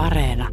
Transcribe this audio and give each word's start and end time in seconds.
Areena. 0.00 0.48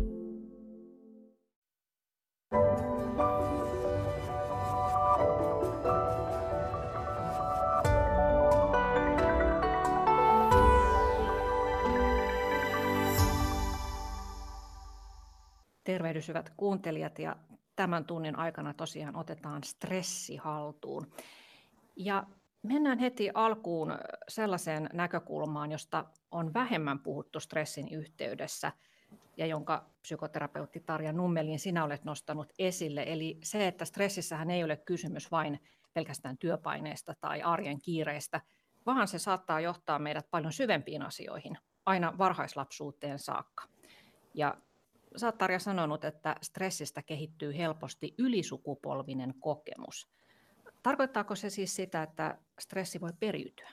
Tervehdys 15.83 16.27
hyvät 16.27 16.49
kuuntelijat 16.57 17.19
ja 17.19 17.35
tämän 17.75 18.05
tunnin 18.05 18.35
aikana 18.35 18.73
tosiaan 18.73 19.15
otetaan 19.15 19.63
stressi 19.63 20.35
haltuun. 20.35 21.07
Ja 21.95 22.23
mennään 22.63 22.99
heti 22.99 23.29
alkuun 23.33 23.97
sellaiseen 24.27 24.89
näkökulmaan, 24.93 25.71
josta 25.71 26.05
on 26.31 26.53
vähemmän 26.53 26.99
puhuttu 26.99 27.39
stressin 27.39 27.89
yhteydessä 27.89 28.71
ja 29.37 29.45
jonka 29.45 29.89
psykoterapeutti 30.01 30.79
Tarja 30.79 31.13
Nummelin 31.13 31.59
sinä 31.59 31.83
olet 31.83 32.03
nostanut 32.03 32.53
esille. 32.59 33.03
Eli 33.07 33.37
se, 33.43 33.67
että 33.67 33.85
stressissähän 33.85 34.51
ei 34.51 34.63
ole 34.63 34.77
kysymys 34.77 35.31
vain 35.31 35.59
pelkästään 35.93 36.37
työpaineesta 36.37 37.13
tai 37.21 37.41
arjen 37.41 37.81
kiireistä, 37.81 38.41
vaan 38.85 39.07
se 39.07 39.19
saattaa 39.19 39.59
johtaa 39.59 39.99
meidät 39.99 40.27
paljon 40.31 40.53
syvempiin 40.53 41.01
asioihin, 41.01 41.57
aina 41.85 42.17
varhaislapsuuteen 42.17 43.19
saakka. 43.19 43.63
Ja 44.33 44.57
sä 45.15 45.27
oot 45.27 45.37
Tarja 45.37 45.59
sanonut, 45.59 46.05
että 46.05 46.35
stressistä 46.41 47.03
kehittyy 47.03 47.57
helposti 47.57 48.13
ylisukupolvinen 48.17 49.33
kokemus. 49.39 50.09
Tarkoittaako 50.83 51.35
se 51.35 51.49
siis 51.49 51.75
sitä, 51.75 52.03
että 52.03 52.37
stressi 52.59 53.01
voi 53.01 53.11
periytyä? 53.19 53.69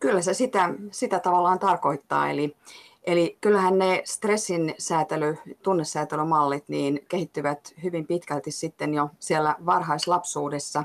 Kyllä 0.00 0.22
se 0.22 0.34
sitä, 0.34 0.74
sitä 0.90 1.20
tavallaan 1.20 1.58
tarkoittaa. 1.58 2.30
Eli, 2.30 2.56
eli 3.04 3.38
kyllähän 3.40 3.78
ne 3.78 4.02
stressin 4.04 4.74
säätely, 4.78 5.38
tunnesäätelymallit 5.62 6.64
niin 6.68 7.04
kehittyvät 7.08 7.74
hyvin 7.82 8.06
pitkälti 8.06 8.50
sitten 8.50 8.94
jo 8.94 9.10
siellä 9.18 9.56
varhaislapsuudessa. 9.66 10.84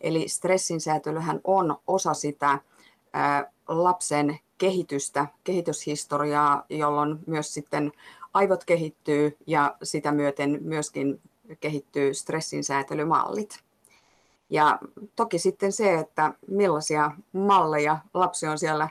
Eli 0.00 0.28
stressin 0.28 0.80
säätelyhän 0.80 1.40
on 1.44 1.76
osa 1.86 2.14
sitä 2.14 2.58
ää, 3.12 3.50
lapsen 3.68 4.38
kehitystä, 4.58 5.26
kehityshistoriaa, 5.44 6.64
jolloin 6.68 7.18
myös 7.26 7.54
sitten 7.54 7.92
aivot 8.34 8.64
kehittyy 8.64 9.36
ja 9.46 9.76
sitä 9.82 10.12
myöten 10.12 10.58
myöskin 10.62 11.20
kehittyy 11.60 12.14
stressin 12.14 12.64
säätelymallit. 12.64 13.60
Ja 14.50 14.78
toki 15.16 15.38
sitten 15.38 15.72
se, 15.72 15.94
että 15.94 16.34
millaisia 16.46 17.10
malleja 17.32 17.98
lapsi 18.14 18.46
on 18.46 18.58
siellä 18.58 18.88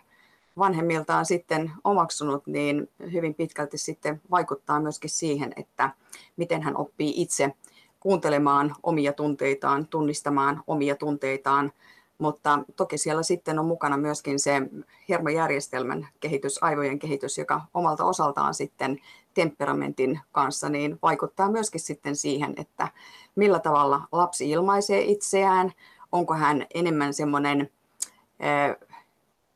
vanhemmiltaan 0.57 1.25
sitten 1.25 1.71
omaksunut, 1.83 2.47
niin 2.47 2.89
hyvin 3.11 3.35
pitkälti 3.35 3.77
sitten 3.77 4.21
vaikuttaa 4.31 4.79
myöskin 4.79 5.09
siihen, 5.09 5.53
että 5.55 5.89
miten 6.37 6.61
hän 6.61 6.77
oppii 6.77 7.13
itse 7.21 7.53
kuuntelemaan 7.99 8.75
omia 8.83 9.13
tunteitaan, 9.13 9.87
tunnistamaan 9.87 10.63
omia 10.67 10.95
tunteitaan, 10.95 11.71
mutta 12.17 12.59
toki 12.75 12.97
siellä 12.97 13.23
sitten 13.23 13.59
on 13.59 13.65
mukana 13.65 13.97
myöskin 13.97 14.39
se 14.39 14.61
hermojärjestelmän 15.09 16.07
kehitys, 16.19 16.63
aivojen 16.63 16.99
kehitys, 16.99 17.37
joka 17.37 17.61
omalta 17.73 18.05
osaltaan 18.05 18.53
sitten 18.53 18.99
temperamentin 19.33 20.19
kanssa 20.31 20.69
niin 20.69 20.99
vaikuttaa 21.01 21.51
myöskin 21.51 21.81
sitten 21.81 22.15
siihen, 22.15 22.53
että 22.57 22.87
millä 23.35 23.59
tavalla 23.59 24.01
lapsi 24.11 24.49
ilmaisee 24.49 25.01
itseään, 25.01 25.71
onko 26.11 26.33
hän 26.33 26.65
enemmän 26.73 27.13
semmoinen 27.13 27.69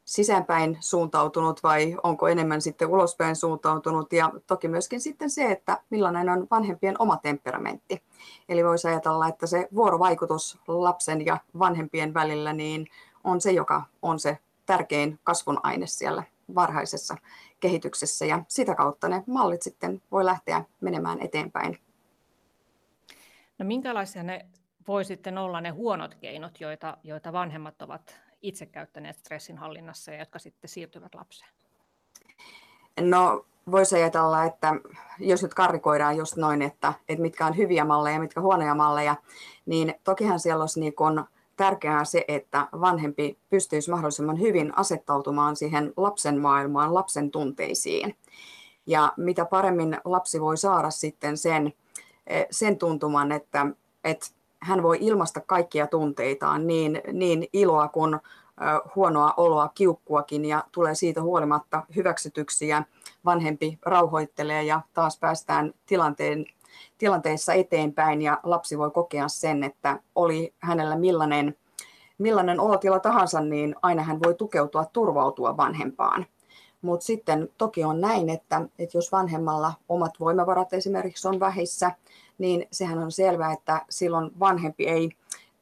sisäänpäin 0.05 0.77
suuntautunut 0.79 1.63
vai 1.63 1.97
onko 2.03 2.27
enemmän 2.27 2.61
sitten 2.61 2.87
ulospäin 2.87 3.35
suuntautunut 3.35 4.13
ja 4.13 4.31
toki 4.47 4.67
myöskin 4.67 5.01
sitten 5.01 5.29
se, 5.29 5.51
että 5.51 5.81
millainen 5.89 6.29
on 6.29 6.47
vanhempien 6.51 6.95
oma 6.99 7.17
temperamentti. 7.17 8.03
Eli 8.49 8.65
voisi 8.65 8.87
ajatella, 8.87 9.27
että 9.27 9.47
se 9.47 9.67
vuorovaikutus 9.75 10.59
lapsen 10.67 11.25
ja 11.25 11.37
vanhempien 11.59 12.13
välillä 12.13 12.53
niin 12.53 12.87
on 13.23 13.41
se, 13.41 13.51
joka 13.51 13.83
on 14.01 14.19
se 14.19 14.37
tärkein 14.65 15.19
kasvun 15.23 15.59
aine 15.63 15.87
siellä 15.87 16.23
varhaisessa 16.55 17.17
kehityksessä 17.63 18.25
ja 18.25 18.43
sitä 18.47 18.75
kautta 18.75 19.09
ne 19.09 19.23
mallit 19.27 19.61
sitten 19.61 20.01
voi 20.11 20.25
lähteä 20.25 20.63
menemään 20.81 21.19
eteenpäin. 21.21 21.79
No 23.59 23.65
minkälaisia 23.65 24.23
ne 24.23 24.45
voi 24.87 25.05
sitten 25.05 25.37
olla 25.37 25.61
ne 25.61 25.69
huonot 25.69 26.15
keinot, 26.15 26.61
joita, 26.61 26.97
joita 27.03 27.33
vanhemmat 27.33 27.81
ovat 27.81 28.19
itse 28.41 28.65
käyttäneet 28.65 29.17
stressin 29.17 29.57
hallinnassa 29.57 30.11
ja 30.11 30.19
jotka 30.19 30.39
sitten 30.39 30.69
siirtyvät 30.69 31.15
lapseen? 31.15 31.51
No 33.01 33.45
voisi 33.71 33.95
ajatella, 33.95 34.43
että 34.43 34.73
jos 35.19 35.43
nyt 35.43 35.53
karrikoidaan 35.53 36.17
just 36.17 36.37
noin, 36.37 36.61
että, 36.61 36.93
että 37.09 37.21
mitkä 37.21 37.45
on 37.45 37.57
hyviä 37.57 37.85
malleja 37.85 38.15
ja 38.15 38.19
mitkä 38.19 38.41
huonoja 38.41 38.75
malleja, 38.75 39.15
niin 39.65 39.95
tokihan 40.03 40.39
siellä 40.39 40.63
olisi 40.63 40.79
niin 40.79 40.95
kuin 40.95 41.23
tärkeää 41.57 42.05
se, 42.05 42.25
että 42.27 42.67
vanhempi 42.81 43.37
pystyisi 43.49 43.91
mahdollisimman 43.91 44.39
hyvin 44.39 44.77
asettautumaan 44.77 45.55
siihen 45.55 45.93
lapsen 45.97 46.41
maailmaan, 46.41 46.93
lapsen 46.93 47.31
tunteisiin. 47.31 48.15
Ja 48.85 49.13
mitä 49.17 49.45
paremmin 49.45 49.97
lapsi 50.05 50.41
voi 50.41 50.57
saada 50.57 50.89
sitten 50.89 51.37
sen, 51.37 51.73
eh, 52.27 52.45
sen 52.51 52.77
tuntuman, 52.77 53.31
että, 53.31 53.67
että 54.03 54.27
hän 54.59 54.83
voi 54.83 54.97
ilmaista 55.01 55.41
kaikkia 55.41 55.87
tunteitaan, 55.87 56.67
niin, 56.67 57.01
niin 57.13 57.47
iloa 57.53 57.87
kuin 57.87 58.19
huonoa 58.95 59.33
oloa, 59.37 59.69
kiukkuakin 59.75 60.45
ja 60.45 60.63
tulee 60.71 60.95
siitä 60.95 61.21
huolimatta 61.21 61.83
hyväksytyksiä. 61.95 62.83
Vanhempi 63.25 63.79
rauhoittelee 63.81 64.63
ja 64.63 64.81
taas 64.93 65.19
päästään 65.19 65.73
tilanteen, 65.85 66.45
tilanteessa 66.97 67.53
eteenpäin 67.53 68.21
ja 68.21 68.39
lapsi 68.43 68.77
voi 68.77 68.91
kokea 68.91 69.27
sen, 69.27 69.63
että 69.63 69.99
oli 70.15 70.53
hänellä 70.59 70.95
millainen, 70.95 71.57
millainen 72.17 72.59
olotila 72.59 72.99
tahansa, 72.99 73.41
niin 73.41 73.75
aina 73.81 74.03
hän 74.03 74.19
voi 74.23 74.35
tukeutua, 74.35 74.85
turvautua 74.85 75.57
vanhempaan. 75.57 76.25
Mutta 76.81 77.05
sitten 77.05 77.49
toki 77.57 77.83
on 77.83 78.01
näin, 78.01 78.29
että, 78.29 78.61
että 78.79 78.97
jos 78.97 79.11
vanhemmalla 79.11 79.73
omat 79.89 80.19
voimavarat 80.19 80.73
esimerkiksi 80.73 81.27
on 81.27 81.39
vähissä, 81.39 81.91
niin 82.37 82.67
sehän 82.71 82.99
on 82.99 83.11
selvää, 83.11 83.53
että 83.53 83.85
silloin 83.89 84.31
vanhempi 84.39 84.87
ei 84.87 85.09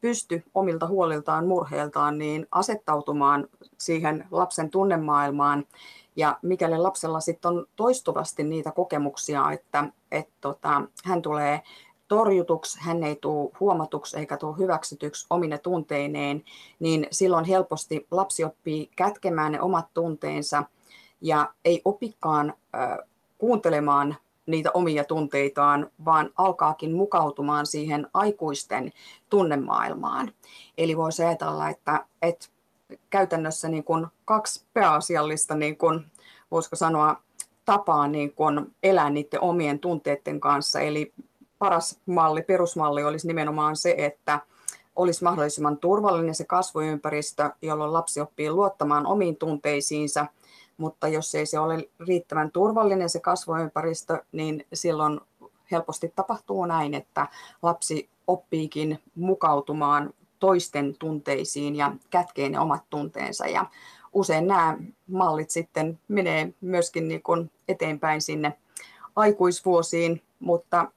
pysty 0.02 0.44
omilta 0.54 0.88
huoliltaan, 0.88 1.48
murheiltaan 1.48 2.18
niin 2.18 2.48
asettautumaan 2.52 3.48
siihen 3.78 4.28
lapsen 4.32 4.70
tunnemaailmaan. 4.70 5.66
Ja 6.16 6.40
mikäli 6.42 6.78
lapsella 6.78 7.20
sitten 7.20 7.52
on 7.52 7.66
toistuvasti 7.76 8.44
niitä 8.44 8.72
kokemuksia, 8.72 9.52
että, 9.52 9.86
että 10.12 10.34
tota, 10.42 10.82
hän 11.04 11.22
tulee 11.22 11.62
torjutuksi, 12.08 12.80
hän 12.82 13.04
ei 13.04 13.16
tule 13.16 13.52
huomatuksi 13.60 14.20
eikä 14.20 14.38
tule 14.38 14.58
hyväksytyksi 14.58 15.28
omine 15.30 15.58
tunteineen, 15.58 16.44
niin 16.80 17.08
silloin 17.12 17.46
helposti 17.46 18.08
lapsi 18.12 18.44
oppii 18.44 18.90
kätkemään 18.96 19.52
ne 19.52 19.62
omat 19.62 19.86
tunteensa 19.94 20.64
ja 21.22 21.54
ei 21.66 21.82
opikaan 21.86 22.54
äh, 22.76 22.98
kuuntelemaan 23.38 24.16
niitä 24.46 24.72
omia 24.74 25.04
tunteitaan, 25.04 25.90
vaan 26.06 26.30
alkaakin 26.38 26.96
mukautumaan 26.96 27.66
siihen 27.66 28.08
aikuisten 28.14 28.92
tunnemaailmaan. 29.30 30.32
Eli 30.78 30.98
voisi 30.98 31.24
ajatella, 31.24 31.70
että, 31.70 32.06
että 32.22 32.48
käytännössä 33.10 33.70
niin 33.70 33.84
kuin 33.84 34.08
kaksi 34.26 34.66
pääasiallista, 34.74 35.56
niin 35.56 35.78
kuin, 35.78 36.06
voisiko 36.52 36.76
sanoa, 36.76 37.22
tapaa 37.72 38.08
niin 38.08 38.34
kuin 38.34 38.76
elää 38.84 39.09
niiden 39.09 39.42
omien 39.42 39.80
tunteiden 39.80 40.40
kanssa. 40.40 40.80
Eli 40.80 41.14
paras 41.59 42.00
malli, 42.06 42.42
perusmalli 42.42 43.04
olisi 43.04 43.28
nimenomaan 43.28 43.76
se, 43.76 43.96
että 43.98 44.40
olisi 44.96 45.24
mahdollisimman 45.24 45.78
turvallinen 45.78 46.36
se 46.36 46.46
kasvuympäristö, 46.46 47.50
jolloin 47.62 47.94
lapsi 47.94 48.22
oppii 48.22 48.52
luottamaan 48.52 49.06
omiin 49.06 49.36
tunteisiinsa– 49.36 50.26
mutta 50.81 51.08
jos 51.08 51.36
ei 51.36 51.46
se 51.46 51.60
ole 51.60 51.90
riittävän 52.00 52.52
turvallinen 52.52 53.10
se 53.10 53.20
kasvuympäristö, 53.20 54.24
niin 54.31 54.66
silloin 54.74 55.19
helposti 55.72 56.13
tapahtuu 56.16 56.66
näin, 56.66 56.94
että 56.94 57.28
lapsi 57.62 58.10
oppiikin 58.28 59.00
mukautumaan 59.16 60.13
toisten 60.40 60.95
tunteisiin 61.00 61.75
ja 61.75 61.92
kätkee 62.10 62.50
ne 62.50 62.60
omat 62.60 62.84
tunteensa. 62.90 63.48
Ja 63.48 63.66
usein 64.13 64.48
nämä 64.48 64.78
mallit 65.08 65.50
sitten 65.50 66.00
menee 66.08 66.54
myöskin 66.62 67.08
niin 67.08 67.24
kuin 67.24 67.52
eteenpäin 67.68 68.22
sinne 68.22 68.58
aikuisvuosiin, 69.16 70.22
mutta 70.40 70.92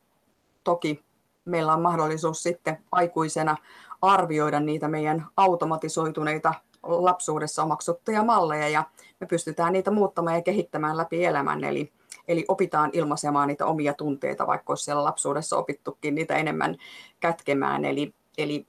toki 0.64 1.04
meillä 1.44 1.72
on 1.72 1.82
mahdollisuus 1.82 2.42
sitten 2.42 2.78
aikuisena 2.92 3.56
arvioida 4.02 4.60
niitä 4.60 4.88
meidän 4.88 5.26
automatisoituneita 5.36 6.54
lapsuudessa 6.82 7.62
omaksuttuja 7.62 8.22
malleja 8.22 8.68
ja 8.68 8.84
me 9.20 9.26
pystytään 9.26 9.72
niitä 9.72 9.90
muuttamaan 9.90 10.36
ja 10.36 10.42
kehittämään 10.42 10.96
läpi 10.96 11.24
elämän. 11.24 11.64
Eli, 11.64 11.92
eli 12.28 12.44
opitaan 12.48 12.90
ilmaisemaan 12.92 13.48
niitä 13.48 13.66
omia 13.66 13.94
tunteita, 13.94 14.46
vaikka 14.46 14.70
olisi 14.70 14.84
siellä 14.84 15.04
lapsuudessa 15.04 15.56
opittukin 15.56 16.14
niitä 16.14 16.36
enemmän 16.36 16.76
kätkemään. 17.20 17.84
Eli, 17.84 18.14
eli 18.38 18.66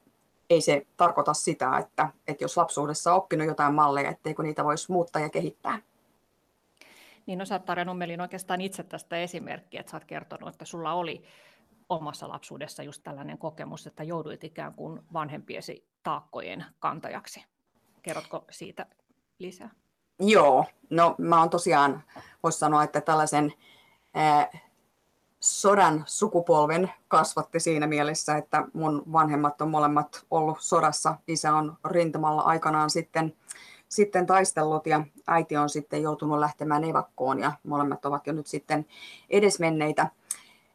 ei 0.49 0.61
se 0.61 0.87
tarkoita 0.97 1.33
sitä, 1.33 1.77
että, 1.77 2.09
että 2.27 2.43
jos 2.43 2.57
lapsuudessa 2.57 3.11
on 3.11 3.17
oppinut 3.17 3.47
jotain 3.47 3.73
malleja, 3.73 4.09
etteikö 4.09 4.43
niitä 4.43 4.63
voisi 4.63 4.91
muuttaa 4.91 5.21
ja 5.21 5.29
kehittää. 5.29 5.79
Niin 7.25 7.39
no 7.39 7.45
sä 7.45 7.55
oot 7.55 8.21
oikeastaan 8.21 8.61
itse 8.61 8.83
tästä 8.83 9.17
esimerkkiä, 9.17 9.79
että 9.79 9.91
sä 9.91 9.97
oot 9.97 10.05
kertonut, 10.05 10.49
että 10.49 10.65
sulla 10.65 10.93
oli 10.93 11.23
omassa 11.89 12.29
lapsuudessa 12.29 12.83
just 12.83 13.03
tällainen 13.03 13.37
kokemus, 13.37 13.87
että 13.87 14.03
jouduit 14.03 14.43
ikään 14.43 14.73
kuin 14.73 15.01
vanhempiesi 15.13 15.87
taakkojen 16.03 16.65
kantajaksi. 16.79 17.45
Kerrotko 18.01 18.45
siitä 18.51 18.85
lisää? 19.39 19.69
Joo, 20.19 20.65
no 20.89 21.15
mä 21.17 21.39
oon 21.39 21.49
tosiaan, 21.49 22.03
voisi 22.43 22.59
sanoa, 22.59 22.83
että 22.83 23.01
tällaisen 23.01 23.53
ää, 24.13 24.49
sodan 25.45 26.03
sukupolven 26.05 26.91
kasvatti 27.07 27.59
siinä 27.59 27.87
mielessä, 27.87 28.37
että 28.37 28.67
mun 28.73 29.03
vanhemmat 29.11 29.61
on 29.61 29.69
molemmat 29.69 30.25
ollut 30.31 30.57
sodassa. 30.59 31.15
Isä 31.27 31.53
on 31.53 31.77
rintamalla 31.85 32.41
aikanaan 32.41 32.89
sitten, 32.89 33.33
sitten 33.89 34.25
taistellut 34.25 34.87
ja 34.87 35.03
äiti 35.27 35.57
on 35.57 35.69
sitten 35.69 36.01
joutunut 36.01 36.39
lähtemään 36.39 36.83
evakkoon 36.83 37.39
ja 37.39 37.51
molemmat 37.63 38.05
ovat 38.05 38.27
jo 38.27 38.33
nyt 38.33 38.47
sitten 38.47 38.85
edesmenneitä. 39.29 40.07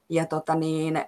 Ja 0.08 0.26
tota 0.26 0.54
niin, 0.54 1.04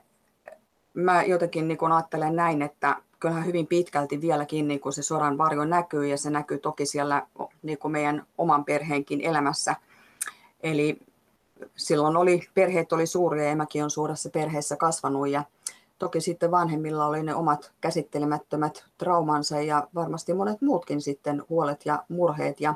mä 0.95 1.23
jotenkin 1.23 1.69
niin 1.69 1.79
kun 1.79 1.93
ajattelen 1.93 2.37
näin, 2.37 2.63
että 2.63 2.97
kyllähän 3.21 3.47
hyvin 3.47 3.67
pitkälti 3.67 4.21
vieläkin 4.21 4.69
niin 4.69 4.81
kuin 4.81 4.93
se 4.93 5.03
sodan 5.03 5.39
varjo 5.39 5.65
näkyy 5.65 6.07
ja 6.07 6.19
se 6.19 6.31
näkyy 6.31 6.59
toki 6.59 6.87
siellä 6.87 7.27
niin 7.63 7.79
meidän 7.89 8.27
oman 8.39 8.65
perheenkin 8.65 9.21
elämässä. 9.21 9.77
Eli 10.63 10.99
silloin 11.77 12.17
oli, 12.17 12.43
perheet 12.55 12.93
oli 12.93 13.07
suuria 13.07 13.49
ja 13.49 13.57
mäkin 13.57 13.83
olen 13.83 13.91
suuressa 13.91 14.31
perheessä 14.31 14.77
kasvanut 14.77 15.29
ja 15.29 15.45
toki 15.99 16.21
sitten 16.21 16.51
vanhemmilla 16.51 17.07
oli 17.07 17.23
ne 17.23 17.35
omat 17.35 17.73
käsittelemättömät 17.81 18.85
traumansa 18.99 19.61
ja 19.61 19.89
varmasti 19.95 20.35
monet 20.35 20.63
muutkin 20.63 21.01
sitten 21.01 21.43
huolet 21.49 21.87
ja 21.87 22.05
murheet 22.09 22.61
ja, 22.61 22.75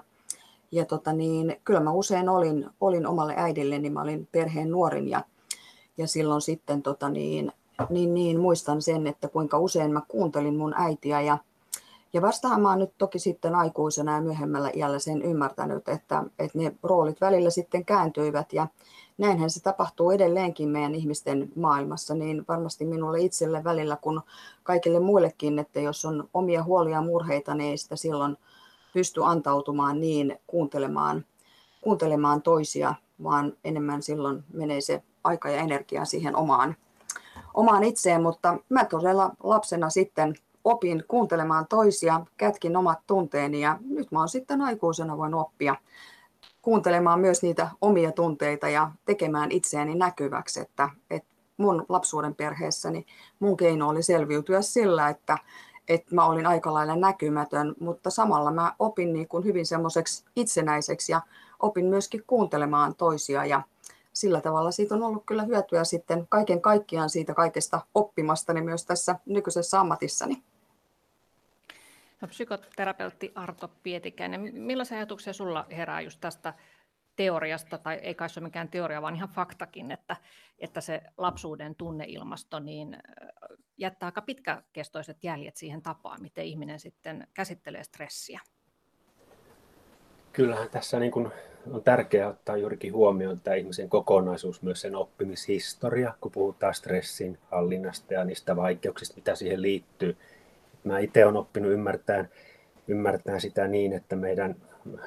ja 0.73 0.85
tota 0.85 1.12
niin, 1.12 1.61
kyllä 1.65 1.81
mä 1.81 1.93
usein 1.93 2.29
olin, 2.29 2.71
olin 2.81 3.06
omalle 3.06 3.35
äidille, 3.37 3.79
niin 3.79 3.93
mä 3.93 4.03
olin 4.03 4.29
perheen 4.33 4.71
nuorin 4.71 5.09
ja, 5.09 5.25
ja 5.99 6.06
silloin 6.06 6.41
sitten 6.41 6.82
tota 6.82 7.09
niin, 7.09 7.53
niin, 7.91 8.15
niin 8.15 8.41
muistan 8.41 8.82
sen, 8.82 9.06
että 9.06 9.29
kuinka 9.29 9.59
usein 9.59 9.93
mä 9.93 10.03
kuuntelin 10.09 10.56
mun 10.56 10.75
äitiä 10.77 11.21
ja, 11.21 11.39
ja 12.17 12.23
vastahan 12.23 12.61
mä 12.61 12.69
oon 12.69 12.79
nyt 12.79 12.99
toki 12.99 13.19
sitten 13.19 13.55
aikuisena 13.55 14.15
ja 14.15 14.21
myöhemmällä 14.21 14.71
iällä 14.75 14.99
sen 14.99 15.23
ymmärtänyt, 15.23 15.89
että, 15.89 16.25
että 16.39 16.59
ne 16.59 16.75
roolit 16.83 17.21
välillä 17.21 17.51
sitten 17.51 17.85
kääntyivät. 17.85 18.53
Ja 18.53 18.67
näinhän 19.19 19.51
se 19.51 19.63
tapahtuu 19.63 20.11
edelleenkin 20.11 20.69
meidän 20.69 20.95
ihmisten 20.95 21.53
maailmassa, 21.57 22.15
niin 22.15 22.45
varmasti 22.49 22.85
minulle 22.85 23.21
itselle 23.21 23.65
välillä 23.65 23.97
kuin 23.97 24.21
kaikille 24.63 25.01
muillekin, 25.01 25.59
että 25.59 25.81
jos 25.81 26.05
on 26.05 26.29
omia 26.35 26.63
huolia 26.63 26.97
ja 26.97 27.03
murheita, 27.03 27.55
niin 27.55 27.71
ei 27.71 27.77
sitä 27.77 27.97
silloin 27.97 28.37
pysty 28.93 29.25
antautumaan 29.25 30.01
niin 30.01 30.39
kuuntelemaan, 30.47 31.25
kuuntelemaan 31.81 32.43
toisia, 32.43 32.95
vaan 33.23 33.53
enemmän 33.65 34.03
silloin 34.03 34.45
menee 34.53 34.81
se 34.81 35.03
aika 35.25 35.51
ja 35.51 35.61
energia 35.61 36.05
siihen 36.05 36.37
omaan 36.37 36.77
omaan 37.55 37.85
itseen, 37.85 38.23
mutta 38.23 38.59
mä 38.69 38.85
todella 38.85 39.31
lapsena 39.43 39.91
sitten 39.91 40.35
opin 40.67 41.05
kuuntelemaan 41.09 41.67
toisia, 41.69 42.21
kätkin 42.37 42.77
omat 42.77 42.99
tunteeni 43.07 43.61
ja 43.61 43.79
nyt 43.89 44.13
mä 44.13 44.19
oon 44.19 44.29
sitten 44.29 44.63
aikuisena 44.63 45.17
voin 45.17 45.35
oppia 45.35 45.77
kuuntelemaan 46.63 47.21
myös 47.21 47.43
niitä 47.43 47.71
omia 47.81 48.13
tunteita 48.13 48.69
ja 48.69 48.91
tekemään 49.05 49.53
itseäni 49.53 49.95
näkyväksi, 49.95 50.61
että, 50.61 50.91
että 51.11 51.29
mun 51.57 51.87
lapsuuden 51.89 52.35
perheessäni 52.35 53.07
mun 53.41 53.57
keino 53.57 53.89
oli 53.89 54.03
selviytyä 54.03 54.63
sillä, 54.63 55.09
että, 55.09 55.39
että 55.89 56.15
mä 56.15 56.27
olin 56.27 56.47
aika 56.47 56.75
lailla 56.75 56.97
näkymätön, 56.97 57.75
mutta 57.81 58.11
samalla 58.11 58.51
mä 58.51 58.75
opin 58.79 59.13
niin 59.13 59.29
kuin 59.29 59.45
hyvin 59.45 59.67
semmoiseksi 59.67 60.25
itsenäiseksi 60.37 61.13
ja 61.13 61.21
opin 61.61 61.87
myöskin 61.87 62.25
kuuntelemaan 62.27 62.95
toisia 62.95 63.45
ja 63.45 63.63
sillä 64.13 64.41
tavalla 64.41 64.71
siitä 64.71 64.95
on 64.95 65.03
ollut 65.03 65.23
kyllä 65.27 65.43
hyötyä 65.43 65.85
sitten 65.85 66.27
kaiken 66.29 66.61
kaikkiaan 66.61 67.11
siitä 67.11 67.35
kaikesta 67.35 67.81
oppimastani 67.95 68.63
myös 68.63 68.87
tässä 68.87 69.17
nykyisessä 69.27 69.81
ammatissani. 69.81 70.43
No, 72.26 72.31
psykoterapeutti 72.31 73.32
Arto 73.34 73.69
Pietikäinen, 73.82 74.40
millaisia 74.55 74.96
ajatuksia 74.96 75.32
sulla 75.32 75.67
herää 75.70 76.00
just 76.00 76.20
tästä 76.20 76.55
teoriasta, 77.17 77.78
tai 77.78 77.94
ei 77.94 78.14
kai 78.14 78.28
se 78.28 78.40
ole 78.40 78.46
mikään 78.46 78.69
teoria, 78.69 79.02
vaan 79.02 79.17
ihan 79.17 79.28
faktakin, 79.28 79.90
että, 79.90 80.17
että 80.58 80.81
se 80.81 81.02
lapsuuden 81.19 81.75
tunneilmasto 81.75 82.58
niin 82.58 82.99
jättää 83.78 84.06
aika 84.06 84.23
pitkäkestoiset 84.23 85.25
jäljet 85.25 85.56
siihen 85.56 85.82
tapaan, 85.82 86.23
miten 86.23 86.44
ihminen 86.44 86.81
sitten 86.81 87.26
käsittelee 87.34 87.84
stressiä. 87.84 88.40
Kyllähän 90.32 90.70
tässä 90.70 90.99
niin 90.99 91.12
kuin 91.12 91.32
on 91.70 91.82
tärkeää 91.82 92.29
ottaa 92.29 92.56
juurikin 92.56 92.93
huomioon 92.93 93.40
tämä 93.40 93.55
ihmisen 93.55 93.88
kokonaisuus, 93.88 94.62
myös 94.62 94.81
sen 94.81 94.96
oppimishistoria, 94.96 96.14
kun 96.20 96.32
puhutaan 96.32 96.75
stressin 96.75 97.38
hallinnasta 97.50 98.14
ja 98.14 98.25
niistä 98.25 98.56
vaikeuksista, 98.56 99.17
mitä 99.17 99.34
siihen 99.34 99.62
liittyy. 99.62 100.17
Mä 100.87 100.99
itse 100.99 101.25
olen 101.25 101.37
oppinut 101.37 101.73
ymmärtämään, 101.73 102.29
ymmärtämään 102.88 103.41
sitä 103.41 103.69
niin, 103.69 103.93
että 103.93 104.17
meidän 104.17 104.56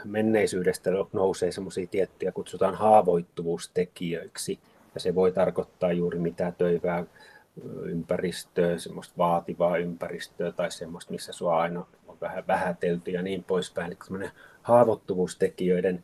menneisyydestä 0.05 0.91
nousee 1.13 1.51
semmoisia 1.51 1.87
tiettyjä, 1.87 2.31
kutsutaan 2.31 2.75
haavoittuvuustekijöiksi. 2.75 4.59
Ja 4.93 4.99
se 4.99 5.15
voi 5.15 5.31
tarkoittaa 5.31 5.91
juuri 5.91 6.19
mitä 6.19 6.53
töyvää 6.57 7.03
ympäristöä, 7.83 8.77
semmoista 8.77 9.13
vaativaa 9.17 9.77
ympäristöä 9.77 10.51
tai 10.51 10.71
semmoista, 10.71 11.11
missä 11.11 11.33
sua 11.33 11.61
aina 11.61 11.85
on 12.07 12.17
vähän 12.21 12.43
vähätelty 12.47 13.11
ja 13.11 13.21
niin 13.21 13.43
poispäin. 13.43 13.87
Eli 13.87 14.29
haavoittuvuustekijöiden 14.61 16.03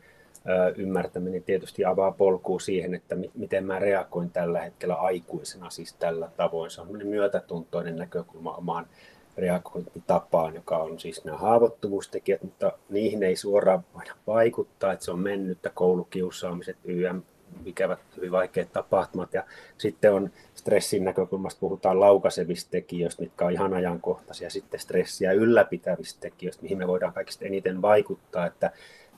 ymmärtäminen 0.76 1.44
tietysti 1.44 1.86
avaa 1.86 2.12
polkua 2.12 2.60
siihen, 2.60 2.94
että 2.96 3.16
miten 3.34 3.66
mä 3.66 3.80
reagoin 3.80 4.30
tällä 4.32 4.62
hetkellä 4.62 4.96
aikuisena 4.96 5.70
siis 5.70 5.94
tällä 5.94 6.30
tavoin. 6.38 6.72
Se 6.72 6.82
on 6.82 6.88
myötätuntoinen 7.04 7.96
näkökulma 7.96 8.54
omaan 8.56 8.88
reagointitapaan, 9.38 10.56
joka 10.56 10.78
on 10.78 11.00
siis 11.00 11.26
nämä 11.26 11.38
haavoittuvuustekijät, 11.38 12.44
mutta 12.44 12.72
niihin 12.90 13.24
ei 13.24 13.36
suoraan 13.36 13.84
voida 13.94 14.14
vaikuttaa, 14.28 14.94
että 14.94 15.06
se 15.06 15.12
on 15.12 15.20
mennyttä 15.20 15.70
koulukiusaamiset, 15.70 16.78
YM, 16.84 17.22
ikävät, 17.66 18.00
hyvin 18.18 18.32
vaikeat 18.32 18.74
tapahtumat. 18.74 19.34
Ja 19.34 19.44
sitten 19.78 20.14
on 20.14 20.32
stressin 20.56 21.04
näkökulmasta 21.04 21.60
puhutaan 21.60 22.00
laukaisevista 22.00 22.72
tekijöistä, 22.72 23.24
mitkä 23.24 23.46
on 23.46 23.52
ihan 23.52 23.74
ajankohtaisia, 23.74 24.50
sitten 24.50 24.80
stressiä 24.80 25.32
ylläpitävistä 25.32 26.22
tekijöistä, 26.22 26.64
mihin 26.64 26.78
me 26.78 26.88
voidaan 26.88 27.14
kaikista 27.14 27.46
eniten 27.46 27.82
vaikuttaa, 27.82 28.46
että 28.46 28.72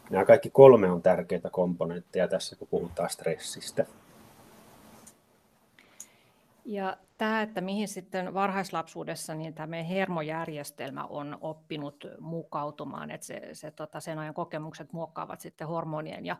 Nämä 0.09 0.25
kaikki 0.25 0.49
kolme 0.49 0.91
on 0.91 1.01
tärkeitä 1.01 1.49
komponentteja 1.49 2.27
tässä, 2.27 2.55
kun 2.55 2.67
puhutaan 2.67 3.09
stressistä. 3.09 3.85
Ja 6.69 6.97
tämä, 7.17 7.41
että 7.41 7.61
mihin 7.61 7.87
sitten 7.87 8.33
varhaislapsuudessa 8.33 9.35
niin 9.35 9.53
tämä 9.53 9.67
meidän 9.67 9.87
hermojärjestelmä 9.87 11.03
on 11.03 11.37
oppinut 11.41 12.05
mukautumaan, 12.19 13.11
että 13.11 13.27
se, 13.27 13.49
se 13.53 13.71
tota, 13.71 13.99
sen 13.99 14.19
ajan 14.19 14.33
kokemukset 14.33 14.93
muokkaavat 14.93 15.41
sitten 15.41 15.67
hormonien 15.67 16.25
ja 16.25 16.37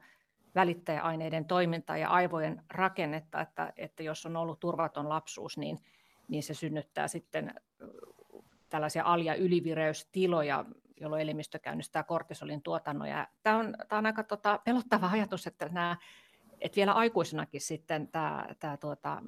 välittäjäaineiden 0.56 1.46
toimintaa 1.46 1.98
ja 1.98 2.10
aivojen 2.10 2.64
rakennetta, 2.70 3.42
että, 3.42 3.74
että 3.78 4.04
jos 4.04 4.26
on 4.26 4.36
ollut 4.36 4.60
turvaton 4.60 5.10
lapsuus, 5.10 5.58
niin, 5.58 5.80
niin 6.28 6.44
se 6.44 6.54
synnyttää 6.54 7.08
sitten 7.08 7.54
tällaisia 8.70 9.04
al- 9.04 9.22
ja 9.22 9.36
ylivireystiloja, 9.36 10.66
jolloin 11.02 11.22
elimistö 11.22 11.60
käynnistää 11.60 12.04
kortisolin 12.04 12.62
tuotannon. 12.62 13.10
Ja 13.10 13.28
tämä, 13.44 13.58
on, 13.58 13.76
tämä 13.88 14.00
on 14.00 14.06
aika 14.06 14.24
tota, 14.24 14.60
pelottava 14.64 15.10
ajatus, 15.12 15.48
että, 15.48 15.70
nämä, 15.70 15.98
että 16.62 16.76
vielä 16.76 16.94
aikuisenakin 16.94 17.62
sitten 17.62 18.08
tämä, 18.08 18.48
tämä 18.60 18.78
tuota, 18.78 19.22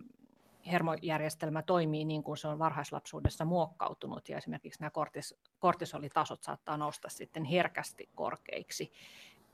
hermojärjestelmä 0.72 1.62
toimii 1.62 2.06
niin 2.06 2.24
kuin 2.24 2.38
se 2.38 2.48
on 2.48 2.60
varhaislapsuudessa 2.60 3.46
muokkautunut 3.46 4.30
ja 4.30 4.38
esimerkiksi 4.38 4.80
nämä 4.80 4.90
kortis, 4.90 5.36
kortisolitasot 5.60 6.44
saattaa 6.44 6.78
nousta 6.78 7.10
sitten 7.10 7.44
herkästi 7.44 8.10
korkeiksi 8.16 8.92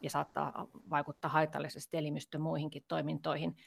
ja 0.01 0.09
saattaa 0.09 0.67
vaikuttaa 0.89 1.31
haitallisesti 1.31 1.97
elimistön 1.97 2.41
muihinkin 2.41 2.83
toimintoihin. 2.87 3.57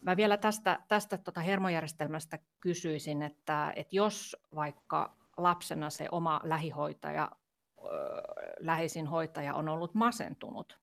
Mä 0.00 0.16
vielä 0.16 0.36
tästä, 0.36 0.82
tästä 0.88 1.18
tota 1.18 1.40
hermojärjestelmästä 1.40 2.38
kysyisin, 2.60 3.22
että, 3.22 3.72
että 3.76 3.96
jos 3.96 4.36
vaikka 4.54 5.16
lapsena 5.36 5.90
se 5.90 6.08
oma 6.12 6.40
lähihoitaja, 6.44 7.30
läheisin 8.60 9.06
hoitaja 9.06 9.54
on 9.54 9.68
ollut 9.68 9.94
masentunut, 9.94 10.78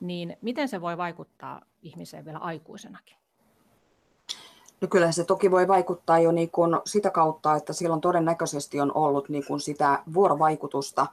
niin 0.00 0.36
miten 0.42 0.68
se 0.68 0.80
voi 0.80 0.96
vaikuttaa 0.96 1.62
ihmiseen 1.82 2.24
vielä 2.24 2.38
aikuisenakin? 2.38 3.16
No 4.80 4.88
kyllä 4.88 5.12
se 5.12 5.24
toki 5.24 5.50
voi 5.50 5.68
vaikuttaa 5.68 6.18
jo 6.18 6.32
niin 6.32 6.50
kuin 6.50 6.76
sitä 6.86 7.10
kautta, 7.10 7.56
että 7.56 7.72
silloin 7.72 8.00
todennäköisesti 8.00 8.80
on 8.80 8.92
ollut 8.94 9.28
niin 9.28 9.44
kuin 9.46 9.60
sitä 9.60 10.02
vuorovaikutusta 10.14 11.06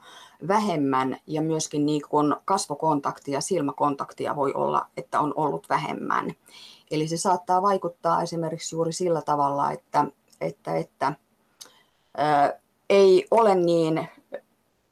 vähemmän 0.48 1.16
ja 1.26 1.42
myöskin 1.42 1.86
niin 1.86 2.02
kuin 2.08 2.36
kasvokontaktia, 2.44 3.40
silmäkontaktia 3.40 4.36
voi 4.36 4.52
olla, 4.54 4.86
että 4.96 5.20
on 5.20 5.32
ollut 5.36 5.68
vähemmän. 5.68 6.32
Eli 6.90 7.08
se 7.08 7.16
saattaa 7.16 7.62
vaikuttaa 7.62 8.22
esimerkiksi 8.22 8.76
juuri 8.76 8.92
sillä 8.92 9.22
tavalla, 9.22 9.70
että, 9.70 10.06
että, 10.40 10.76
että 10.76 11.12
ää, 12.16 12.52
ei 12.90 13.26
ole 13.30 13.54
niin 13.54 14.08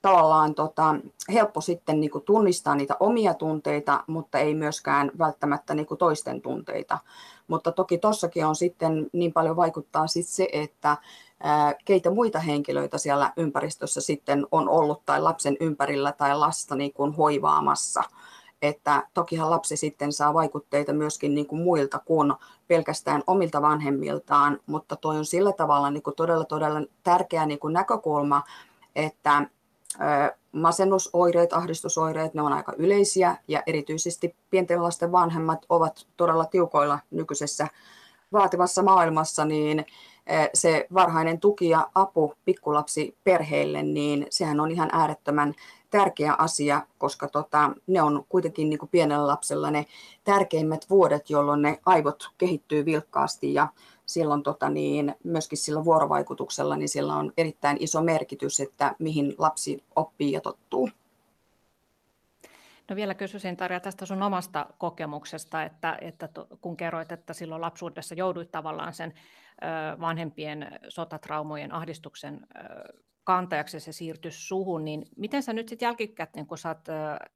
tavallaan 0.05 0.55
tota, 0.55 0.95
helppo 1.33 1.61
sitten 1.61 2.01
niin 2.01 2.11
kuin 2.11 2.25
tunnistaa 2.25 2.75
niitä 2.75 2.97
omia 3.01 3.35
tunteita, 3.35 4.05
mutta 4.07 4.39
ei 4.39 4.55
myöskään 4.55 5.11
välttämättä 5.19 5.75
niin 5.75 5.87
kuin 5.87 5.99
toisten 5.99 6.43
tunteita. 6.43 6.99
Mutta 7.49 7.73
toki 7.73 7.99
tuossakin 7.99 8.47
on 8.47 8.57
sitten 8.57 9.07
niin 9.13 9.33
paljon 9.33 9.57
vaikuttaa 9.57 10.07
sit 10.07 10.27
se, 10.27 10.49
että 10.53 10.97
ää, 11.41 11.75
keitä 11.85 12.11
muita 12.11 12.39
henkilöitä 12.39 12.99
siellä 12.99 13.33
ympäristössä 13.37 14.01
sitten 14.01 14.47
on 14.51 14.69
ollut 14.69 15.03
tai 15.07 15.21
lapsen 15.21 15.57
ympärillä 15.61 16.13
tai 16.13 16.39
lasta 16.39 16.75
niin 16.75 16.93
kuin 16.93 17.13
hoivaamassa. 17.13 18.03
Että 18.63 19.07
tokihan 19.15 19.51
lapsi 19.51 19.77
sitten 19.77 20.13
saa 20.13 20.35
vaikutteita 20.35 20.93
myöskin 20.93 21.35
niin 21.35 21.47
kuin 21.47 21.63
muilta 21.63 21.99
kuin 21.99 22.33
pelkästään 22.69 23.23
omilta 23.27 23.63
vanhemmiltaan, 23.63 24.61
mutta 24.67 24.97
toi 24.97 25.19
on 25.19 25.27
sillä 25.27 25.53
tavalla 25.53 25.91
niin 25.91 26.03
kuin 26.03 26.17
todella, 26.17 26.45
todella 26.45 26.81
tärkeä 27.03 27.47
niin 27.47 27.59
kuin 27.59 27.73
näkökulma, 27.73 28.43
että 28.97 29.49
Masennusoireet, 30.53 31.53
ahdistusoireet, 31.53 32.35
ne 32.35 32.43
on 32.43 32.53
aika 32.53 32.73
yleisiä 32.79 33.37
ja 33.49 33.63
erityisesti 33.67 34.37
pienten 34.51 34.83
lasten 34.83 35.13
vanhemmat 35.13 35.67
ovat 35.69 36.07
todella 36.17 36.45
tiukoilla 36.45 36.99
nykyisessä 37.11 37.69
vaativassa 38.33 38.83
maailmassa, 38.83 39.45
niin 39.45 39.87
se 40.55 40.87
varhainen 40.95 41.41
tuki 41.41 41.69
ja 41.69 41.89
apu 41.95 42.35
pikkulapsi 42.45 43.17
perheille, 43.25 43.83
niin 43.83 44.27
sehän 44.31 44.61
on 44.61 44.71
ihan 44.71 44.89
äärettömän 44.93 45.55
tärkeä 45.91 46.35
asia, 46.39 46.83
koska 46.99 47.29
tota, 47.29 47.71
ne 47.87 48.03
on 48.03 48.25
kuitenkin 48.29 48.71
niin 48.71 48.79
kuin 48.79 48.89
pienellä 48.89 49.27
lapsella 49.27 49.71
ne 49.71 49.87
tärkeimmät 50.25 50.87
vuodet, 50.91 51.31
jolloin 51.31 51.63
ne 51.63 51.79
aivot 51.87 52.29
kehittyy 52.39 52.85
vilkkaasti 52.85 53.55
ja 53.55 53.69
silloin 54.07 54.43
tota 54.43 54.69
niin, 54.69 55.15
myöskin 55.25 55.59
sillä 55.59 55.85
vuorovaikutuksella 55.85 56.77
niin 56.77 56.89
sillä 56.89 57.17
on 57.17 57.33
erittäin 57.37 57.77
iso 57.81 58.03
merkitys, 58.03 58.61
että 58.61 58.95
mihin 58.99 59.35
lapsi 59.39 59.85
oppii 59.97 60.33
ja 60.33 60.41
tottuu. 60.41 60.91
No 62.89 62.97
vielä 62.97 63.15
kysyisin 63.15 63.57
Tarja 63.57 63.81
tästä 63.81 64.07
sun 64.07 64.23
omasta 64.23 64.67
kokemuksesta, 64.79 65.63
että, 65.63 65.99
että 66.01 66.29
kun 66.61 66.77
kerroit, 66.77 67.13
että 67.13 67.33
silloin 67.33 67.61
lapsuudessa 67.61 68.15
jouduit 68.15 68.51
tavallaan 68.51 68.95
sen 68.95 69.15
vanhempien 70.01 70.79
sotatraumojen 70.89 71.73
ahdistuksen 71.73 72.47
kantajaksi 73.25 73.81
se 73.81 73.93
siirtyi 73.93 74.31
suhun, 74.31 74.85
niin 74.85 75.07
miten 75.17 75.43
sä 75.43 75.53
nyt 75.53 75.69
sitten 75.69 75.87
jälkikäteen, 75.87 76.47
kun 76.47 76.59
sä 76.59 76.69
oot 76.69 76.85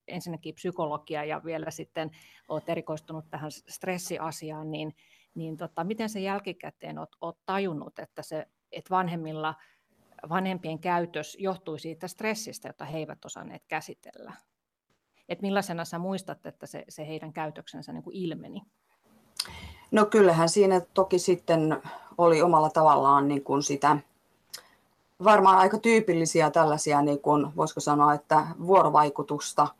ensinnäkin 0.09 0.55
psykologia 0.55 1.25
ja 1.25 1.41
vielä 1.45 1.71
sitten 1.71 2.11
oot 2.49 2.69
erikoistunut 2.69 3.31
tähän 3.31 3.51
stressiasiaan, 3.51 4.71
niin 4.71 4.95
niin 5.39 5.57
tota, 5.57 5.85
miten 5.85 6.09
se 6.09 6.21
jälkikäteen 6.21 6.99
olet, 6.99 7.11
olet 7.21 7.37
tajunnut, 7.47 7.99
että, 7.99 8.23
se, 8.23 8.47
että 8.73 8.91
vanhemmilla 8.91 9.55
vanhempien 10.29 10.79
käytös 10.79 11.37
johtui 11.41 11.79
siitä 11.79 12.09
stressistä, 12.09 12.69
jota 12.69 12.85
he 12.85 12.99
eivät 12.99 13.25
osanneet 13.25 13.63
käsitellä? 13.69 14.33
Et 15.29 15.43
millaisena 15.43 15.85
sä 15.85 15.99
muistat, 15.99 16.47
että 16.47 16.67
se, 16.67 16.85
se 16.89 17.07
heidän 17.07 17.33
käytöksensä 17.33 17.93
niin 17.93 18.03
kuin 18.03 18.17
ilmeni? 18.17 18.63
No 19.91 20.07
kyllähän 20.07 20.49
siinä 20.49 20.81
toki 20.95 21.19
sitten 21.19 21.83
oli 22.19 22.43
omalla 22.43 22.71
tavallaan 22.71 23.29
niin 23.29 23.45
kuin 23.45 23.63
sitä 23.63 23.97
varmaan 25.25 25.59
aika 25.59 25.79
tyypillisiä 25.79 26.51
tällaisia, 26.51 27.03
niin 27.03 27.21
kuin, 27.21 27.57
voisiko 27.57 27.81
sanoa, 27.81 28.15
että 28.15 28.47
vuorovaikutusta– 28.67 29.69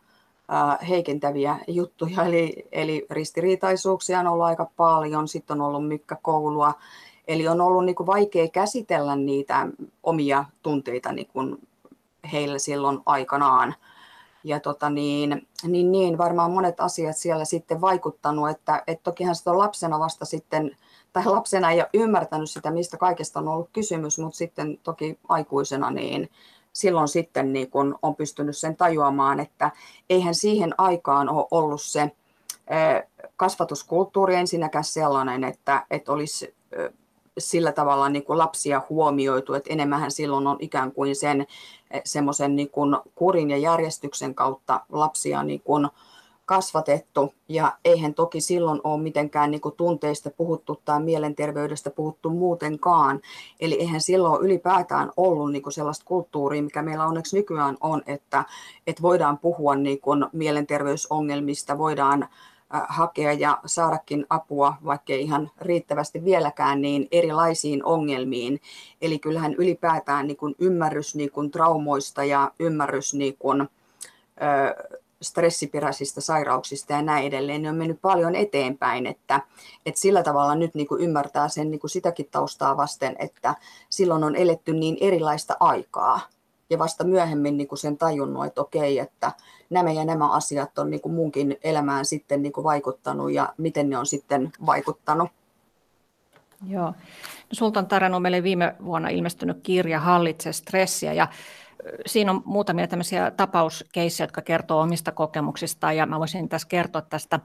heikentäviä 0.89 1.59
juttuja, 1.67 2.23
eli, 2.27 2.67
eli 2.71 3.05
ristiriitaisuuksia 3.09 4.19
on 4.19 4.27
ollut 4.27 4.45
aika 4.45 4.69
paljon, 4.77 5.27
sitten 5.27 5.61
on 5.61 5.67
ollut 5.67 5.87
mykkäkoulua, 5.87 6.73
eli 7.27 7.47
on 7.47 7.61
ollut 7.61 7.85
niin 7.85 7.95
kuin 7.95 8.07
vaikea 8.07 8.47
käsitellä 8.47 9.15
niitä 9.15 9.67
omia 10.03 10.45
tunteita 10.61 11.11
niin 11.11 11.27
kuin 11.27 11.67
heillä 12.31 12.59
silloin 12.59 12.99
aikanaan. 13.05 13.75
Ja 14.43 14.59
tota 14.59 14.89
niin, 14.89 15.47
niin, 15.63 15.91
niin, 15.91 16.17
varmaan 16.17 16.51
monet 16.51 16.79
asiat 16.79 17.17
siellä 17.17 17.45
sitten 17.45 17.81
vaikuttanut, 17.81 18.49
että, 18.49 18.83
että 18.87 19.03
tokihan 19.03 19.35
sitä 19.35 19.51
on 19.51 19.57
lapsena 19.57 19.99
vasta 19.99 20.25
sitten, 20.25 20.77
tai 21.13 21.25
lapsena 21.25 21.71
ei 21.71 21.79
ole 21.79 21.89
ymmärtänyt 21.93 22.49
sitä, 22.49 22.71
mistä 22.71 22.97
kaikesta 22.97 23.39
on 23.39 23.47
ollut 23.47 23.69
kysymys, 23.73 24.19
mutta 24.19 24.37
sitten 24.37 24.79
toki 24.83 25.19
aikuisena 25.29 25.91
niin 25.91 26.29
silloin 26.73 27.07
sitten 27.07 27.53
niin 27.53 27.69
kun 27.69 27.99
on 28.01 28.15
pystynyt 28.15 28.57
sen 28.57 28.75
tajuamaan, 28.75 29.39
että 29.39 29.71
eihän 30.09 30.35
siihen 30.35 30.75
aikaan 30.77 31.29
ole 31.29 31.47
ollut 31.51 31.81
se 31.81 32.11
kasvatuskulttuuri 33.35 34.35
ensinnäkään 34.35 34.83
sellainen, 34.83 35.43
että, 35.43 35.85
että 35.91 36.11
olisi 36.11 36.55
sillä 37.37 37.71
tavalla 37.71 38.09
niin 38.09 38.23
kuin 38.23 38.37
lapsia 38.37 38.81
huomioitu, 38.89 39.53
että 39.53 39.73
enemmän 39.73 40.11
silloin 40.11 40.47
on 40.47 40.57
ikään 40.59 40.91
kuin 40.91 41.15
sen 41.15 41.47
semmoisen 42.05 42.55
niin 42.55 42.71
kurin 43.15 43.49
ja 43.49 43.57
järjestyksen 43.57 44.35
kautta 44.35 44.81
lapsia 44.89 45.43
niin 45.43 45.61
kuin, 45.61 45.87
kasvatettu 46.49 47.33
ja 47.49 47.77
eihän 47.85 48.13
toki 48.13 48.41
silloin 48.41 48.81
ole 48.83 49.01
mitenkään 49.01 49.51
niin 49.51 49.61
kuin 49.61 49.75
tunteista 49.75 50.29
puhuttu 50.29 50.81
tai 50.85 51.03
mielenterveydestä 51.03 51.89
puhuttu 51.89 52.29
muutenkaan. 52.29 53.21
Eli 53.59 53.75
eihän 53.79 54.01
silloin 54.01 54.45
ylipäätään 54.45 55.11
ollut 55.17 55.51
niin 55.51 55.61
kuin 55.61 55.73
sellaista 55.73 56.05
kulttuuria, 56.05 56.63
mikä 56.63 56.81
meillä 56.81 57.05
onneksi 57.05 57.37
nykyään 57.37 57.77
on, 57.81 58.01
että, 58.07 58.45
että 58.87 59.01
voidaan 59.01 59.37
puhua 59.37 59.75
niin 59.75 60.01
kuin 60.01 60.25
mielenterveysongelmista, 60.33 61.77
voidaan 61.77 62.27
hakea 62.69 63.33
ja 63.33 63.59
saadakin 63.65 64.25
apua, 64.29 64.73
vaikka 64.85 65.13
ei 65.13 65.21
ihan 65.21 65.51
riittävästi 65.61 66.25
vieläkään, 66.25 66.81
niin 66.81 67.07
erilaisiin 67.11 67.85
ongelmiin. 67.85 68.61
Eli 69.01 69.19
kyllähän 69.19 69.53
ylipäätään 69.53 70.27
niin 70.27 70.37
kuin 70.37 70.55
ymmärrys 70.59 71.15
niin 71.15 71.31
kuin 71.31 71.51
traumoista 71.51 72.23
ja 72.23 72.51
ymmärrys 72.59 73.13
niin 73.13 73.35
kuin, 73.39 73.69
stressiperäisistä 75.21 76.21
sairauksista 76.21 76.93
ja 76.93 77.01
näin 77.01 77.27
edelleen, 77.27 77.61
ne 77.61 77.69
on 77.69 77.75
mennyt 77.75 78.01
paljon 78.01 78.35
eteenpäin, 78.35 79.05
että, 79.05 79.41
että 79.85 80.01
sillä 80.01 80.23
tavalla 80.23 80.55
nyt 80.55 80.75
niin 80.75 80.87
kuin 80.87 81.01
ymmärtää 81.01 81.47
sen 81.47 81.71
niin 81.71 81.79
kuin 81.79 81.91
sitäkin 81.91 82.27
taustaa 82.31 82.77
vasten, 82.77 83.15
että 83.19 83.55
silloin 83.89 84.23
on 84.23 84.35
eletty 84.35 84.73
niin 84.73 84.97
erilaista 85.01 85.57
aikaa 85.59 86.19
ja 86.69 86.79
vasta 86.79 87.03
myöhemmin 87.03 87.57
niin 87.57 87.67
kuin 87.67 87.79
sen 87.79 87.97
tajunnut, 87.97 88.45
että 88.45 88.61
okei, 88.61 88.99
että 88.99 89.31
nämä 89.69 89.91
ja 89.91 90.05
nämä 90.05 90.31
asiat 90.31 90.79
on 90.79 90.89
niin 90.89 91.01
kuin 91.01 91.13
munkin 91.13 91.57
elämään 91.63 92.05
sitten 92.05 92.41
niin 92.41 92.53
kuin 92.53 92.63
vaikuttanut 92.63 93.31
ja 93.31 93.53
miten 93.57 93.89
ne 93.89 93.97
on 93.97 94.05
sitten 94.05 94.51
vaikuttanut. 94.65 95.29
Joo. 96.67 96.85
No, 96.85 96.93
sulta 97.51 97.83
on 98.15 98.21
meille 98.21 98.43
viime 98.43 98.75
vuonna 98.85 99.09
ilmestynyt 99.09 99.57
kirja 99.63 99.99
Hallitse 99.99 100.53
stressiä 100.53 101.13
ja 101.13 101.27
siinä 102.05 102.31
on 102.31 102.41
muutamia 102.45 102.87
tämmöisiä 102.87 103.31
tapauskeissejä, 103.31 104.25
jotka 104.25 104.41
kertoo 104.41 104.81
omista 104.81 105.11
kokemuksistaan, 105.11 105.97
ja 105.97 106.05
mä 106.05 106.19
voisin 106.19 106.49
tässä 106.49 106.67
kertoa 106.67 107.01
tästä 107.01 107.39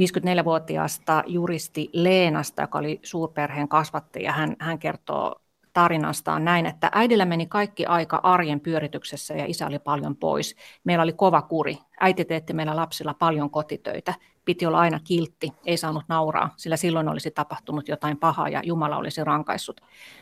54-vuotiaasta 0.00 1.24
juristi 1.26 1.90
Leenasta, 1.92 2.62
joka 2.62 2.78
oli 2.78 3.00
suurperheen 3.02 3.68
kasvattaja. 3.68 4.32
Hän, 4.32 4.56
hän 4.58 4.78
kertoo 4.78 5.40
tarinastaan 5.72 6.44
näin, 6.44 6.66
että 6.66 6.90
äidillä 6.92 7.24
meni 7.24 7.46
kaikki 7.46 7.86
aika 7.86 8.20
arjen 8.22 8.60
pyörityksessä 8.60 9.34
ja 9.34 9.46
isä 9.46 9.66
oli 9.66 9.78
paljon 9.78 10.16
pois. 10.16 10.56
Meillä 10.84 11.02
oli 11.02 11.12
kova 11.12 11.42
kuri. 11.42 11.78
Äiti 12.00 12.24
teetti 12.24 12.52
meillä 12.52 12.76
lapsilla 12.76 13.14
paljon 13.14 13.50
kotitöitä. 13.50 14.14
Piti 14.44 14.66
olla 14.66 14.78
aina 14.78 15.00
kiltti, 15.04 15.52
ei 15.66 15.76
saanut 15.76 16.04
nauraa, 16.08 16.50
sillä 16.56 16.76
silloin 16.76 17.08
olisi 17.08 17.30
tapahtunut 17.30 17.88
jotain 17.88 18.16
pahaa 18.16 18.48
ja 18.48 18.60
Jumala 18.64 18.96
olisi 18.96 19.24
rankaissut. 19.24 19.80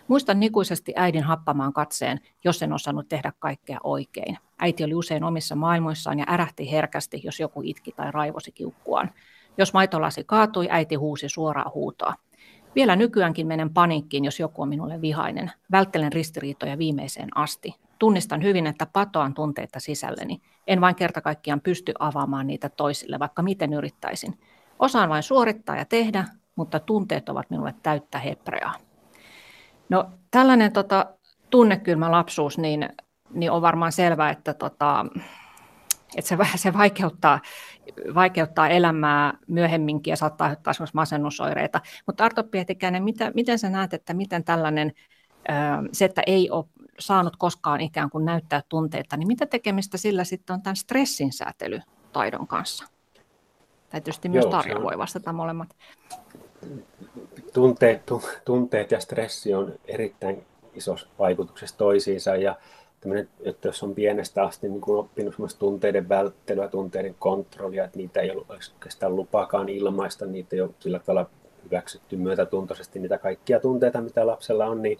Muistan 0.08 0.40
nikuisesti 0.40 0.92
äidin 0.96 1.22
happamaan 1.22 1.72
katseen, 1.72 2.20
jos 2.44 2.62
en 2.62 2.72
osannut 2.72 3.08
tehdä 3.08 3.32
kaikkea 3.38 3.78
oikein. 3.84 4.38
Äiti 4.58 4.84
oli 4.84 4.94
usein 4.94 5.24
omissa 5.24 5.56
maailmoissaan 5.56 6.18
ja 6.18 6.24
ärähti 6.28 6.70
herkästi, 6.70 7.20
jos 7.24 7.40
joku 7.40 7.60
itki 7.64 7.92
tai 7.92 8.10
raivosi 8.10 8.52
kiukkuaan. 8.52 9.10
Jos 9.58 9.72
maitolasi 9.72 10.24
kaatui, 10.24 10.66
äiti 10.70 10.94
huusi 10.94 11.28
suoraa 11.28 11.70
huutoa. 11.74 12.14
Vielä 12.74 12.96
nykyäänkin 12.96 13.46
menen 13.46 13.74
paniikkiin, 13.74 14.24
jos 14.24 14.40
joku 14.40 14.62
on 14.62 14.68
minulle 14.68 15.00
vihainen. 15.00 15.52
Välttelen 15.72 16.12
ristiriitoja 16.12 16.78
viimeiseen 16.78 17.28
asti. 17.34 17.74
Tunnistan 17.98 18.42
hyvin, 18.42 18.66
että 18.66 18.86
patoan 18.86 19.34
tunteita 19.34 19.80
sisälleni. 19.80 20.40
En 20.66 20.80
vain 20.80 20.94
kerta 20.94 21.20
kaikkiaan 21.20 21.60
pysty 21.60 21.92
avaamaan 21.98 22.46
niitä 22.46 22.68
toisille, 22.68 23.18
vaikka 23.18 23.42
miten 23.42 23.72
yrittäisin. 23.72 24.38
Osaan 24.78 25.08
vain 25.08 25.22
suorittaa 25.22 25.76
ja 25.76 25.84
tehdä, 25.84 26.24
mutta 26.56 26.80
tunteet 26.80 27.28
ovat 27.28 27.50
minulle 27.50 27.74
täyttä 27.82 28.18
hepreaa. 28.18 28.74
No 29.88 30.10
tällainen 30.30 30.72
tota, 30.72 31.06
tunnekylmä 31.50 32.10
lapsuus, 32.10 32.58
niin, 32.58 32.88
niin 33.30 33.50
on 33.50 33.62
varmaan 33.62 33.92
selvää, 33.92 34.30
että 34.30 34.54
tota, 34.54 35.06
että 36.16 36.28
se, 36.28 36.36
se 36.56 36.72
vaikeuttaa, 36.72 37.40
vaikeuttaa 38.14 38.68
elämää 38.68 39.34
myöhemminkin 39.48 40.12
ja 40.12 40.16
saattaa 40.16 40.44
aiheuttaa 40.44 40.70
esimerkiksi 40.70 40.94
masennusoireita. 40.94 41.80
Mutta 42.06 42.24
Arto 42.24 42.44
Pietikäinen, 42.44 43.02
mitä, 43.04 43.32
miten 43.34 43.58
sä 43.58 43.70
näet, 43.70 43.94
että 43.94 44.14
miten 44.14 44.44
tällainen, 44.44 44.92
se, 45.92 46.04
että 46.04 46.22
ei 46.26 46.50
ole 46.50 46.64
saanut 46.98 47.36
koskaan 47.36 47.80
ikään 47.80 48.10
kuin 48.10 48.24
näyttää 48.24 48.62
tunteita, 48.68 49.16
niin 49.16 49.26
mitä 49.26 49.46
tekemistä 49.46 49.96
sillä 49.96 50.24
sitten 50.24 50.54
on 50.54 50.62
tämän 50.62 50.76
stressin 50.76 51.32
säätelytaidon 51.32 52.46
kanssa? 52.46 52.84
Tai 53.90 54.00
tietysti 54.00 54.28
myös 54.28 54.46
Tarja 54.46 54.82
voi 54.82 54.98
vastata 54.98 55.32
molemmat. 55.32 55.76
Tunteet, 57.52 58.02
tunteet 58.44 58.90
ja 58.90 59.00
stressi 59.00 59.54
on 59.54 59.74
erittäin 59.84 60.44
isossa 60.74 61.08
vaikutuksessa 61.18 61.78
toisiinsa 61.78 62.36
ja 62.36 62.56
että 63.44 63.68
jos 63.68 63.82
on 63.82 63.94
pienestä 63.94 64.42
asti 64.42 64.68
niin 64.68 64.80
kuin 64.80 64.98
oppinut 64.98 65.34
tunteiden 65.58 66.08
välttelyä, 66.08 66.68
tunteiden 66.68 67.14
kontrollia, 67.18 67.84
että 67.84 67.98
niitä 67.98 68.20
ei 68.20 68.30
ollut 68.30 68.50
oikeastaan 68.50 69.16
lupaakaan 69.16 69.68
ilmaista, 69.68 70.26
niitä 70.26 70.56
ei 70.56 70.60
ole 70.60 70.70
sillä 70.80 70.98
tavalla 70.98 71.30
hyväksytty 71.64 72.16
myötätuntoisesti 72.16 72.98
niitä 72.98 73.18
kaikkia 73.18 73.60
tunteita, 73.60 74.00
mitä 74.00 74.26
lapsella 74.26 74.66
on, 74.66 74.82
niin 74.82 74.98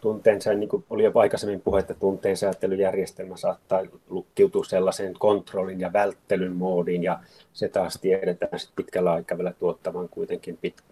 tunteensa, 0.00 0.54
niin 0.54 0.68
kuin 0.68 0.84
oli 0.90 1.04
jo 1.04 1.12
aikaisemmin 1.14 1.60
puhe, 1.60 1.80
että 1.80 1.94
tunteen 1.94 2.36
säätelyjärjestelmä 2.36 3.36
saattaa 3.36 3.82
lukkiutua 4.08 4.64
sellaiseen 4.64 5.14
kontrollin 5.18 5.80
ja 5.80 5.92
välttelyn 5.92 6.52
moodiin, 6.52 7.02
ja 7.02 7.20
se 7.52 7.68
taas 7.68 7.98
tiedetään 8.00 8.58
sit 8.58 8.70
pitkällä 8.76 9.12
aikavälillä 9.12 9.54
tuottavan 9.58 10.08
kuitenkin 10.08 10.58
pit, 10.60 10.82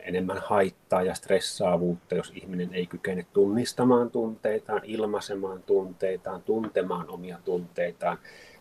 enemmän 0.00 0.38
haittaa 0.44 1.02
ja 1.02 1.14
stressaavuutta, 1.14 2.14
jos 2.14 2.32
ihminen 2.34 2.74
ei 2.74 2.86
kykene 2.86 3.26
tunnistamaan 3.32 4.10
tunteitaan, 4.10 4.80
ilmaisemaan 4.84 5.62
tunteitaan, 5.62 6.42
tuntemaan 6.42 7.10
omia 7.10 7.38
tunteitaan. 7.44 8.18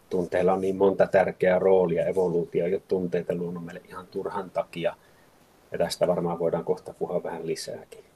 Tunteilla 0.10 0.54
on 0.54 0.62
niin 0.62 0.76
monta 0.76 1.08
tärkeää 1.08 1.60
roolia, 1.60 2.06
evoluutio 2.06 2.68
ja 2.68 2.80
tunteita 2.88 3.36
luonut 3.36 3.66
meille 3.66 3.82
ihan 3.88 4.08
turhan 4.08 4.50
takia, 4.50 4.96
ja 5.72 5.78
tästä 5.78 6.08
varmaan 6.08 6.40
voidaan 6.40 6.64
kohta 6.64 6.94
puhua 6.94 7.24
vähän 7.24 7.48
lisääkin. 7.48 8.07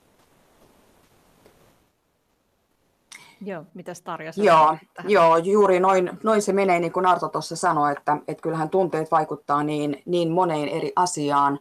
Joo, 3.42 3.64
mitä 3.74 3.92
Tarja 4.04 4.32
Joo, 4.36 4.78
joo, 5.08 5.38
juuri 5.38 5.80
noin, 5.80 6.20
noin 6.24 6.42
se 6.42 6.54
menee, 6.54 6.80
niin 6.80 6.92
kuin 6.92 7.06
Arto 7.06 7.28
tuossa 7.28 7.56
sanoi, 7.56 7.92
että, 7.92 8.18
että 8.28 8.42
kyllähän 8.42 8.70
tunteet 8.70 9.12
vaikuttaa 9.12 9.64
niin, 9.64 10.02
niin 10.06 10.32
moneen 10.32 10.70
eri 10.70 10.94
asiaan. 10.96 11.60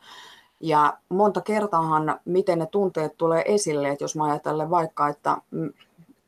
Ja 0.61 0.99
monta 1.09 1.41
kertaahan, 1.41 2.21
miten 2.25 2.59
ne 2.59 2.67
tunteet 2.67 3.17
tulee 3.17 3.43
esille, 3.47 3.89
että 3.89 4.05
jos 4.05 4.17
mä 4.17 4.25
ajattelen 4.25 4.71
vaikka, 4.71 5.09
että 5.09 5.37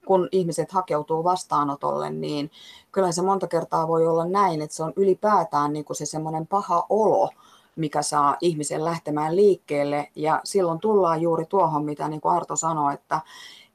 kun 0.07 0.29
ihmiset 0.33 0.73
hakeutuu 0.73 1.25
vastaanotolle, 1.25 2.11
niin 2.11 2.51
kyllä 2.93 3.13
se 3.13 3.23
monta 3.23 3.47
kertaa 3.47 3.89
voi 3.89 4.07
olla 4.07 4.25
näin, 4.25 4.63
että 4.63 4.77
se 4.77 4.83
on 4.83 4.93
ylipäätään 4.97 5.73
niin 5.73 5.85
kuin 5.85 5.97
se 5.97 6.07
semmoinen 6.07 6.47
paha 6.47 6.87
olo, 6.89 7.31
mikä 7.77 8.03
saa 8.03 8.37
ihmisen 8.41 8.85
lähtemään 8.85 9.37
liikkeelle. 9.37 10.09
Ja 10.17 10.41
silloin 10.45 10.81
tullaan 10.81 11.23
juuri 11.23 11.47
tuohon, 11.47 11.85
mitä 11.85 12.09
niin 12.09 12.21
kuin 12.21 12.35
Arto 12.35 12.57
sanoi, 12.57 12.95
että, 12.95 13.21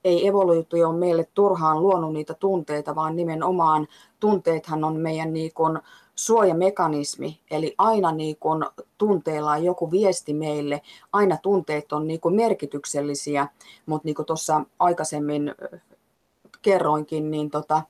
ei 0.08 0.28
evoluutio 0.28 0.90
ole 0.90 0.98
meille 0.98 1.28
turhaan 1.34 1.82
luonut 1.82 2.14
niitä 2.14 2.34
tunteita, 2.34 2.96
vaan 2.96 3.16
nimenomaan 3.16 3.88
tunteethan 4.20 4.84
on 4.84 5.00
meidän 5.00 5.34
niin 5.34 5.54
kuin 5.54 5.80
suojamekanismi, 6.16 7.40
eli 7.52 7.76
aina 7.78 8.12
niin 8.12 8.38
kuin 8.40 8.66
tunteella 8.98 9.52
on 9.52 9.64
joku 9.64 9.92
viesti 9.92 10.34
meille, 10.34 10.82
aina 11.14 11.38
tunteet 11.42 11.94
on 11.94 12.08
niin 12.08 12.20
kuin 12.20 12.36
merkityksellisiä, 12.36 13.48
mutta 13.86 14.06
niin 14.06 14.16
kuin 14.16 14.26
tuossa 14.26 14.62
aikaisemmin 14.80 15.56
kerroinkin, 16.62 17.32
niin 17.32 17.50
tota, 17.50 17.82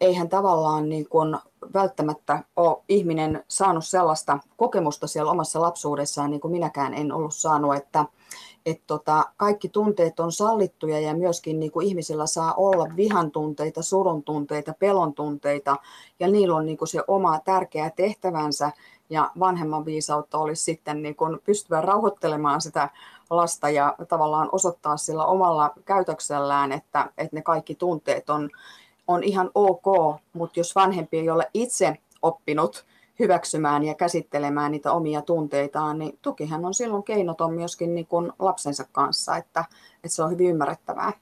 eihän 0.00 0.28
tavallaan 0.28 0.88
niin 0.88 1.08
kuin 1.08 1.36
välttämättä 1.74 2.44
ole 2.56 2.82
ihminen 2.88 3.44
saanut 3.48 3.84
sellaista 3.84 4.38
kokemusta 4.56 5.06
siellä 5.06 5.30
omassa 5.30 5.60
lapsuudessaan, 5.60 6.30
niin 6.30 6.40
kuin 6.40 6.52
minäkään 6.52 6.94
en 6.94 7.12
ollut 7.12 7.34
saanut, 7.34 7.74
että, 7.74 8.04
että 8.66 8.84
tota, 8.86 9.24
kaikki 9.36 9.68
tunteet 9.68 10.20
on 10.20 10.32
sallittuja 10.32 11.00
ja 11.00 11.14
myöskin 11.14 11.60
niin 11.60 11.72
kuin 11.72 11.86
ihmisillä 11.86 12.26
saa 12.26 12.54
olla 12.54 12.86
vihan 12.96 13.30
tunteita, 13.30 13.82
surun 13.82 14.22
tunteita, 14.22 14.74
pelon 14.78 15.14
tunteita 15.14 15.76
ja 16.20 16.28
niillä 16.28 16.56
on 16.56 16.66
niin 16.66 16.78
kuin 16.78 16.88
se 16.88 17.00
oma 17.08 17.38
tärkeä 17.38 17.90
tehtävänsä 17.90 18.72
ja 19.10 19.30
vanhemman 19.38 19.84
viisautta 19.84 20.38
olisi 20.38 20.62
sitten 20.62 21.02
niin 21.02 21.16
kuin 21.16 21.38
pystyä 21.44 21.80
rauhoittelemaan 21.80 22.60
sitä 22.60 22.88
lasta 23.30 23.70
ja 23.70 23.94
tavallaan 24.08 24.48
osoittaa 24.52 24.96
sillä 24.96 25.24
omalla 25.24 25.72
käytöksellään, 25.84 26.72
että, 26.72 27.10
että 27.18 27.36
ne 27.36 27.42
kaikki 27.42 27.74
tunteet 27.74 28.30
on, 28.30 28.50
on 29.08 29.24
ihan 29.24 29.50
ok, 29.54 29.84
mutta 30.32 30.60
jos 30.60 30.74
vanhempi 30.74 31.18
ei 31.18 31.30
ole 31.30 31.50
itse 31.54 31.96
oppinut 32.22 32.84
hyväksymään 33.18 33.84
ja 33.84 33.94
käsittelemään 33.94 34.72
niitä 34.72 34.92
omia 34.92 35.22
tunteitaan, 35.22 35.98
niin 35.98 36.18
tukihan 36.22 36.64
on 36.64 36.74
silloin 36.74 37.02
keinoton 37.02 37.54
myöskin 37.54 37.94
niin 37.94 38.06
kuin 38.06 38.32
lapsensa 38.38 38.84
kanssa, 38.92 39.36
että, 39.36 39.64
että 39.96 40.08
se 40.08 40.22
on 40.22 40.30
hyvin 40.30 40.50
ymmärrettävää. 40.50 41.12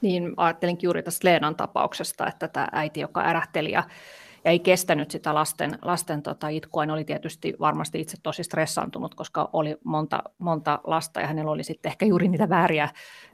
Niin, 0.00 0.32
ajattelinkin 0.36 0.86
juuri 0.88 1.02
tästä 1.02 1.28
Leenan 1.28 1.56
tapauksesta, 1.56 2.26
että 2.26 2.48
tämä 2.48 2.68
äiti, 2.72 3.00
joka 3.00 3.20
ärähteli 3.20 3.70
ja, 3.70 3.82
ja 4.44 4.50
ei 4.50 4.58
kestänyt 4.58 5.10
sitä 5.10 5.34
lasten, 5.34 5.78
lasten 5.82 6.22
tota 6.22 6.48
itkua, 6.48 6.86
niin 6.86 6.94
oli 6.94 7.04
tietysti 7.04 7.54
varmasti 7.60 8.00
itse 8.00 8.16
tosi 8.22 8.44
stressaantunut, 8.44 9.14
koska 9.14 9.50
oli 9.52 9.76
monta, 9.84 10.22
monta 10.38 10.80
lasta 10.84 11.20
ja 11.20 11.26
hänellä 11.26 11.50
oli 11.50 11.64
sitten 11.64 11.90
ehkä 11.90 12.06
juuri 12.06 12.28
niitä 12.28 12.48
vääriä, 12.48 12.88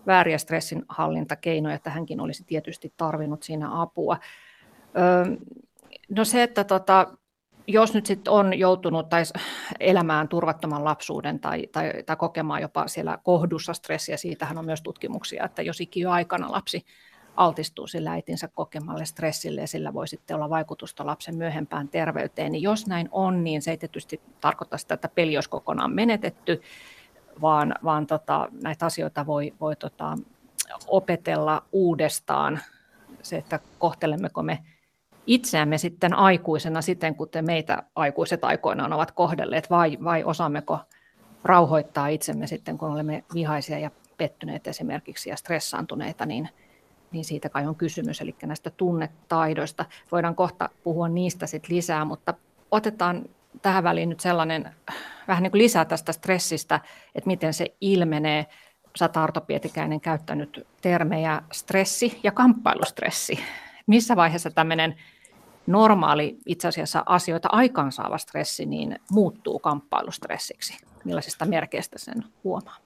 vääriä 0.06 0.38
stressinhallintakeinoja, 0.38 1.74
että 1.74 1.90
hänkin 1.90 2.20
olisi 2.20 2.44
tietysti 2.44 2.92
tarvinnut 2.96 3.42
siinä 3.42 3.82
apua. 3.82 4.16
Öö, 4.98 5.36
no 6.16 6.24
se, 6.24 6.42
että 6.42 6.64
tota, 6.64 7.16
jos 7.66 7.94
nyt 7.94 8.06
sitten 8.06 8.32
on 8.32 8.58
joutunut 8.58 9.08
tai 9.08 9.22
elämään 9.80 10.28
turvattoman 10.28 10.84
lapsuuden 10.84 11.40
tai, 11.40 11.66
tai, 11.72 11.92
tai 12.06 12.16
kokemaan 12.16 12.62
jopa 12.62 12.88
siellä 12.88 13.18
kohdussa 13.22 13.72
stressiä, 13.72 14.16
siitähän 14.16 14.58
on 14.58 14.64
myös 14.64 14.82
tutkimuksia, 14.82 15.44
että 15.44 15.62
jos 15.62 15.78
aikana 16.10 16.52
lapsi 16.52 16.84
altistuu 17.36 17.86
sillä 17.86 18.12
äitinsä 18.12 18.48
kokemalle 18.48 19.04
stressille 19.04 19.60
ja 19.60 19.66
sillä 19.66 19.94
voi 19.94 20.08
sitten 20.08 20.36
olla 20.36 20.50
vaikutusta 20.50 21.06
lapsen 21.06 21.36
myöhempään 21.36 21.88
terveyteen, 21.88 22.52
niin 22.52 22.62
jos 22.62 22.86
näin 22.86 23.08
on, 23.12 23.44
niin 23.44 23.62
se 23.62 23.70
ei 23.70 23.76
tietysti 23.76 24.20
tarkoita 24.40 24.78
sitä, 24.78 24.94
että 24.94 25.08
peli 25.08 25.36
olisi 25.36 25.50
kokonaan 25.50 25.94
menetetty, 25.94 26.62
vaan, 27.40 27.74
vaan 27.84 28.06
tota, 28.06 28.48
näitä 28.62 28.86
asioita 28.86 29.26
voi, 29.26 29.54
voi 29.60 29.76
tota, 29.76 30.18
opetella 30.86 31.62
uudestaan. 31.72 32.60
Se, 33.22 33.36
että 33.36 33.60
kohtelemmeko 33.78 34.42
me 34.42 34.58
itseämme 35.26 35.78
sitten 35.78 36.14
aikuisena 36.14 36.82
siten, 36.82 37.14
kuten 37.14 37.44
meitä 37.44 37.82
aikuiset 37.94 38.44
aikoinaan 38.44 38.92
ovat 38.92 39.10
kohdelleet, 39.10 39.70
vai, 39.70 39.98
vai 40.04 40.24
osaammeko 40.24 40.78
rauhoittaa 41.44 42.08
itsemme 42.08 42.46
sitten, 42.46 42.78
kun 42.78 42.90
olemme 42.90 43.24
vihaisia 43.34 43.78
ja 43.78 43.90
pettyneet 44.16 44.66
esimerkiksi 44.66 45.30
ja 45.30 45.36
stressaantuneita, 45.36 46.26
niin, 46.26 46.48
niin 47.12 47.24
siitä 47.24 47.48
kai 47.48 47.66
on 47.66 47.76
kysymys, 47.76 48.20
eli 48.20 48.34
näistä 48.42 48.70
tunnetaidoista. 48.70 49.84
Voidaan 50.12 50.34
kohta 50.34 50.68
puhua 50.84 51.08
niistä 51.08 51.46
sitten 51.46 51.76
lisää, 51.76 52.04
mutta 52.04 52.34
otetaan 52.70 53.24
tähän 53.62 53.84
väliin 53.84 54.08
nyt 54.08 54.20
sellainen 54.20 54.70
vähän 55.28 55.42
niin 55.42 55.50
kuin 55.50 55.62
lisää 55.62 55.84
tästä 55.84 56.12
stressistä, 56.12 56.80
että 57.14 57.26
miten 57.26 57.54
se 57.54 57.74
ilmenee. 57.80 58.46
Sä 58.98 59.08
Tarto 59.08 59.40
Pietikäinen 59.40 60.00
käyttänyt 60.00 60.66
termejä 60.82 61.42
stressi 61.52 62.20
ja 62.22 62.32
kamppailustressi 62.32 63.38
missä 63.86 64.16
vaiheessa 64.16 64.50
tämmöinen 64.50 64.94
normaali 65.66 66.38
itse 66.46 66.68
asiassa 66.68 67.02
asioita 67.06 67.48
aikaansaava 67.52 68.18
stressi 68.18 68.66
niin 68.66 68.96
muuttuu 69.10 69.58
kamppailustressiksi? 69.58 70.76
Millaisista 71.04 71.44
merkeistä 71.44 71.98
sen 71.98 72.24
huomaa? 72.44 72.76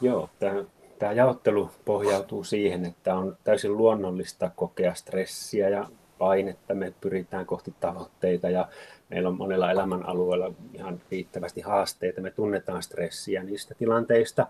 Joo, 0.00 0.30
tämä, 0.38 0.64
tämä 0.98 1.12
jaottelu 1.12 1.70
pohjautuu 1.84 2.44
siihen, 2.44 2.84
että 2.84 3.14
on 3.14 3.36
täysin 3.44 3.76
luonnollista 3.76 4.50
kokea 4.56 4.94
stressiä 4.94 5.68
ja 5.68 5.88
painetta. 6.18 6.74
Me 6.74 6.92
pyritään 7.00 7.46
kohti 7.46 7.74
tavoitteita 7.80 8.50
ja 8.50 8.68
meillä 9.10 9.28
on 9.28 9.36
monella 9.36 9.70
elämänalueella 9.70 10.52
ihan 10.74 11.00
riittävästi 11.10 11.60
haasteita. 11.60 12.20
Me 12.20 12.30
tunnetaan 12.30 12.82
stressiä 12.82 13.42
niistä 13.42 13.74
tilanteista, 13.74 14.46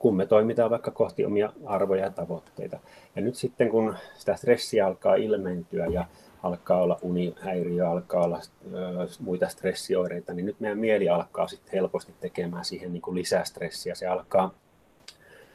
kun 0.00 0.16
me 0.16 0.26
toimitaan 0.26 0.70
vaikka 0.70 0.90
kohti 0.90 1.24
omia 1.24 1.52
arvoja 1.66 2.04
ja 2.04 2.10
tavoitteita. 2.10 2.78
Ja 3.16 3.22
nyt 3.22 3.34
sitten 3.34 3.68
kun 3.68 3.96
sitä 4.14 4.36
stressiä 4.36 4.86
alkaa 4.86 5.14
ilmentyä 5.14 5.86
ja 5.86 6.04
alkaa 6.42 6.82
olla 6.82 6.98
unihäiriö, 7.02 7.88
alkaa 7.88 8.24
olla 8.24 8.40
ö, 8.74 8.76
muita 9.20 9.48
stressioireita, 9.48 10.34
niin 10.34 10.46
nyt 10.46 10.60
meidän 10.60 10.78
mieli 10.78 11.08
alkaa 11.08 11.48
sitten 11.48 11.72
helposti 11.72 12.14
tekemään 12.20 12.64
siihen 12.64 12.92
niin 12.92 13.02
kuin 13.02 13.14
lisää 13.14 13.44
stressiä. 13.44 13.94
Se 13.94 14.06
alkaa 14.06 14.54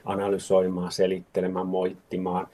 analysoimaan, 0.05 0.91
selittelemään, 0.91 1.67
moittimaan, 1.67 2.47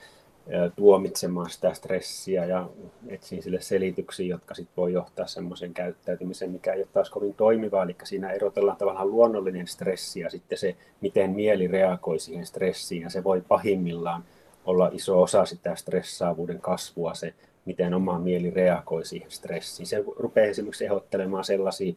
tuomitsemaan 0.75 1.49
sitä 1.49 1.73
stressiä 1.73 2.45
ja 2.45 2.69
etsiin 3.07 3.43
sille 3.43 3.61
selityksiä, 3.61 4.25
jotka 4.25 4.53
sitten 4.53 4.75
voi 4.77 4.93
johtaa 4.93 5.27
semmoisen 5.27 5.73
käyttäytymisen, 5.73 6.51
mikä 6.51 6.73
ei 6.73 6.79
ole 6.79 6.87
taas 6.93 7.09
kovin 7.09 7.33
toimivaa. 7.33 7.83
Eli 7.83 7.95
siinä 8.03 8.31
erotellaan 8.31 8.77
tavallaan 8.77 9.11
luonnollinen 9.11 9.67
stressi 9.67 10.19
ja 10.19 10.29
sitten 10.29 10.57
se, 10.57 10.75
miten 11.01 11.31
mieli 11.31 11.67
reagoi 11.67 12.19
siihen 12.19 12.45
stressiin. 12.45 13.01
Ja 13.01 13.09
se 13.09 13.23
voi 13.23 13.41
pahimmillaan 13.47 14.23
olla 14.65 14.89
iso 14.93 15.21
osa 15.21 15.45
sitä 15.45 15.75
stressaavuuden 15.75 16.61
kasvua, 16.61 17.13
se 17.13 17.33
miten 17.65 17.93
oma 17.93 18.19
mieli 18.19 18.49
reagoi 18.49 19.05
siihen 19.05 19.31
stressiin. 19.31 19.87
Se 19.87 20.03
rupeaa 20.17 20.47
esimerkiksi 20.47 20.85
ehdottelemaan 20.85 21.43
sellaisia 21.43 21.93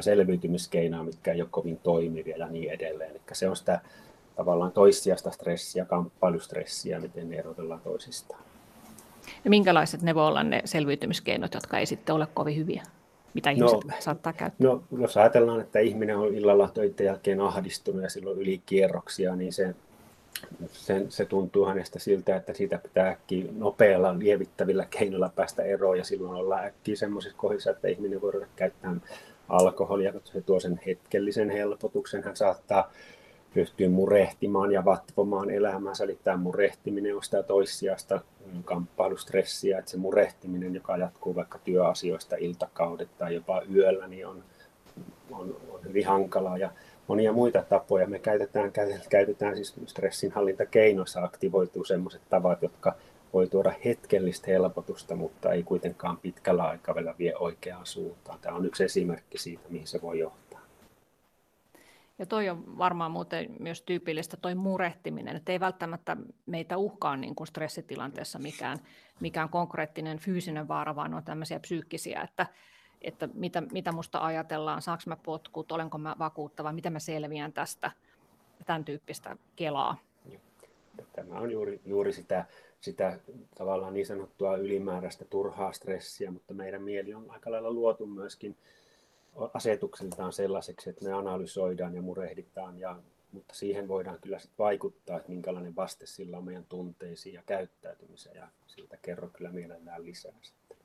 selviytymiskeinoja, 0.00 1.02
mitkä 1.02 1.32
ei 1.32 1.40
ole 1.40 1.48
kovin 1.52 1.78
toimivia 1.82 2.36
ja 2.36 2.46
niin 2.46 2.70
edelleen. 2.70 3.10
Eli 3.10 3.20
se 3.32 3.48
on 3.48 3.56
sitä 3.56 3.80
tavallaan 4.36 4.72
toissijasta 4.72 5.30
stressiä, 5.30 5.84
kamppailustressiä, 5.84 7.00
miten 7.00 7.30
ne 7.30 7.36
erotellaan 7.36 7.80
toisistaan. 7.80 8.42
Ja 9.44 9.50
minkälaiset 9.50 10.02
ne 10.02 10.14
voi 10.14 10.26
olla 10.26 10.42
ne 10.42 10.62
selviytymiskeinot, 10.64 11.54
jotka 11.54 11.78
ei 11.78 11.86
sitten 11.86 12.14
ole 12.14 12.26
kovin 12.34 12.56
hyviä? 12.56 12.82
Mitä 13.34 13.50
no, 13.50 13.56
ihmiset 13.56 13.84
no, 13.84 13.94
saattaa 13.98 14.32
käyttää? 14.32 14.68
No, 14.68 14.82
jos 14.98 15.16
ajatellaan, 15.16 15.60
että 15.60 15.78
ihminen 15.78 16.16
on 16.16 16.34
illalla 16.34 16.70
töiden 16.74 17.06
jälkeen 17.06 17.40
ahdistunut 17.40 18.02
ja 18.02 18.10
silloin 18.10 18.38
ylikierroksia, 18.38 19.36
niin 19.36 19.52
se 19.52 19.74
sen, 20.72 21.10
se 21.10 21.24
tuntuu 21.24 21.66
hänestä 21.66 21.98
siltä, 21.98 22.36
että 22.36 22.54
siitä 22.54 22.78
pitää 22.78 23.08
äkkiä 23.08 23.44
nopealla 23.56 24.18
lievittävillä 24.18 24.86
keinoilla 24.90 25.32
päästä 25.36 25.62
eroon 25.62 25.98
ja 25.98 26.04
silloin 26.04 26.34
ollaan 26.34 26.64
äkkiä 26.64 26.96
semmoisissa 26.96 27.38
kohdissa, 27.38 27.70
että 27.70 27.88
ihminen 27.88 28.20
voi 28.20 28.32
ruveta 28.32 28.50
käyttämään 28.56 29.02
alkoholia, 29.48 30.12
koska 30.12 30.32
se 30.32 30.40
tuo 30.40 30.60
sen 30.60 30.80
hetkellisen 30.86 31.50
helpotuksen. 31.50 32.24
Hän 32.24 32.36
saattaa 32.36 32.92
ryhtyä 33.56 33.88
murehtimaan 33.88 34.72
ja 34.72 34.84
vatvomaan 34.84 35.50
elämäänsä, 35.50 36.04
eli 36.04 36.18
tämä 36.24 36.36
murehtiminen 36.36 37.16
on 37.16 37.24
sitä 37.24 37.42
toissijasta 37.42 38.20
kamppailustressiä, 38.64 39.78
että 39.78 39.90
se 39.90 39.96
murehtiminen, 39.96 40.74
joka 40.74 40.96
jatkuu 40.96 41.34
vaikka 41.34 41.58
työasioista 41.58 42.36
iltakaudet 42.36 43.08
tai 43.18 43.34
jopa 43.34 43.62
yöllä, 43.74 44.08
niin 44.08 44.26
on, 44.26 44.44
on, 45.30 45.56
on 45.70 45.80
hyvin 45.84 46.06
hankalaa. 46.06 46.58
Ja 46.58 46.70
monia 47.08 47.32
muita 47.32 47.62
tapoja. 47.62 48.06
Me 48.06 48.18
käytetään, 48.18 48.72
käytetään 49.08 49.56
siis 49.56 49.74
stressinhallintakeinoissa 49.86 51.24
aktivoituu 51.24 51.84
sellaiset 51.84 52.22
tavat, 52.28 52.62
jotka 52.62 52.94
voi 53.32 53.46
tuoda 53.46 53.72
hetkellistä 53.84 54.46
helpotusta, 54.46 55.16
mutta 55.16 55.52
ei 55.52 55.62
kuitenkaan 55.62 56.16
pitkällä 56.16 56.62
aikavälillä 56.62 57.14
vie 57.18 57.36
oikeaan 57.36 57.86
suuntaan. 57.86 58.38
Tämä 58.42 58.56
on 58.56 58.66
yksi 58.66 58.84
esimerkki 58.84 59.38
siitä, 59.38 59.62
mihin 59.68 59.86
se 59.86 60.02
voi 60.02 60.18
johtaa. 60.18 60.45
Ja 62.18 62.26
toi 62.26 62.48
on 62.48 62.78
varmaan 62.78 63.10
muuten 63.10 63.56
myös 63.60 63.82
tyypillistä 63.82 64.36
toi 64.36 64.54
murehtiminen, 64.54 65.36
että 65.36 65.52
ei 65.52 65.60
välttämättä 65.60 66.16
meitä 66.46 66.76
uhkaa 66.76 67.16
niin 67.16 67.34
kuin 67.34 67.46
stressitilanteessa 67.46 68.38
mikään, 68.38 68.78
mikään 69.20 69.48
konkreettinen 69.48 70.18
fyysinen 70.18 70.68
vaara, 70.68 70.96
vaan 70.96 71.14
on 71.14 71.24
tämmöisiä 71.24 71.60
psyykkisiä, 71.60 72.22
että, 72.22 72.46
että 73.02 73.28
mitä, 73.34 73.60
mitä 73.72 73.92
musta 73.92 74.24
ajatellaan, 74.24 74.82
saanko 74.82 75.02
mä 75.06 75.16
potkut, 75.16 75.72
olenko 75.72 75.98
mä 75.98 76.16
vakuuttava, 76.18 76.72
miten 76.72 76.92
mä 76.92 76.98
selviän 76.98 77.52
tästä, 77.52 77.90
tämän 78.66 78.84
tyyppistä 78.84 79.36
kelaa. 79.56 79.96
Tämä 81.12 81.38
on 81.38 81.50
juuri, 81.50 81.80
juuri 81.84 82.12
sitä, 82.12 82.44
sitä 82.80 83.18
tavallaan 83.54 83.94
niin 83.94 84.06
sanottua 84.06 84.56
ylimääräistä 84.56 85.24
turhaa 85.24 85.72
stressiä, 85.72 86.30
mutta 86.30 86.54
meidän 86.54 86.82
mieli 86.82 87.14
on 87.14 87.30
aika 87.30 87.50
lailla 87.50 87.70
luotu 87.70 88.06
myöskin 88.06 88.56
asetuksiltaan 89.54 90.32
sellaiseksi, 90.32 90.90
että 90.90 91.04
me 91.04 91.12
analysoidaan 91.12 91.94
ja 91.94 92.02
murehditaan, 92.02 92.78
ja, 92.78 92.96
mutta 93.32 93.54
siihen 93.54 93.88
voidaan 93.88 94.18
kyllä 94.20 94.38
sit 94.38 94.50
vaikuttaa, 94.58 95.16
että 95.16 95.28
minkälainen 95.28 95.76
vaste 95.76 96.06
sillä 96.06 96.38
on 96.38 96.44
meidän 96.44 96.64
tunteisiin 96.68 97.34
ja 97.34 97.42
käyttäytymiseen, 97.46 98.36
ja 98.36 98.48
siitä 98.66 98.96
kerro 98.96 99.28
kyllä 99.28 99.50
mielellään 99.50 100.04
lisää. 100.04 100.32
Sitten. 100.42 100.76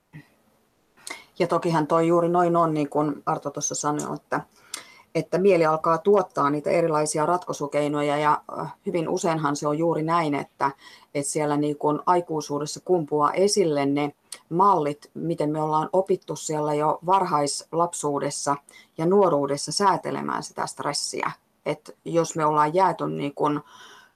Ja 1.39 1.47
tokihan 1.47 1.87
toi 1.87 2.07
juuri 2.07 2.29
noin 2.29 2.55
on, 2.55 2.73
niin 2.73 2.89
kuin 2.89 3.23
Arto 3.25 3.49
tuossa 3.49 3.75
sanoi, 3.75 4.15
että, 4.15 4.41
että 5.15 5.37
mieli 5.37 5.65
alkaa 5.65 5.97
tuottaa 5.97 6.49
niitä 6.49 6.69
erilaisia 6.69 7.25
ratkaisukeinoja 7.25 8.17
ja 8.17 8.41
äh, 8.59 8.73
hyvin 8.85 9.09
useinhan 9.09 9.55
se 9.55 9.67
on 9.67 9.77
juuri 9.77 10.03
näin, 10.03 10.35
että, 10.35 10.71
että 11.15 11.31
siellä 11.31 11.57
niin 11.57 11.77
kuin 11.77 11.99
aikuisuudessa 12.05 12.79
kumpuaa 12.85 13.33
esille 13.33 13.85
ne 13.85 14.11
mallit, 14.49 15.09
miten 15.13 15.49
me 15.49 15.61
ollaan 15.61 15.89
opittu 15.93 16.35
siellä 16.35 16.73
jo 16.73 16.99
varhaislapsuudessa 17.05 18.55
ja 18.97 19.05
nuoruudessa 19.05 19.71
säätelemään 19.71 20.43
sitä 20.43 20.67
stressiä. 20.67 21.31
Että 21.65 21.91
jos 22.05 22.35
me 22.35 22.45
ollaan 22.45 22.73
jääty 22.73 23.07
niin 23.07 23.35
kuin 23.35 23.59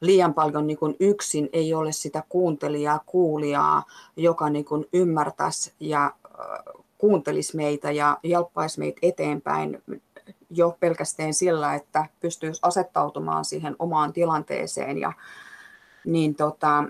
liian 0.01 0.33
paljon 0.33 0.67
niin 0.67 0.77
kuin 0.77 0.95
yksin, 0.99 1.49
ei 1.53 1.73
ole 1.73 1.91
sitä 1.91 2.23
kuuntelijaa, 2.29 2.99
kuulijaa, 3.05 3.83
joka 4.15 4.49
niin 4.49 4.65
kuin 4.65 4.85
ymmärtäisi 4.93 5.73
ja 5.79 6.05
äh, 6.05 6.83
kuuntelisi 6.97 7.55
meitä 7.55 7.91
ja 7.91 8.17
jalppaisi 8.23 8.79
meitä 8.79 8.99
eteenpäin 9.01 9.83
jo 10.49 10.77
pelkästään 10.79 11.33
sillä, 11.33 11.75
että 11.75 12.05
pystyisi 12.19 12.59
asettautumaan 12.63 13.45
siihen 13.45 13.75
omaan 13.79 14.13
tilanteeseen. 14.13 14.97
Ja, 14.97 15.13
niin 16.05 16.35
tota, 16.35 16.83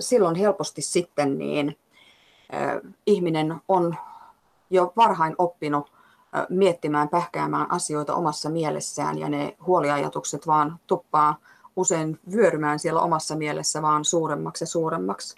silloin 0.00 0.36
helposti 0.36 0.82
sitten 0.82 1.38
niin, 1.38 1.78
ihminen 3.06 3.54
on 3.68 3.96
jo 4.70 4.92
varhain 4.96 5.34
oppinut 5.38 5.92
miettimään, 6.48 7.08
pähkäämään 7.08 7.72
asioita 7.72 8.14
omassa 8.14 8.50
mielessään 8.50 9.18
ja 9.18 9.28
ne 9.28 9.56
huoliajatukset 9.66 10.46
vaan 10.46 10.80
tuppaa 10.86 11.36
usein 11.76 12.20
vyörymään 12.32 12.78
siellä 12.78 13.00
omassa 13.00 13.36
mielessä 13.36 13.82
vaan 13.82 14.04
suuremmaksi 14.04 14.64
ja 14.64 14.68
suuremmaksi 14.68 15.36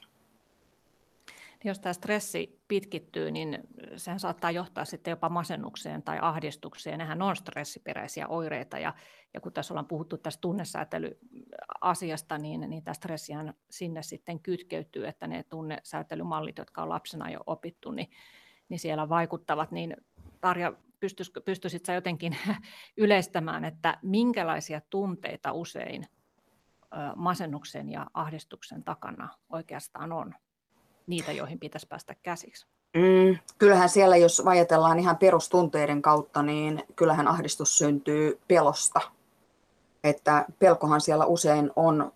jos 1.65 1.79
tämä 1.79 1.93
stressi 1.93 2.59
pitkittyy, 2.75 3.31
niin 3.31 3.59
sehän 3.97 4.21
saattaa 4.21 4.51
johtaa 4.51 4.85
sitten 4.85 5.11
jopa 5.11 5.29
masennukseen 5.29 6.03
tai 6.03 6.19
ahdistukseen. 6.23 6.99
Nehän 6.99 7.23
on 7.23 7.37
stressiperäisiä 7.37 8.29
oireita 8.29 8.79
ja, 8.79 8.95
ja 9.35 9.41
kun 9.41 9.53
tässä 9.53 9.75
ollaan 9.75 9.87
puhuttu 9.87 10.17
tästä 10.17 10.41
tunnesäätelyasiasta, 10.41 12.39
niin, 12.39 12.61
niin 12.61 12.85
tämä 12.85 12.95
stressihän 12.95 13.55
sinne 13.71 14.03
sitten 14.03 14.41
kytkeytyy, 14.41 15.07
että 15.07 15.27
ne 15.27 15.43
tunnesäätelymallit, 15.43 16.59
jotka 16.59 16.83
on 16.83 16.89
lapsena 16.89 17.31
jo 17.31 17.41
opittu, 17.47 17.91
niin, 17.91 18.11
niin 18.69 18.79
siellä 18.79 19.09
vaikuttavat. 19.09 19.71
Niin 19.71 19.97
Tarja, 20.41 20.73
pystyisit 21.45 21.85
sä 21.85 21.93
jotenkin 21.93 22.37
yleistämään, 22.97 23.65
että 23.65 23.99
minkälaisia 24.03 24.81
tunteita 24.91 25.53
usein 25.53 26.07
masennuksen 27.17 27.91
ja 27.91 28.07
ahdistuksen 28.15 28.85
takana 28.85 29.29
oikeastaan 29.49 30.13
on? 30.13 30.35
Niitä, 31.07 31.33
joihin 31.33 31.59
pitäisi 31.59 31.87
päästä 31.87 32.15
käsiksi? 32.23 32.67
Mm, 32.97 33.39
kyllähän 33.59 33.89
siellä, 33.89 34.17
jos 34.17 34.43
ajatellaan 34.47 34.99
ihan 34.99 35.17
perustunteiden 35.17 36.03
kautta, 36.03 36.43
niin 36.43 36.83
kyllähän 36.97 37.29
ahdistus 37.29 37.79
syntyy 37.79 38.41
pelosta. 38.49 39.01
Että 40.05 40.45
pelkohan 40.59 41.01
siellä 41.01 41.27
usein 41.27 41.71
on 41.77 42.13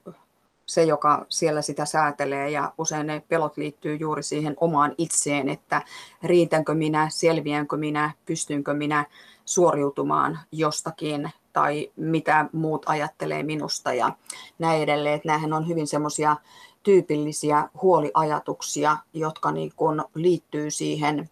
se, 0.66 0.85
joka 0.85 1.27
siellä 1.29 1.62
sitä 1.62 1.85
säätelee 1.85 2.51
ja 2.51 2.72
usein 2.79 3.07
ne 3.07 3.22
pelot 3.29 3.57
liittyy 3.57 3.96
juuri 3.96 4.22
siihen 4.22 4.57
omaan 4.61 4.94
itseen, 4.98 5.48
että 5.48 5.83
riitänkö 6.22 6.74
minä, 6.74 7.09
selviänkö 7.11 7.77
minä, 7.77 8.11
pystynkö 8.27 8.74
minä 8.74 9.05
suoriutumaan 9.44 10.38
jostakin 10.53 11.31
tai 11.53 11.90
mitä 11.96 12.46
muut 12.53 12.83
ajattelee 12.88 13.42
minusta 13.42 13.92
ja 13.92 14.12
näin 14.59 14.83
edelleen. 14.83 15.14
Että 15.14 15.29
nämähän 15.29 15.53
on 15.53 15.68
hyvin 15.68 15.87
semmoisia 15.87 16.37
tyypillisiä 16.83 17.69
huoliajatuksia, 17.83 18.97
jotka 19.12 19.53
niin 19.53 19.73
kuin 19.77 20.03
liittyy 20.14 20.71
siihen, 20.71 21.31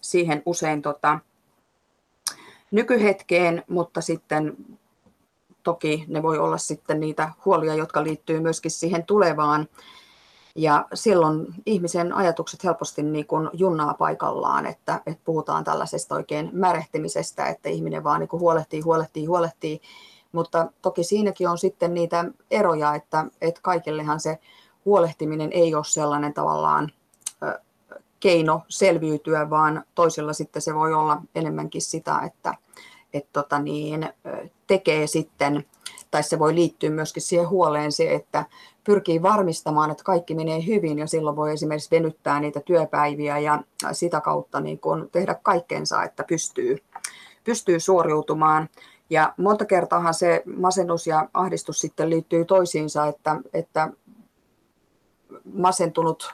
siihen 0.00 0.42
usein 0.46 0.82
tota, 0.82 1.18
nykyhetkeen, 2.70 3.64
mutta 3.68 4.00
sitten 4.00 4.56
toki 5.62 6.04
ne 6.08 6.22
voi 6.22 6.38
olla 6.38 6.58
sitten 6.58 7.00
niitä 7.00 7.30
huolia, 7.44 7.74
jotka 7.74 8.04
liittyy 8.04 8.40
myöskin 8.40 8.70
siihen 8.70 9.06
tulevaan. 9.06 9.68
Ja 10.56 10.86
silloin 10.94 11.46
ihmisen 11.66 12.12
ajatukset 12.12 12.64
helposti 12.64 13.02
niin 13.02 13.26
kuin 13.26 13.50
junnaa 13.52 13.94
paikallaan, 13.94 14.66
että, 14.66 15.00
että 15.06 15.22
puhutaan 15.24 15.64
tällaisesta 15.64 16.14
oikein 16.14 16.50
märehtimisestä, 16.52 17.46
että 17.46 17.68
ihminen 17.68 18.04
vaan 18.04 18.20
niin 18.20 18.28
kuin 18.28 18.40
huolehtii, 18.40 18.80
huolehtii, 18.80 19.26
huolehtii. 19.26 19.80
Mutta 20.32 20.66
toki 20.82 21.04
siinäkin 21.04 21.48
on 21.48 21.58
sitten 21.58 21.94
niitä 21.94 22.24
eroja, 22.50 22.94
että, 22.94 23.26
että 23.40 23.60
kaikillehan 23.62 24.20
se 24.20 24.38
huolehtiminen 24.84 25.52
ei 25.52 25.74
ole 25.74 25.84
sellainen 25.84 26.34
tavallaan 26.34 26.92
keino 28.20 28.62
selviytyä, 28.68 29.50
vaan 29.50 29.84
toisella 29.94 30.32
sitten 30.32 30.62
se 30.62 30.74
voi 30.74 30.94
olla 30.94 31.22
enemmänkin 31.34 31.82
sitä, 31.82 32.20
että 32.26 32.54
et 33.12 33.26
tota 33.32 33.58
niin, 33.58 34.08
tekee 34.66 35.06
sitten, 35.06 35.64
tai 36.10 36.22
se 36.22 36.38
voi 36.38 36.54
liittyä 36.54 36.90
myöskin 36.90 37.22
siihen 37.22 37.48
huoleen 37.48 37.92
se, 37.92 38.14
että 38.14 38.44
pyrkii 38.84 39.22
varmistamaan, 39.22 39.90
että 39.90 40.04
kaikki 40.04 40.34
menee 40.34 40.66
hyvin 40.66 40.98
ja 40.98 41.06
silloin 41.06 41.36
voi 41.36 41.52
esimerkiksi 41.52 41.90
venyttää 41.90 42.40
niitä 42.40 42.60
työpäiviä 42.60 43.38
ja 43.38 43.62
sitä 43.92 44.20
kautta 44.20 44.60
niin 44.60 44.78
kun 44.78 45.08
tehdä 45.12 45.34
kaikkensa, 45.34 46.02
että 46.02 46.24
pystyy, 46.28 46.78
pystyy 47.44 47.80
suoriutumaan. 47.80 48.68
Ja 49.10 49.34
monta 49.36 49.64
kertaa 49.64 50.12
se 50.12 50.42
masennus 50.56 51.06
ja 51.06 51.28
ahdistus 51.34 51.80
sitten 51.80 52.10
liittyy 52.10 52.44
toisiinsa, 52.44 53.06
että, 53.06 53.36
että 53.54 53.88
masentunut 55.54 56.32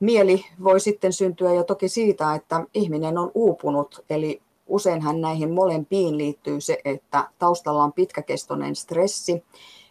mieli 0.00 0.44
voi 0.64 0.80
sitten 0.80 1.12
syntyä 1.12 1.54
jo 1.54 1.64
toki 1.64 1.88
siitä, 1.88 2.34
että 2.34 2.64
ihminen 2.74 3.18
on 3.18 3.30
uupunut, 3.34 4.04
eli 4.10 4.42
useinhan 4.66 5.20
näihin 5.20 5.50
molempiin 5.50 6.18
liittyy 6.18 6.60
se, 6.60 6.78
että 6.84 7.28
taustalla 7.38 7.84
on 7.84 7.92
pitkäkestoinen 7.92 8.76
stressi 8.76 9.44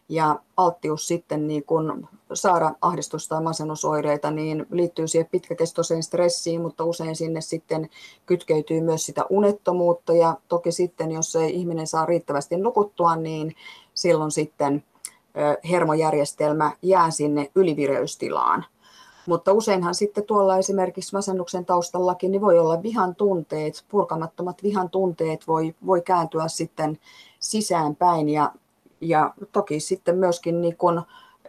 ja 0.10 0.40
alttius 0.58 1.08
sitten 1.08 1.48
niin 1.48 1.64
kun 1.64 2.08
saada 2.34 2.76
ahdistusta 2.82 3.36
tai 3.36 3.44
masennusoireita, 3.44 4.32
niin 4.32 4.66
liittyy 4.72 5.08
siihen 5.08 5.30
pitkäkestoiseen 5.32 6.04
stressiin, 6.04 6.62
mutta 6.62 6.84
usein 6.84 7.16
sinne 7.16 7.42
sitten 7.42 7.90
kytkeytyy 8.26 8.82
myös 8.82 9.06
sitä 9.06 9.26
unettomuutta. 9.30 10.14
Ja 10.14 10.38
toki 10.48 10.72
sitten, 10.72 11.12
jos 11.12 11.36
ei 11.36 11.56
ihminen 11.56 11.88
saa 11.88 12.06
riittävästi 12.06 12.58
nukuttua, 12.58 13.16
niin 13.16 13.56
silloin 13.94 14.32
sitten 14.32 14.84
hermojärjestelmä 15.70 16.72
jää 16.82 17.12
sinne 17.12 17.52
ylivireystilaan. 17.56 18.66
Mutta 19.28 19.54
useinhan 19.54 19.96
sitten 19.96 20.24
tuolla 20.24 20.58
esimerkiksi 20.58 21.16
masennuksen 21.16 21.66
taustallakin 21.66 22.32
niin 22.32 22.42
voi 22.42 22.60
olla 22.60 22.84
vihan 22.84 23.16
tunteet, 23.16 23.86
purkamattomat 23.90 24.64
vihan 24.64 24.90
tunteet 24.90 25.48
voi, 25.48 25.76
voi 25.86 26.02
kääntyä 26.02 26.48
sitten 26.48 27.00
sisäänpäin 27.40 28.30
ja, 28.30 28.52
ja 29.02 29.34
toki 29.52 29.80
sitten 29.80 30.18
myöskin 30.18 30.62
niin 30.62 30.78
kuin 30.78 31.02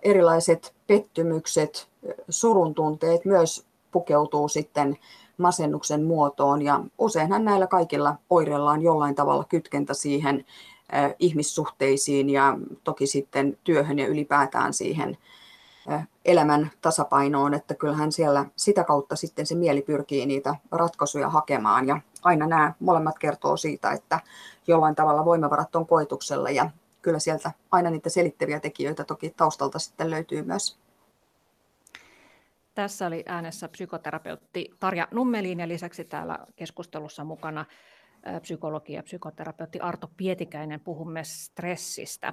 erilaiset 0.03 0.75
pettymykset, 0.87 1.89
surun 2.29 2.75
tunteet 2.75 3.25
myös 3.25 3.67
pukeutuu 3.91 4.49
sitten 4.49 4.99
masennuksen 5.39 6.05
muotoon 6.05 6.63
ja 6.63 6.81
useinhan 6.99 7.45
näillä 7.45 7.67
kaikilla 7.67 8.17
oireilla 8.31 8.71
on 8.71 8.83
jollain 8.83 9.15
tavalla 9.15 9.45
kytkentä 9.45 9.95
siihen 9.95 10.45
ihmissuhteisiin 11.19 12.31
ja 12.31 12.59
toki 12.85 13.07
sitten 13.07 13.59
työhön 13.65 13.99
ja 13.99 14.07
ylipäätään 14.07 14.73
siihen 14.73 15.19
elämän 16.25 16.71
tasapainoon, 16.81 17.55
että 17.55 17.75
kyllähän 17.75 18.13
siellä 18.13 18.45
sitä 18.57 18.85
kautta 18.85 19.17
sitten 19.17 19.47
se 19.47 19.55
mieli 19.55 19.83
pyrkii 19.83 20.27
niitä 20.27 20.55
ratkaisuja 20.73 21.29
hakemaan 21.29 21.89
ja 21.89 22.01
aina 22.23 22.47
nämä 22.47 22.75
molemmat 22.81 23.19
kertoo 23.19 23.57
siitä, 23.57 23.91
että 23.91 24.21
jollain 24.67 24.95
tavalla 24.95 25.25
voimavarat 25.25 25.77
on 25.77 25.87
koetuksella 25.87 26.51
ja 26.51 26.71
kyllä 27.03 27.19
sieltä 27.19 27.51
aina 27.71 27.91
niitä 27.91 28.11
selittäviä 28.11 28.61
tekijöitä 28.61 29.05
toki 29.05 29.31
taustalta 29.31 29.79
sitten 29.79 30.11
löytyy 30.11 30.43
myös. 30.43 30.79
Tässä 32.75 33.07
oli 33.07 33.25
äänessä 33.27 33.69
psykoterapeutti 33.69 34.71
Tarja 34.81 35.09
Nummelin 35.11 35.61
ja 35.61 35.69
lisäksi 35.69 36.05
täällä 36.05 36.39
keskustelussa 36.57 37.25
mukana 37.25 37.65
psykologi 38.41 38.93
ja 38.93 39.03
psykoterapeutti 39.03 39.81
Arto 39.81 40.11
Pietikäinen. 40.17 40.81
Puhumme 40.81 41.25
stressistä. 41.25 42.33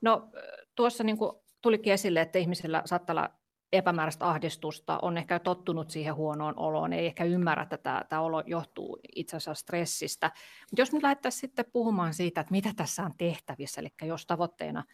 No 0.00 0.28
tuossa 0.74 1.04
niin 1.04 1.18
kuin 1.18 1.32
tulikin 1.62 1.92
esille, 1.92 2.20
että 2.20 2.38
ihmisillä 2.38 2.82
saattaa 2.84 3.14
olla 3.14 3.30
epämääräistä 3.72 4.28
ahdistusta, 4.28 4.98
on 5.02 5.18
ehkä 5.18 5.38
tottunut 5.38 5.90
siihen 5.90 6.14
huonoon 6.14 6.58
oloon, 6.58 6.92
ei 6.92 7.06
ehkä 7.06 7.24
ymmärrä, 7.24 7.62
että 7.62 7.76
tämä, 7.76 8.04
tämä 8.08 8.22
olo 8.22 8.42
johtuu 8.46 8.98
itse 9.16 9.36
asiassa 9.36 9.60
stressistä. 9.60 10.30
Mutta 10.70 10.80
jos 10.80 10.92
nyt 10.92 11.02
lähdettäisiin 11.02 11.40
sitten 11.40 11.64
puhumaan 11.72 12.14
siitä, 12.14 12.40
että 12.40 12.50
mitä 12.50 12.70
tässä 12.76 13.02
on 13.02 13.12
tehtävissä, 13.18 13.80
eli 13.80 13.88
jos 14.02 14.26
tavoitteena 14.26 14.84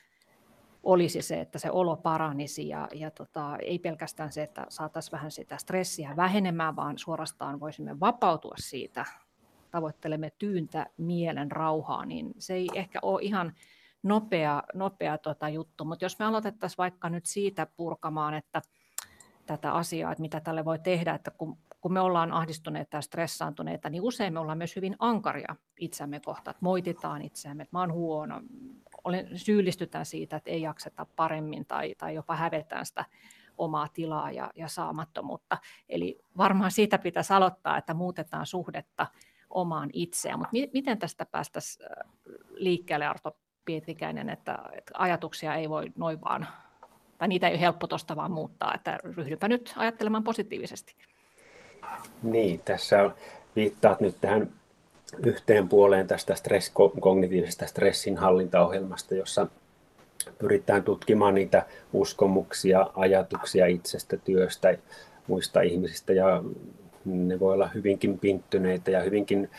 olisi 0.83 1.23
se, 1.23 1.41
että 1.41 1.59
se 1.59 1.71
olo 1.71 1.97
paranisi 1.97 2.69
ja, 2.69 2.89
ja 2.93 3.11
tota, 3.11 3.57
ei 3.57 3.79
pelkästään 3.79 4.33
se, 4.33 4.43
että 4.43 4.67
saataisiin 4.69 5.13
vähän 5.13 5.31
sitä 5.31 5.57
stressiä 5.57 6.17
vähenemään, 6.17 6.77
vaan 6.77 6.99
suorastaan 6.99 7.61
voisimme 7.61 8.01
vapautua 8.01 8.55
siitä, 8.59 9.05
tavoittelemme 9.75 10.31
tyyntä 10.39 10.87
mielen 10.97 11.53
rauhaa, 11.53 12.05
niin 12.07 12.35
se 12.39 12.55
ei 12.55 12.69
ehkä 12.75 12.99
ole 13.03 13.23
ihan 13.23 13.53
nopea, 14.03 14.63
nopea 14.75 15.19
tota 15.19 15.49
juttu, 15.49 15.85
mutta 15.85 16.05
jos 16.05 16.19
me 16.19 16.25
aloitettaisiin 16.25 16.79
vaikka 16.79 17.11
nyt 17.11 17.27
siitä 17.27 17.67
purkamaan, 17.77 18.35
että 18.35 18.63
tätä 19.47 19.73
asiaa, 19.73 20.13
että 20.13 20.23
mitä 20.23 20.41
tälle 20.41 20.65
voi 20.65 20.79
tehdä, 20.79 21.15
että 21.15 21.31
kun, 21.31 21.59
kun 21.81 21.93
me 21.93 22.01
ollaan 22.01 22.33
ahdistuneita 22.33 22.97
ja 22.97 23.01
stressaantuneita, 23.01 23.91
niin 23.91 24.03
usein 24.03 24.33
me 24.33 24.41
ollaan 24.41 24.59
myös 24.59 24.77
hyvin 24.77 24.97
ankaria 24.99 25.57
itsemme 25.81 26.21
kohtaan, 26.21 26.53
että 26.53 26.65
moititaan 26.65 27.23
itseämme, 27.23 27.63
että 27.63 27.77
mä 27.77 27.81
oon 27.81 27.93
huono, 27.93 28.41
olen, 29.05 29.29
syyllistytään 29.39 30.07
siitä, 30.07 30.37
että 30.37 30.51
ei 30.51 30.63
jakseta 30.63 31.07
paremmin 31.17 31.67
tai, 31.67 31.95
tai 31.99 32.15
jopa 32.15 32.37
hävetään 32.37 32.87
sitä 32.87 33.05
omaa 33.59 33.89
tilaa 33.89 34.31
ja, 34.31 34.51
ja 34.57 34.69
saamattomuutta. 34.69 35.59
Eli 35.89 36.21
varmaan 36.37 36.71
siitä 36.71 36.99
pitäisi 36.99 37.33
aloittaa, 37.33 37.79
että 37.79 37.95
muutetaan 37.95 38.47
suhdetta 38.47 39.07
omaan 39.55 39.91
itseään. 39.93 40.39
Mutta 40.39 40.53
mi- 40.53 40.71
miten 40.73 40.99
tästä 40.99 41.27
päästäisiin 41.27 41.89
liikkeelle, 42.55 43.07
Arto 43.07 43.37
Pietikäinen, 43.65 44.29
että, 44.29 44.59
että 44.73 44.93
ajatuksia 44.95 45.55
ei 45.55 45.69
voi 45.69 45.93
noin 45.97 46.21
vaan, 46.21 46.47
tai 47.19 47.29
niitä 47.29 47.49
ei 47.49 47.55
ole 47.55 47.61
helppo 47.61 47.87
tuosta 47.87 48.17
vaan 48.17 48.31
muuttaa, 48.31 48.75
että 48.75 48.99
ryhdypä 49.17 49.49
nyt 49.49 49.75
ajattelemaan 49.77 50.25
positiivisesti. 50.25 50.95
Niin, 52.23 52.61
tässä 52.65 53.11
viittaat 53.57 54.01
nyt 54.01 54.17
tähän 54.21 54.53
yhteen 55.27 55.69
puoleen 55.69 56.07
tästä 56.07 56.35
stress, 56.35 56.73
kognitiivisesta 57.01 57.67
stressinhallintaohjelmasta, 57.67 59.15
jossa 59.15 59.47
pyritään 60.39 60.83
tutkimaan 60.83 61.35
niitä 61.35 61.67
uskomuksia, 61.93 62.87
ajatuksia 62.97 63.67
itsestä, 63.67 64.17
työstä, 64.17 64.79
muista 65.27 65.61
ihmisistä 65.61 66.13
ja 66.13 66.43
ne 67.05 67.41
voi 67.41 67.55
olla 67.55 67.71
hyvinkin 67.75 68.19
pinttyneitä 68.19 68.91
ja 68.91 69.03
hyvinkin 69.03 69.51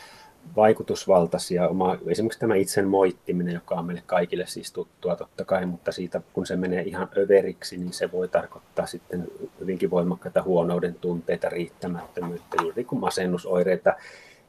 vaikutusvaltaisia. 0.56 1.68
Oma, 1.68 1.98
esimerkiksi 2.06 2.40
tämä 2.40 2.54
itsen 2.54 2.88
moittiminen, 2.88 3.54
joka 3.54 3.74
on 3.74 3.86
meille 3.86 4.02
kaikille 4.06 4.46
siis 4.46 4.72
tuttua 4.72 5.16
totta 5.16 5.44
kai, 5.44 5.66
mutta 5.66 5.92
siitä 5.92 6.20
kun 6.32 6.46
se 6.46 6.56
menee 6.56 6.82
ihan 6.82 7.08
överiksi, 7.16 7.76
niin 7.76 7.92
se 7.92 8.12
voi 8.12 8.28
tarkoittaa 8.28 8.86
sitten 8.86 9.28
hyvinkin 9.60 9.90
voimakkaita 9.90 10.42
huonouden 10.42 10.94
tunteita, 10.94 11.48
riittämättömyyttä, 11.48 12.56
juuri 12.62 12.84
kuin 12.84 13.00
masennusoireita 13.00 13.94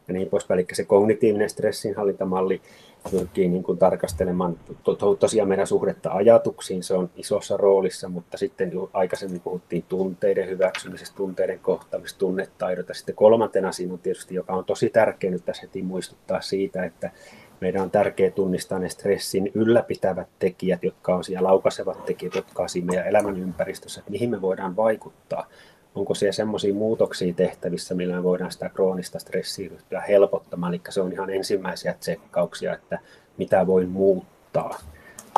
ja 0.07 0.13
niin 0.13 0.29
poispäin. 0.29 0.59
Eli 0.59 0.67
se 0.73 0.83
kognitiivinen 0.83 1.49
stressinhallintamalli 1.49 2.61
pyrkii 3.11 3.47
niin 3.47 3.63
kuin 3.63 3.77
tarkastelemaan 3.77 4.59
to, 4.83 4.95
to, 4.95 5.15
tosiaan 5.15 5.49
meidän 5.49 5.67
suhdetta 5.67 6.11
ajatuksiin, 6.11 6.83
se 6.83 6.93
on 6.93 7.09
isossa 7.15 7.57
roolissa, 7.57 8.09
mutta 8.09 8.37
sitten 8.37 8.71
aikaisemmin 8.93 9.41
puhuttiin 9.41 9.83
tunteiden 9.89 10.47
hyväksymisestä, 10.47 11.15
tunteiden 11.15 11.59
kohtaamisesta, 11.59 12.19
tunnetaidota. 12.19 12.93
Sitten 12.93 13.15
kolmantena 13.15 13.71
siinä 13.71 13.93
on 13.93 13.99
tietysti, 13.99 14.35
joka 14.35 14.53
on 14.53 14.65
tosi 14.65 14.89
tärkeä 14.89 15.31
nyt 15.31 15.45
tässä 15.45 15.61
heti 15.61 15.81
muistuttaa 15.81 16.41
siitä, 16.41 16.83
että 16.83 17.11
meidän 17.61 17.81
on 17.81 17.91
tärkeää 17.91 18.31
tunnistaa 18.31 18.79
ne 18.79 18.89
stressin 18.89 19.51
ylläpitävät 19.53 20.27
tekijät, 20.39 20.83
jotka 20.83 21.15
on 21.15 21.23
siellä 21.23 21.47
laukaisevat 21.47 22.05
tekijät, 22.05 22.35
jotka 22.35 22.63
on 22.63 22.69
siinä 22.69 22.85
meidän 22.85 23.07
elämän 23.07 23.37
ympäristössä, 23.37 23.99
että 23.99 24.11
mihin 24.11 24.29
me 24.29 24.41
voidaan 24.41 24.75
vaikuttaa 24.75 25.47
onko 25.97 26.15
siellä 26.15 26.33
semmoisia 26.33 26.73
muutoksia 26.73 27.33
tehtävissä, 27.33 27.95
millä 27.95 28.15
me 28.15 28.23
voidaan 28.23 28.51
sitä 28.51 28.69
kroonista 28.69 29.19
stressiä 29.19 29.69
ryhtyä 29.69 30.01
helpottamaan. 30.01 30.73
Eli 30.73 30.81
se 30.89 31.01
on 31.01 31.11
ihan 31.13 31.29
ensimmäisiä 31.29 31.93
tsekkauksia, 31.93 32.73
että 32.73 32.99
mitä 33.37 33.67
voi 33.67 33.85
muuttaa. 33.85 34.79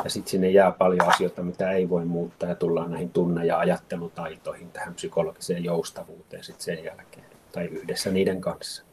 Ja 0.03 0.09
sitten 0.09 0.31
sinne 0.31 0.49
jää 0.49 0.71
paljon 0.71 1.07
asioita, 1.09 1.43
mitä 1.43 1.71
ei 1.71 1.89
voi 1.89 2.05
muuttaa, 2.05 2.49
ja 2.49 2.55
tullaan 2.55 2.91
näihin 2.91 3.09
tunne- 3.09 3.45
ja 3.45 3.59
ajattelutaitoihin, 3.59 4.71
tähän 4.71 4.93
psykologiseen 4.95 5.63
joustavuuteen 5.63 6.43
sitten 6.43 6.63
sen 6.63 6.83
jälkeen, 6.83 7.25
tai 7.51 7.65
yhdessä 7.65 8.11
niiden 8.11 8.41
kanssa. 8.41 8.88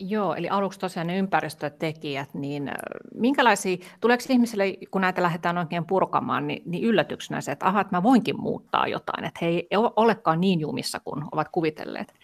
Joo, 0.00 0.34
eli 0.34 0.48
aluksi 0.48 0.78
tosiaan 0.78 1.06
ne 1.06 1.18
ympäristötekijät, 1.18 2.34
niin 2.34 2.72
minkälaisia, 3.14 3.76
tuleeko 4.00 4.24
ihmisille, 4.28 4.64
kun 4.90 5.00
näitä 5.00 5.22
lähdetään 5.22 5.58
oikein 5.58 5.86
purkamaan, 5.86 6.46
niin, 6.46 6.62
niin 6.66 6.84
yllätyksenä 6.84 7.40
se, 7.40 7.52
että 7.52 7.66
aha, 7.66 7.80
että 7.80 7.96
mä 7.96 8.02
voinkin 8.02 8.40
muuttaa 8.40 8.86
jotain, 8.86 9.24
että 9.24 9.38
he 9.42 9.46
ei 9.46 9.68
olekaan 9.96 10.40
niin 10.40 10.60
jumissa 10.60 11.00
kuin 11.04 11.24
ovat 11.32 11.48
kuvitelleet? 11.52 12.14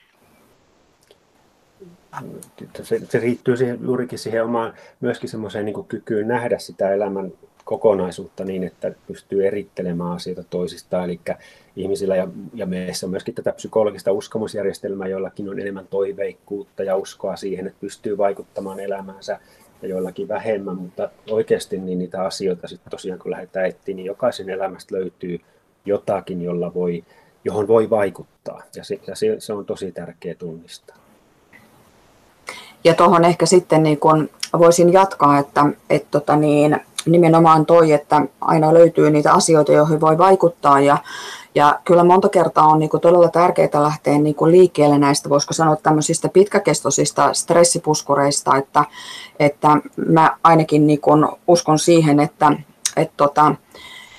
Se, 2.82 3.00
se 3.08 3.18
riittyy 3.18 3.56
siihen, 3.56 3.78
juurikin 3.82 4.18
siihen 4.18 4.44
omaan 4.44 4.72
myöskin 5.00 5.28
semmoiseen 5.28 5.64
niin 5.64 5.84
kykyyn 5.84 6.28
nähdä 6.28 6.58
sitä 6.58 6.90
elämän 6.90 7.32
kokonaisuutta 7.66 8.44
niin, 8.44 8.64
että 8.64 8.92
pystyy 9.06 9.46
erittelemään 9.46 10.12
asioita 10.12 10.44
toisistaan. 10.50 11.04
Eli 11.04 11.20
ihmisillä 11.76 12.16
ja, 12.16 12.28
ja 12.54 12.66
meissä 12.66 13.06
on 13.06 13.10
myöskin 13.10 13.34
tätä 13.34 13.52
psykologista 13.52 14.12
uskomusjärjestelmää, 14.12 15.08
joillakin 15.08 15.48
on 15.48 15.60
enemmän 15.60 15.86
toiveikkuutta 15.86 16.82
ja 16.82 16.96
uskoa 16.96 17.36
siihen, 17.36 17.66
että 17.66 17.80
pystyy 17.80 18.18
vaikuttamaan 18.18 18.80
elämäänsä 18.80 19.40
ja 19.82 19.88
joillakin 19.88 20.28
vähemmän, 20.28 20.76
mutta 20.76 21.10
oikeasti 21.30 21.78
niin 21.78 21.98
niitä 21.98 22.22
asioita 22.22 22.68
sitten 22.68 22.90
tosiaan 22.90 23.18
kun 23.18 23.30
lähdetään 23.30 23.66
etsiä, 23.66 23.94
niin 23.94 24.06
jokaisen 24.06 24.50
elämästä 24.50 24.94
löytyy 24.94 25.40
jotakin, 25.84 26.42
jolla 26.42 26.74
voi, 26.74 27.04
johon 27.44 27.68
voi 27.68 27.90
vaikuttaa 27.90 28.62
ja 28.76 28.84
se, 28.84 29.00
ja 29.06 29.14
se, 29.38 29.52
on 29.52 29.64
tosi 29.64 29.92
tärkeä 29.92 30.34
tunnistaa. 30.34 30.96
Ja 32.84 32.94
tuohon 32.94 33.24
ehkä 33.24 33.46
sitten 33.46 33.82
niin 33.82 33.98
kun 33.98 34.30
voisin 34.58 34.92
jatkaa, 34.92 35.38
että, 35.38 35.64
että 35.90 36.08
tota 36.10 36.36
niin, 36.36 36.80
nimenomaan 37.06 37.66
toi, 37.66 37.92
että 37.92 38.22
aina 38.40 38.74
löytyy 38.74 39.10
niitä 39.10 39.32
asioita, 39.32 39.72
joihin 39.72 40.00
voi 40.00 40.18
vaikuttaa. 40.18 40.80
Ja, 40.80 40.98
ja 41.54 41.80
kyllä 41.84 42.04
monta 42.04 42.28
kertaa 42.28 42.66
on 42.66 42.78
niin 42.78 42.90
kuin 42.90 43.00
todella 43.00 43.28
tärkeää 43.28 43.82
lähteä 43.82 44.18
niin 44.18 44.34
kuin 44.34 44.52
liikkeelle 44.52 44.98
näistä, 44.98 45.28
voisiko 45.28 45.54
sanoa 45.54 45.76
tämmöisistä 45.76 46.28
pitkäkestoisista 46.28 47.34
stressipuskureista, 47.34 48.56
että, 48.56 48.84
että 49.40 49.68
mä 50.08 50.36
ainakin 50.44 50.86
niin 50.86 51.00
kuin 51.00 51.28
uskon 51.48 51.78
siihen, 51.78 52.20
että, 52.20 52.52
että 52.96 53.14
tota, 53.16 53.54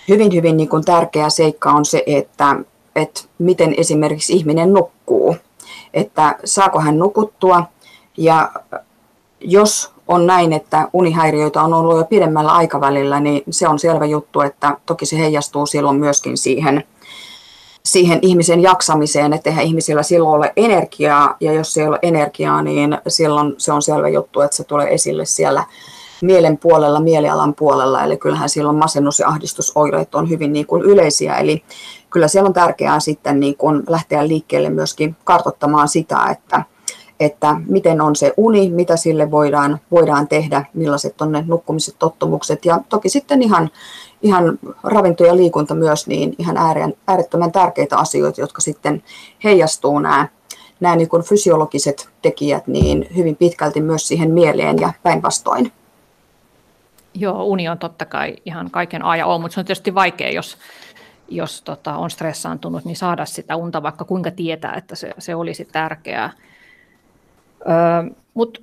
hyvin 0.08 0.34
hyvin 0.34 0.58
niin 0.58 0.70
kuin 0.70 0.86
tärkeä 0.86 1.30
seikka 1.30 1.72
on 1.72 1.86
se, 1.86 2.04
että, 2.06 2.56
että 2.96 3.22
miten 3.38 3.74
esimerkiksi 3.78 4.34
ihminen 4.34 4.74
nukkuu, 4.74 5.36
että 5.94 6.36
saako 6.46 6.80
hän 6.80 6.98
nukuttua? 6.98 7.64
Ja 8.18 8.52
jos 9.40 9.97
on 10.08 10.28
näin, 10.28 10.54
että 10.54 10.88
unihäiriöitä 10.94 11.62
on 11.62 11.74
ollut 11.74 11.98
jo 11.98 12.06
pidemmällä 12.06 12.52
aikavälillä, 12.52 13.20
niin 13.20 13.44
se 13.50 13.68
on 13.68 13.80
selvä 13.80 14.06
juttu, 14.06 14.42
että 14.42 14.78
toki 14.86 15.06
se 15.06 15.18
heijastuu 15.20 15.66
silloin 15.66 16.00
myöskin 16.00 16.38
siihen, 16.38 16.84
siihen 17.86 18.20
ihmisen 18.22 18.62
jaksamiseen, 18.62 19.34
että 19.34 19.50
eihän 19.50 19.66
ihmisillä 19.66 20.04
silloin 20.04 20.36
ole 20.36 20.54
energiaa, 20.56 21.36
ja 21.40 21.54
jos 21.54 21.78
ei 21.78 21.88
ole 21.88 22.00
energiaa, 22.02 22.62
niin 22.62 22.98
silloin 23.08 23.56
se 23.58 23.72
on 23.72 23.82
selvä 23.82 24.10
juttu, 24.10 24.42
että 24.42 24.58
se 24.58 24.64
tulee 24.64 24.94
esille 24.94 25.26
siellä 25.26 25.64
mielen 26.22 26.58
puolella, 26.58 27.00
mielialan 27.00 27.54
puolella, 27.54 28.04
eli 28.04 28.18
kyllähän 28.18 28.50
silloin 28.50 28.78
masennus- 28.78 29.20
ja 29.20 29.28
ahdistusoireet 29.28 30.16
on 30.16 30.30
hyvin 30.30 30.54
niin 30.54 30.68
kuin 30.68 30.84
yleisiä, 30.84 31.36
eli 31.36 31.64
kyllä 32.10 32.28
siellä 32.28 32.48
on 32.48 32.54
tärkeää 32.54 33.00
sitten 33.00 33.40
niin 33.40 33.58
kuin 33.58 33.84
lähteä 33.90 34.28
liikkeelle 34.28 34.70
myöskin 34.70 35.16
kartottamaan 35.24 35.88
sitä, 35.88 36.26
että 36.32 36.64
että 37.20 37.56
miten 37.68 38.02
on 38.02 38.16
se 38.16 38.34
uni, 38.38 38.70
mitä 38.70 38.98
sille 38.98 39.32
voidaan, 39.32 39.80
voidaan 39.92 40.28
tehdä, 40.28 40.66
millaiset 40.74 41.22
on 41.22 41.32
ne 41.32 41.44
nukkumiset, 41.48 41.96
tottumukset 42.00 42.66
ja 42.66 42.80
toki 42.90 43.10
sitten 43.10 43.42
ihan, 43.42 43.70
ihan 44.22 44.60
ravinto 44.84 45.26
ja 45.26 45.36
liikunta 45.36 45.76
myös, 45.76 46.08
niin 46.08 46.36
ihan 46.38 46.58
äärettömän 47.08 47.52
tärkeitä 47.52 47.98
asioita, 47.98 48.42
jotka 48.42 48.62
sitten 48.62 49.04
heijastuu 49.44 50.00
nämä, 50.00 50.28
nämä 50.80 50.96
niin 50.96 51.10
kuin 51.10 51.24
fysiologiset 51.24 52.10
tekijät 52.22 52.68
niin 52.68 53.08
hyvin 53.16 53.36
pitkälti 53.36 53.82
myös 53.82 54.08
siihen 54.08 54.32
mieleen 54.32 54.80
ja 54.80 54.94
päinvastoin. 55.04 55.72
Joo, 57.14 57.44
uni 57.44 57.70
on 57.70 57.78
totta 57.78 58.06
kai 58.06 58.36
ihan 58.46 58.72
kaiken 58.72 59.06
A 59.06 59.16
ja 59.16 59.26
O, 59.26 59.40
mutta 59.40 59.54
se 59.54 59.60
on 59.60 59.66
tietysti 59.66 59.96
vaikea, 59.96 60.32
jos, 60.32 60.58
jos 61.30 61.62
tota, 61.62 61.98
on 61.98 62.10
stressaantunut, 62.10 62.86
niin 62.86 62.96
saada 62.96 63.26
sitä 63.26 63.56
unta, 63.56 63.84
vaikka 63.84 64.06
kuinka 64.06 64.32
tietää, 64.32 64.74
että 64.74 64.96
se, 64.96 65.14
se 65.20 65.36
olisi 65.36 65.66
tärkeää. 65.66 66.32
Mutta 68.34 68.62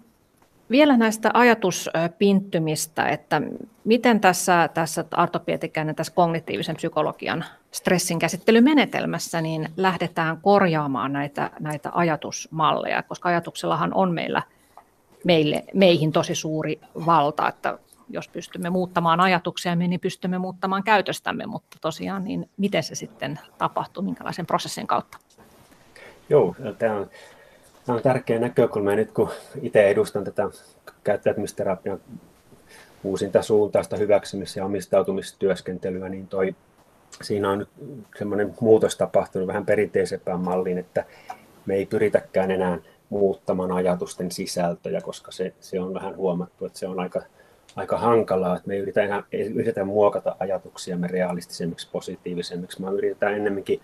vielä 0.70 0.96
näistä 0.96 1.30
ajatuspinttymistä, 1.34 3.08
että 3.08 3.42
miten 3.84 4.20
tässä, 4.20 4.68
tässä 4.74 5.04
Arto 5.10 5.40
Pietikäinen, 5.40 5.94
tässä 5.94 6.12
kognitiivisen 6.14 6.76
psykologian 6.76 7.44
stressin 7.72 8.18
käsittelymenetelmässä, 8.18 9.40
niin 9.40 9.68
lähdetään 9.76 10.38
korjaamaan 10.42 11.12
näitä, 11.12 11.50
näitä 11.60 11.90
ajatusmalleja, 11.94 13.02
koska 13.02 13.28
ajatuksellahan 13.28 13.94
on 13.94 14.12
meillä, 14.12 14.42
meille, 15.24 15.64
meihin 15.74 16.12
tosi 16.12 16.34
suuri 16.34 16.80
valta, 17.06 17.48
että 17.48 17.78
jos 18.08 18.28
pystymme 18.28 18.70
muuttamaan 18.70 19.20
ajatuksia, 19.20 19.74
niin 19.74 20.00
pystymme 20.00 20.38
muuttamaan 20.38 20.82
käytöstämme, 20.82 21.46
mutta 21.46 21.76
tosiaan 21.80 22.24
niin 22.24 22.50
miten 22.56 22.82
se 22.82 22.94
sitten 22.94 23.40
tapahtuu, 23.58 24.02
minkälaisen 24.02 24.46
prosessin 24.46 24.86
kautta? 24.86 25.18
Joo, 26.28 26.56
tämä 26.78 26.96
on, 26.96 27.10
tämä 27.86 27.96
on 27.96 28.02
tärkeä 28.02 28.38
näkökulma. 28.38 28.90
Ja 28.90 28.96
nyt 28.96 29.12
kun 29.12 29.30
itse 29.62 29.88
edustan 29.88 30.24
tätä 30.24 30.42
käyttäytymisterapian 31.04 32.00
uusinta 33.04 33.42
suuntaista 33.42 33.96
hyväksymis- 33.96 34.56
ja 34.56 34.64
omistautumistyöskentelyä, 34.64 36.08
niin 36.08 36.28
toi, 36.28 36.54
siinä 37.22 37.50
on 37.50 37.58
nyt 37.58 37.68
semmoinen 38.18 38.54
muutos 38.60 38.96
tapahtunut 38.96 39.48
vähän 39.48 39.66
perinteisempään 39.66 40.40
malliin, 40.40 40.78
että 40.78 41.04
me 41.66 41.74
ei 41.74 41.86
pyritäkään 41.86 42.50
enää 42.50 42.78
muuttamaan 43.08 43.72
ajatusten 43.72 44.30
sisältöjä, 44.30 45.00
koska 45.00 45.32
se, 45.32 45.52
se 45.60 45.80
on 45.80 45.94
vähän 45.94 46.16
huomattu, 46.16 46.66
että 46.66 46.78
se 46.78 46.86
on 46.86 47.00
aika 47.00 47.22
aika 47.76 47.98
hankalaa, 47.98 48.56
että 48.56 48.68
me 48.68 48.76
yritetään, 48.76 49.24
yritetään 49.54 49.86
muokata 49.86 50.36
ajatuksiamme 50.38 51.06
realistisemmiksi, 51.06 51.88
positiivisemmiksi, 51.92 52.82
vaan 52.82 52.96
yritetään 52.96 53.34
ennemminkin 53.34 53.80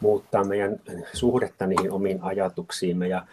muuttaa 0.00 0.44
meidän 0.44 0.80
suhdetta 1.12 1.66
niihin 1.66 1.92
omiin 1.92 2.22
ajatuksiimme 2.22 3.08
ja 3.08 3.26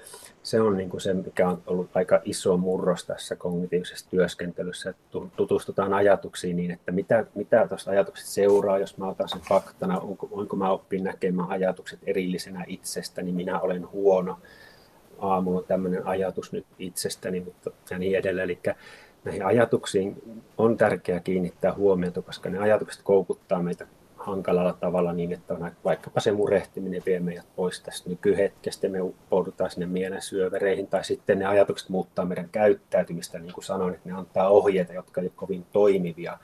se 0.44 0.62
on 0.62 0.78
niin 0.78 0.90
kuin 0.90 1.02
se, 1.02 1.14
mikä 1.14 1.50
on 1.50 1.64
ollut 1.68 1.90
aika 1.94 2.22
iso 2.26 2.58
murros 2.58 3.06
tässä 3.06 3.36
kognitiivisessa 3.36 4.10
työskentelyssä, 4.10 4.90
että 4.90 5.04
tutustutaan 5.36 5.94
ajatuksiin 5.94 6.56
niin, 6.56 6.72
että 6.72 6.92
mitä, 6.92 7.26
mitä 7.36 7.68
tuosta 7.68 7.92
ajatuksesta 7.92 8.32
seuraa, 8.32 8.80
jos 8.80 8.98
mä 8.98 9.08
otan 9.08 9.30
sen 9.30 9.42
faktana, 9.50 10.00
onko, 10.00 10.28
onko 10.32 10.56
mä 10.56 10.72
oppin 10.72 11.04
näkemään 11.04 11.50
ajatukset 11.50 12.00
erillisenä 12.04 12.66
itsestäni, 12.68 13.26
niin 13.26 13.36
minä 13.36 13.60
olen 13.60 13.92
huono, 13.92 14.38
aamulla 15.20 15.64
tämmöinen 15.64 16.08
ajatus 16.08 16.52
nyt 16.52 16.66
itsestäni 16.80 17.40
mutta, 17.40 17.72
ja 17.90 18.00
niin 18.00 18.18
edelleen. 18.18 18.46
Eli 18.46 18.60
näihin 19.24 19.46
ajatuksiin 19.46 20.22
on 20.58 20.78
tärkeää 20.78 21.20
kiinnittää 21.20 21.74
huomiota, 21.74 22.22
koska 22.22 22.50
ne 22.50 22.60
ajatukset 22.60 23.02
koukuttaa 23.04 23.64
meitä 23.64 23.88
hankalalla 24.28 24.74
tavalla 24.74 25.14
niin, 25.14 25.34
että 25.34 25.54
on 25.54 25.72
vaikkapa 25.86 26.20
se 26.20 26.32
murehtiminen 26.32 27.04
vie 27.06 27.20
meidät 27.20 27.46
pois 27.56 27.82
tästä 27.82 28.10
nykyhetkestä, 28.10 28.90
me 28.90 29.02
uppoudutaan 29.02 29.72
sinne 29.72 29.86
mielen 29.86 30.22
syövereihin, 30.22 30.88
tai 30.88 31.04
sitten 31.04 31.40
ne 31.40 31.46
ajatukset 31.46 31.90
muuttaa 31.90 32.26
meidän 32.26 32.50
käyttäytymistä, 32.52 33.40
niin 33.40 33.54
kuin 33.54 33.64
sanoin, 33.64 33.94
että 33.94 34.10
ne 34.10 34.16
antaa 34.16 34.50
ohjeita, 34.50 34.94
jotka 34.94 35.22
eivät 35.22 35.34
kovin 35.36 35.66
toimivia. 35.72 36.38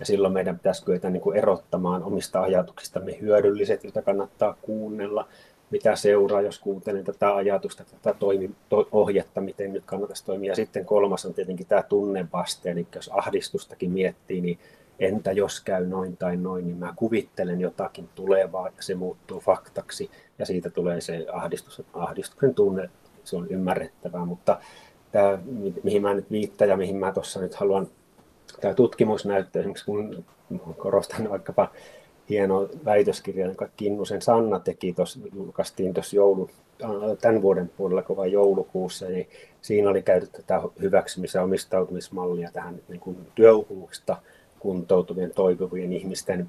Ja 0.00 0.06
silloin 0.06 0.34
meidän 0.34 0.58
pitäisi 0.58 0.84
kyetä 0.84 1.10
niin 1.10 1.20
kuin 1.20 1.38
erottamaan 1.38 2.02
omista 2.02 2.40
ajatuksistamme 2.40 3.18
hyödylliset, 3.20 3.84
joita 3.84 4.02
kannattaa 4.02 4.56
kuunnella, 4.62 5.28
mitä 5.70 5.96
seuraa, 5.96 6.40
jos 6.40 6.58
kuuntelen 6.58 7.04
tätä 7.04 7.34
ajatusta, 7.34 7.84
tätä 7.84 8.18
toimi, 8.18 8.50
to, 8.68 8.88
ohjetta, 8.92 9.40
miten 9.40 9.72
nyt 9.72 9.84
kannattaisi 9.86 10.24
toimia. 10.24 10.52
Ja 10.52 10.56
sitten 10.56 10.84
kolmas 10.84 11.26
on 11.26 11.34
tietenkin 11.34 11.66
tämä 11.66 11.82
tunnevaste, 11.82 12.70
eli 12.70 12.86
jos 12.94 13.10
ahdistustakin 13.12 13.90
miettii, 13.90 14.40
niin 14.40 14.58
entä 14.98 15.32
jos 15.32 15.60
käy 15.60 15.86
noin 15.86 16.16
tai 16.16 16.36
noin, 16.36 16.66
niin 16.66 16.76
mä 16.76 16.92
kuvittelen 16.96 17.60
jotakin 17.60 18.08
tulevaa 18.14 18.66
ja 18.66 18.82
se 18.82 18.94
muuttuu 18.94 19.40
faktaksi. 19.40 20.10
Ja 20.38 20.46
siitä 20.46 20.70
tulee 20.70 21.00
se 21.00 21.26
ahdistus, 21.32 21.82
ahdistuksen 21.92 22.54
tunne, 22.54 22.90
se 23.24 23.36
on 23.36 23.46
ymmärrettävää, 23.50 24.24
mutta 24.24 24.60
tämä, 25.12 25.38
mihin 25.82 26.02
mä 26.02 26.14
nyt 26.14 26.30
viittaan 26.30 26.70
ja 26.70 26.76
mihin 26.76 26.96
mä 26.96 27.12
tuossa 27.12 27.40
nyt 27.40 27.54
haluan, 27.54 27.88
tämä 28.60 28.74
tutkimusnäyttö, 28.74 29.58
esimerkiksi 29.58 29.84
kun 29.84 30.24
korostan 30.76 31.30
vaikkapa 31.30 31.68
hieno 32.28 32.68
väitöskirja, 32.84 33.46
jonka 33.46 33.68
Kinnusen 33.76 34.22
Sanna 34.22 34.60
teki, 34.60 34.92
tuossa, 34.92 35.20
julkaistiin 35.34 35.94
tuossa 35.94 36.16
joulu, 36.16 36.50
tämän 37.20 37.42
vuoden 37.42 37.70
puolella 37.76 38.02
kova 38.02 38.26
joulukuussa, 38.26 39.06
niin 39.06 39.28
siinä 39.62 39.90
oli 39.90 40.02
käytetty 40.02 40.42
tätä 40.42 40.62
hyväksymis- 40.80 41.34
ja 41.34 41.42
omistautumismallia 41.42 42.50
tähän 42.52 42.80
niin 42.88 43.00
kuin 43.00 43.16
kuntoutuvien 44.60 45.30
toivovien 45.34 45.92
ihmisten 45.92 46.48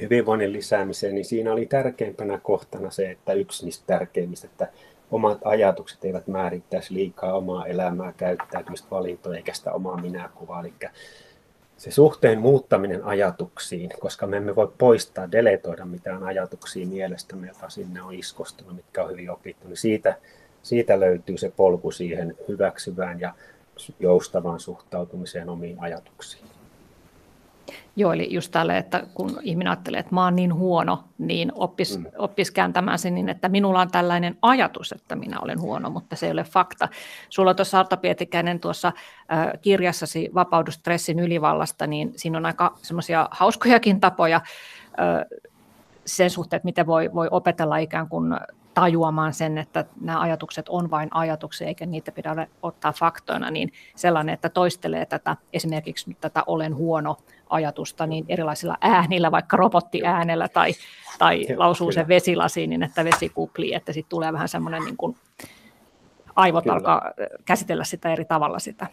hyvinvoinnin 0.00 0.52
lisäämiseen, 0.52 1.14
niin 1.14 1.24
siinä 1.24 1.52
oli 1.52 1.66
tärkeimpänä 1.66 2.38
kohtana 2.42 2.90
se, 2.90 3.10
että 3.10 3.32
yksi 3.32 3.64
niistä 3.64 3.84
tärkeimmistä, 3.86 4.46
että 4.46 4.68
omat 5.10 5.38
ajatukset 5.44 6.04
eivät 6.04 6.26
määrittäisi 6.26 6.94
liikaa 6.94 7.34
omaa 7.34 7.66
elämää, 7.66 8.12
käyttäytymistä, 8.16 8.90
valintoja 8.90 9.36
eikä 9.36 9.54
sitä 9.54 9.72
omaa 9.72 10.00
minäkuvaa. 10.00 10.60
Eli 10.60 10.72
se 11.76 11.90
suhteen 11.90 12.38
muuttaminen 12.38 13.04
ajatuksiin, 13.04 13.90
koska 14.00 14.26
me 14.26 14.36
emme 14.36 14.56
voi 14.56 14.72
poistaa, 14.78 15.32
deletoida 15.32 15.84
mitään 15.84 16.22
ajatuksia 16.22 16.86
mielestämme, 16.86 17.46
joita 17.46 17.70
sinne 17.70 18.02
on 18.02 18.14
iskostunut, 18.14 18.76
mitkä 18.76 19.04
on 19.04 19.10
hyvin 19.10 19.30
opittu, 19.30 19.68
niin 19.68 19.76
siitä, 19.76 20.16
siitä 20.62 21.00
löytyy 21.00 21.38
se 21.38 21.52
polku 21.56 21.90
siihen 21.90 22.36
hyväksyvään 22.48 23.20
ja 23.20 23.34
joustavaan 24.00 24.60
suhtautumiseen 24.60 25.48
omiin 25.48 25.80
ajatuksiin. 25.80 26.53
Joo, 27.96 28.12
eli 28.12 28.34
just 28.34 28.52
tälle, 28.52 28.78
että 28.78 29.06
kun 29.14 29.40
ihminen 29.42 29.70
ajattelee, 29.70 30.00
että 30.00 30.14
mä 30.14 30.24
oon 30.24 30.36
niin 30.36 30.54
huono, 30.54 31.04
niin 31.18 31.52
oppis, 31.54 31.98
mm. 31.98 32.06
oppis 32.18 32.50
kääntämään 32.50 32.98
sen 32.98 33.14
niin, 33.14 33.28
että 33.28 33.48
minulla 33.48 33.80
on 33.80 33.90
tällainen 33.90 34.36
ajatus, 34.42 34.92
että 34.92 35.16
minä 35.16 35.40
olen 35.40 35.60
huono, 35.60 35.90
mutta 35.90 36.16
se 36.16 36.26
ei 36.26 36.32
ole 36.32 36.44
fakta. 36.44 36.88
Sulla 37.28 37.54
tuossa 37.54 37.80
Arto 37.80 37.96
Pietikäinen 37.96 38.60
tuossa 38.60 38.88
äh, 38.88 39.52
kirjassasi 39.60 40.30
Vapaudu 40.34 40.70
stressin 40.70 41.18
ylivallasta, 41.18 41.86
niin 41.86 42.12
siinä 42.16 42.38
on 42.38 42.46
aika 42.46 42.78
semmoisia 42.82 43.28
hauskojakin 43.30 44.00
tapoja 44.00 44.36
äh, 44.36 45.40
sen 46.04 46.30
suhteen, 46.30 46.56
että 46.56 46.66
miten 46.66 46.86
voi, 46.86 47.10
voi 47.14 47.28
opetella 47.30 47.76
ikään 47.76 48.08
kuin 48.08 48.36
tajuamaan 48.74 49.34
sen, 49.34 49.58
että 49.58 49.84
nämä 50.00 50.20
ajatukset 50.20 50.68
on 50.68 50.90
vain 50.90 51.08
ajatuksia 51.12 51.66
eikä 51.66 51.86
niitä 51.86 52.12
pidä 52.12 52.46
ottaa 52.62 52.92
faktoina, 52.92 53.50
niin 53.50 53.72
sellainen, 53.96 54.32
että 54.32 54.48
toistelee 54.48 55.06
tätä 55.06 55.36
esimerkiksi 55.52 56.10
nyt 56.10 56.20
tätä 56.20 56.42
olen 56.46 56.76
huono 56.76 57.16
ajatusta 57.50 58.06
niin 58.06 58.24
erilaisilla 58.28 58.76
äänillä, 58.80 59.30
vaikka 59.30 59.56
robottiäänellä 59.56 60.48
tai, 60.48 60.72
tai 61.18 61.46
Joo, 61.48 61.58
lausuu 61.58 61.88
kyllä. 61.88 61.94
sen 62.00 62.08
vesilasiin, 62.08 62.70
niin 62.70 62.82
että 62.82 63.04
vesi 63.04 63.28
kuplii, 63.28 63.74
että 63.74 63.92
sitten 63.92 64.10
tulee 64.10 64.32
vähän 64.32 64.48
semmoinen 64.48 64.82
niin 64.82 64.96
kuin 64.96 65.16
aivot 66.36 66.64
kyllä. 66.64 66.74
alkaa 66.74 67.10
käsitellä 67.44 67.84
sitä 67.84 68.12
eri 68.12 68.24
tavalla 68.24 68.58
sitä 68.58 68.86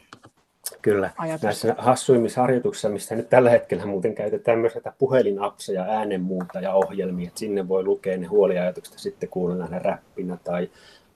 Kyllä. 0.82 1.10
Ajatusta. 1.17 1.48
Näissä 1.48 1.76
hassuimmissa 1.78 2.41
harjoituksissa, 2.41 2.89
missä 2.89 3.15
nyt 3.15 3.30
tällä 3.30 3.50
hetkellä 3.50 3.86
muuten 3.86 4.15
käytetään 4.15 4.60
myös 4.60 4.76
näitä 4.76 4.94
puhelinapseja, 5.00 5.84
äänenmuuta 5.84 6.60
ja 6.60 6.74
ohjelmia, 6.74 7.28
että 7.28 7.39
sinne 7.39 7.67
voi 7.67 7.84
lukea 7.84 8.17
ne 8.17 8.28
huoliajatukset 8.28 8.94
ja 8.94 9.00
sitten 9.00 9.30
kuunnella 9.30 9.67
ne 9.67 9.80
räppinä 9.80 10.38
tai, 10.44 10.70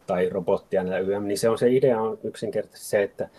tai 0.07 0.29
robottia 0.29 0.83
YM, 0.99 1.23
niin 1.23 1.37
se 1.37 1.49
on 1.49 1.57
se 1.57 1.69
idea 1.69 2.01
on 2.01 2.19
yksinkertaisesti 2.23 2.89
se, 2.89 3.03
että 3.03 3.29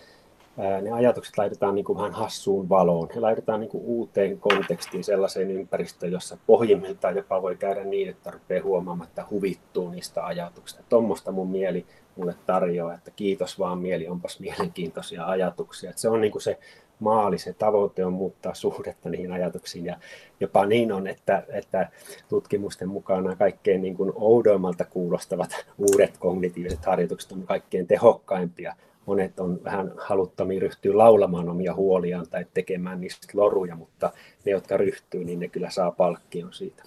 ne 0.83 0.93
ajatukset 0.93 1.39
laitetaan 1.39 1.75
niin 1.75 1.85
kuin 1.85 1.99
vähän 1.99 2.13
hassuun 2.13 2.69
valoon. 2.69 3.09
He 3.15 3.21
laitetaan 3.21 3.61
niin 3.61 3.71
kuin 3.71 3.85
uuteen 3.85 4.39
kontekstiin 4.41 5.05
sellaiseen 5.05 5.51
ympäristöön, 5.51 6.13
jossa 6.13 6.39
pohjimmiltaan 6.47 7.17
jopa 7.17 7.43
voi 7.43 7.57
käydä 7.57 7.85
niin, 7.85 8.09
että 8.09 8.31
rupeaa 8.31 8.65
huomaamaan, 8.65 9.09
että 9.09 9.25
huvittuu 9.31 9.91
niistä 9.91 10.27
ajatuksista. 10.27 10.83
Tuommoista 10.89 11.33
mun 11.33 11.51
mieli 11.51 11.87
mulle 12.17 12.35
tarjoaa, 12.47 12.95
että 12.95 13.11
kiitos 13.11 13.59
vaan 13.59 13.79
mieli, 13.79 14.09
onpas 14.09 14.41
mielenkiintoisia 14.41 15.27
ajatuksia. 15.27 15.91
Että 15.91 16.03
se 16.03 16.09
on 16.09 16.21
niin 16.21 16.33
kuin 16.33 16.43
se 16.43 16.59
maali, 17.01 17.39
se 17.39 17.53
tavoite 17.53 18.05
on 18.05 18.13
muuttaa 18.13 18.55
suhdetta 18.55 19.09
niihin 19.09 19.33
ajatuksiin. 19.33 19.85
Ja 19.85 19.97
jopa 20.41 20.67
niin 20.67 20.93
on, 20.93 21.07
että, 21.07 21.43
että 21.49 21.91
tutkimusten 22.29 22.89
mukaan 22.89 23.25
nämä 23.25 23.37
kaikkein 23.37 23.83
niin 23.83 23.97
kuin 23.97 24.13
oudoimmalta 24.15 24.85
kuulostavat 24.85 25.67
uudet 25.79 26.19
kognitiiviset 26.19 26.85
harjoitukset 26.85 27.33
on 27.33 27.43
kaikkein 27.43 27.87
tehokkaimpia 27.87 28.75
monet 29.07 29.41
on 29.41 29.61
vähän 29.65 29.93
haluttomia 29.99 30.61
ryhtyä 30.61 30.99
laulamaan 30.99 31.49
omia 31.49 31.75
huoliaan 31.75 32.27
tai 32.31 32.47
tekemään 32.55 33.01
niistä 33.01 33.29
loruja, 33.35 33.77
mutta 33.77 34.13
ne, 34.45 34.53
jotka 34.53 34.77
ryhtyy, 34.77 35.25
niin 35.25 35.41
ne 35.41 35.49
kyllä 35.49 35.71
saa 35.71 35.91
palkkion 35.91 36.53
siitä. 36.53 36.83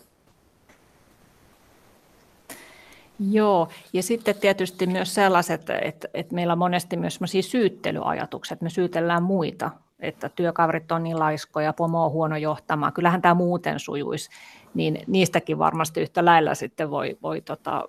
Joo, 3.32 3.70
ja 3.94 4.04
sitten 4.04 4.36
tietysti 4.36 4.88
myös 4.88 5.14
sellaiset, 5.14 5.70
että, 5.70 6.08
että 6.14 6.36
meillä 6.36 6.54
on 6.54 6.60
monesti 6.60 6.98
myös 6.98 7.20
että 8.52 8.64
me 8.64 8.70
syytellään 8.70 9.24
muita, 9.24 9.72
että 10.00 10.30
työkaverit 10.30 10.92
on 10.92 11.04
niin 11.04 11.20
laiskoja, 11.20 11.74
pomo 11.74 12.06
on 12.06 12.12
huono 12.12 12.38
johtamaan, 12.38 12.94
kyllähän 12.94 13.22
tämä 13.22 13.34
muuten 13.34 13.80
sujuisi, 13.80 14.30
niin 14.74 15.00
niistäkin 15.08 15.58
varmasti 15.58 16.02
yhtä 16.02 16.26
lailla 16.26 16.56
sitten 16.56 16.92
voi, 16.92 17.18
voi 17.22 17.42
tota, 17.42 17.84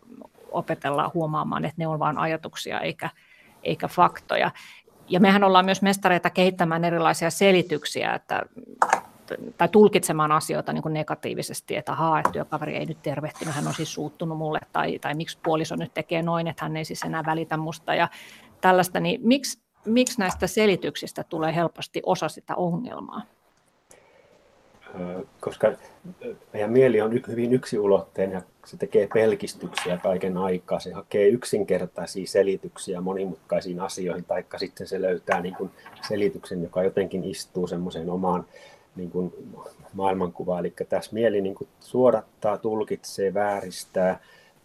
opetella 0.51 1.11
huomaamaan, 1.15 1.65
että 1.65 1.75
ne 1.79 1.87
on 1.87 1.99
vain 1.99 2.19
ajatuksia 2.19 2.81
eikä, 2.81 3.11
eikä 3.65 3.89
faktoja. 3.89 4.51
Ja 5.09 5.21
mehän 5.21 5.45
ollaan 5.45 5.65
myös 5.65 5.83
mestareita 5.83 6.31
kehittämään 6.31 6.85
erilaisia 6.85 7.31
selityksiä, 7.31 8.15
että 8.15 8.43
tai 9.59 9.69
tulkitsemaan 9.69 10.33
asioita 10.33 10.73
niin 10.73 10.83
kuin 10.83 10.93
negatiivisesti, 10.93 11.77
että 11.77 11.93
ahaa, 11.93 12.19
että 12.19 12.33
työkaveri 12.33 12.77
ei 12.77 12.87
nyt 12.87 13.03
tervehtinyt, 13.03 13.55
hän 13.55 13.67
on 13.67 13.75
siis 13.75 13.95
suuttunut 13.95 14.39
mulle, 14.39 14.61
tai, 14.73 14.99
tai 14.99 15.15
miksi 15.15 15.39
puoliso 15.43 15.77
nyt 15.77 15.95
tekee 15.95 16.23
noin, 16.23 16.47
että 16.47 16.65
hän 16.65 16.77
ei 16.77 16.85
siis 16.85 17.03
enää 17.03 17.23
välitä 17.27 17.57
musta, 17.57 17.95
ja 17.95 18.09
tällaista, 18.61 19.01
niin 19.01 19.21
miksi, 19.25 19.63
miksi 19.85 20.19
näistä 20.19 20.47
selityksistä 20.47 21.25
tulee 21.25 21.55
helposti 21.55 22.03
osa 22.07 22.29
sitä 22.29 22.55
ongelmaa? 22.55 23.23
Koska 25.41 25.73
meidän 26.53 26.71
mieli 26.71 27.01
on 27.01 27.13
hyvin 27.29 27.53
yksiulotteinen 27.53 28.35
ja 28.35 28.43
se 28.67 28.77
tekee 28.77 29.09
pelkistyksiä 29.15 29.97
kaiken 29.97 30.37
aikaa. 30.37 30.81
Se 30.81 30.93
hakee 30.93 31.29
yksinkertaisia 31.29 32.27
selityksiä 32.27 33.01
monimutkaisiin 33.01 33.81
asioihin, 33.81 34.25
taikka 34.25 34.59
sitten 34.59 34.87
se 34.87 35.01
löytää 35.01 35.41
niin 35.41 35.55
kuin 35.55 35.71
selityksen, 36.09 36.63
joka 36.63 36.83
jotenkin 36.83 37.25
istuu 37.25 37.67
semmoiseen 37.67 38.11
omaan 38.11 38.47
niin 38.97 39.11
kuin 39.11 39.33
maailmankuvaa. 39.95 40.59
Eli 40.59 40.73
tässä 40.89 41.11
mieli 41.15 41.41
niin 41.41 41.55
kuin 41.55 41.69
suodattaa, 41.81 42.59
tulkitsee, 42.59 43.35
vääristää, 43.35 44.21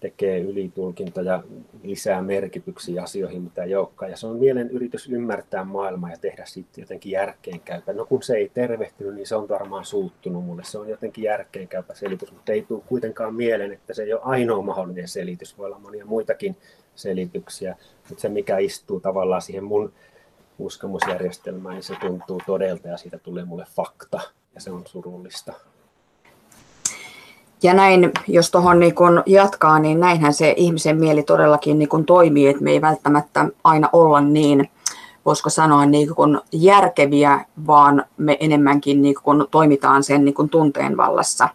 tekee 0.05 0.39
ylitulkintoja, 0.39 1.43
lisää 1.83 2.21
merkityksiä 2.21 3.03
asioihin, 3.03 3.41
mitä 3.41 3.63
ei 3.63 3.75
olekaan. 3.75 4.11
Ja 4.11 4.17
se 4.17 4.27
on 4.27 4.37
mielen 4.37 4.69
yritys 4.69 5.09
ymmärtää 5.09 5.63
maailmaa 5.63 6.09
ja 6.09 6.17
tehdä 6.17 6.45
siitä 6.45 6.81
jotenkin 6.81 7.11
järkeenkäypä. 7.11 7.93
No 7.93 8.05
kun 8.05 8.23
se 8.23 8.35
ei 8.35 8.51
tervehtynyt, 8.53 9.15
niin 9.15 9.27
se 9.27 9.35
on 9.35 9.49
varmaan 9.49 9.85
suuttunut 9.85 10.45
mulle. 10.45 10.63
Se 10.63 10.77
on 10.77 10.89
jotenkin 10.89 11.23
järkeenkäypä 11.23 11.93
selitys, 11.93 12.31
mutta 12.31 12.51
ei 12.51 12.61
tule 12.61 12.81
kuitenkaan 12.85 13.35
mieleen, 13.35 13.73
että 13.73 13.93
se 13.93 14.03
ei 14.03 14.13
ole 14.13 14.21
ainoa 14.23 14.61
mahdollinen 14.61 15.07
selitys. 15.07 15.57
Voi 15.57 15.65
olla 15.65 15.79
monia 15.79 16.05
muitakin 16.05 16.55
selityksiä, 16.95 17.75
mutta 18.09 18.21
se 18.21 18.29
mikä 18.29 18.57
istuu 18.57 18.99
tavallaan 18.99 19.41
siihen 19.41 19.63
mun 19.63 19.93
uskomusjärjestelmään, 20.59 21.75
niin 21.75 21.83
se 21.83 21.95
tuntuu 22.01 22.41
todelta 22.45 22.87
ja 22.87 22.97
siitä 22.97 23.17
tulee 23.17 23.45
mulle 23.45 23.65
fakta 23.75 24.19
ja 24.55 24.61
se 24.61 24.71
on 24.71 24.83
surullista. 24.87 25.53
Ja 27.63 27.73
näin, 27.73 28.11
jos 28.27 28.51
tuohon 28.51 28.79
niin 28.79 28.95
jatkaa, 29.25 29.79
niin 29.79 29.99
näinhän 29.99 30.33
se 30.33 30.53
ihmisen 30.57 30.99
mieli 30.99 31.23
todellakin 31.23 31.79
niin 31.79 32.05
toimii, 32.05 32.47
että 32.47 32.63
me 32.63 32.71
ei 32.71 32.81
välttämättä 32.81 33.45
aina 33.63 33.89
olla 33.93 34.21
niin, 34.21 34.69
voisiko 35.25 35.49
sanoa, 35.49 35.85
niin 35.85 36.15
kuin 36.15 36.39
järkeviä, 36.51 37.45
vaan 37.67 38.05
me 38.17 38.37
enemmänkin 38.39 39.01
niin 39.01 39.15
kuin 39.23 39.45
toimitaan 39.51 40.03
sen 40.03 40.25
niin 40.25 40.35
kuin 40.35 40.49
tunteen 40.49 40.97
vallassa. 40.97 41.49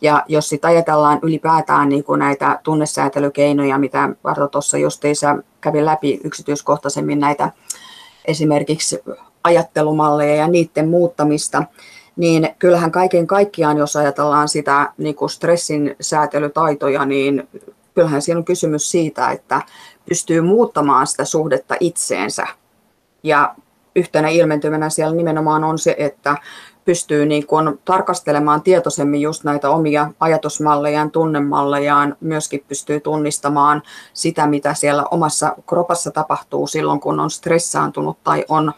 Ja 0.00 0.24
jos 0.28 0.48
sitten 0.48 0.68
ajatellaan 0.68 1.18
ylipäätään 1.22 1.88
niin 1.88 2.04
kuin 2.04 2.18
näitä 2.18 2.60
tunnesäätelykeinoja, 2.62 3.78
mitä 3.78 4.08
Varto 4.24 4.48
tuossa 4.48 4.78
justiinsa 4.78 5.36
kävi 5.60 5.84
läpi 5.84 6.20
yksityiskohtaisemmin 6.24 7.20
näitä 7.20 7.52
esimerkiksi 8.24 9.00
ajattelumalleja 9.44 10.34
ja 10.34 10.48
niiden 10.48 10.88
muuttamista, 10.88 11.62
niin 12.16 12.48
kyllähän 12.58 12.92
kaiken 12.92 13.26
kaikkiaan, 13.26 13.76
jos 13.76 13.96
ajatellaan 13.96 14.48
sitä 14.48 14.92
niin 14.98 15.14
kuin 15.14 15.30
stressin 15.30 15.96
säätelytaitoja, 16.00 17.04
niin 17.04 17.48
kyllähän 17.94 18.22
siinä 18.22 18.38
on 18.38 18.44
kysymys 18.44 18.90
siitä, 18.90 19.30
että 19.30 19.62
pystyy 20.08 20.40
muuttamaan 20.40 21.06
sitä 21.06 21.24
suhdetta 21.24 21.74
itseensä. 21.80 22.46
Ja 23.22 23.54
yhtenä 23.96 24.28
ilmentymänä 24.28 24.90
siellä 24.90 25.16
nimenomaan 25.16 25.64
on 25.64 25.78
se, 25.78 25.96
että 25.98 26.36
pystyy 26.84 27.26
niin 27.26 27.46
kuin 27.46 27.80
tarkastelemaan 27.84 28.62
tietoisemmin 28.62 29.20
just 29.20 29.44
näitä 29.44 29.70
omia 29.70 30.10
ajatusmallejaan, 30.20 31.10
tunnemallejaan, 31.10 32.16
myöskin 32.20 32.64
pystyy 32.68 33.00
tunnistamaan 33.00 33.82
sitä, 34.12 34.46
mitä 34.46 34.74
siellä 34.74 35.04
omassa 35.10 35.56
kropassa 35.66 36.10
tapahtuu 36.10 36.66
silloin, 36.66 37.00
kun 37.00 37.20
on 37.20 37.30
stressaantunut 37.30 38.18
tai 38.24 38.44
on, 38.48 38.72